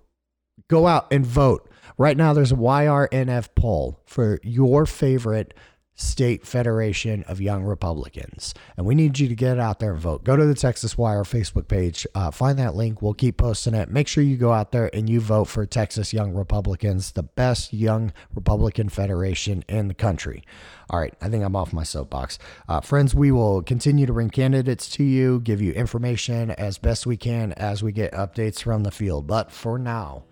go 0.67 0.87
out 0.87 1.11
and 1.11 1.25
vote. 1.25 1.70
Right 1.97 2.17
now, 2.17 2.33
there's 2.33 2.51
a 2.51 2.55
YRNF 2.55 3.49
poll 3.55 4.01
for 4.05 4.39
your 4.43 4.85
favorite 4.85 5.53
state 6.01 6.45
federation 6.45 7.23
of 7.23 7.39
young 7.39 7.63
Republicans. 7.63 8.53
And 8.75 8.85
we 8.85 8.95
need 8.95 9.19
you 9.19 9.27
to 9.27 9.35
get 9.35 9.59
out 9.59 9.79
there 9.79 9.93
and 9.93 10.01
vote. 10.01 10.23
Go 10.23 10.35
to 10.35 10.45
the 10.45 10.55
Texas 10.55 10.97
YR 10.97 11.23
Facebook 11.23 11.67
page, 11.67 12.07
uh, 12.15 12.31
find 12.31 12.57
that 12.59 12.75
link. 12.75 13.01
We'll 13.01 13.13
keep 13.13 13.37
posting 13.37 13.73
it. 13.73 13.89
Make 13.89 14.07
sure 14.07 14.23
you 14.23 14.37
go 14.37 14.51
out 14.51 14.71
there 14.71 14.89
and 14.95 15.09
you 15.09 15.19
vote 15.19 15.45
for 15.45 15.65
Texas 15.65 16.13
Young 16.13 16.33
Republicans, 16.33 17.11
the 17.11 17.23
best 17.23 17.71
young 17.71 18.13
Republican 18.33 18.89
federation 18.89 19.63
in 19.67 19.87
the 19.87 19.93
country. 19.93 20.43
All 20.89 20.99
right, 20.99 21.13
I 21.21 21.29
think 21.29 21.43
I'm 21.43 21.55
off 21.55 21.71
my 21.71 21.83
soapbox. 21.83 22.37
Uh, 22.67 22.81
friends, 22.81 23.15
we 23.15 23.31
will 23.31 23.61
continue 23.61 24.05
to 24.05 24.13
bring 24.13 24.29
candidates 24.29 24.89
to 24.89 25.03
you, 25.03 25.39
give 25.39 25.61
you 25.61 25.71
information 25.71 26.51
as 26.51 26.77
best 26.77 27.05
we 27.05 27.15
can 27.15 27.53
as 27.53 27.81
we 27.83 27.91
get 27.91 28.11
updates 28.11 28.61
from 28.61 28.83
the 28.83 28.91
field. 28.91 29.27
But 29.27 29.51
for 29.51 29.77
now, 29.77 30.23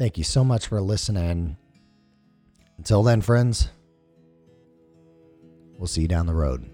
thank 0.00 0.16
you 0.16 0.24
so 0.24 0.42
much 0.42 0.66
for 0.66 0.80
listening. 0.80 1.58
Until 2.78 3.02
then, 3.02 3.20
friends, 3.20 3.68
we'll 5.76 5.86
see 5.86 6.00
you 6.00 6.08
down 6.08 6.24
the 6.24 6.32
road. 6.32 6.70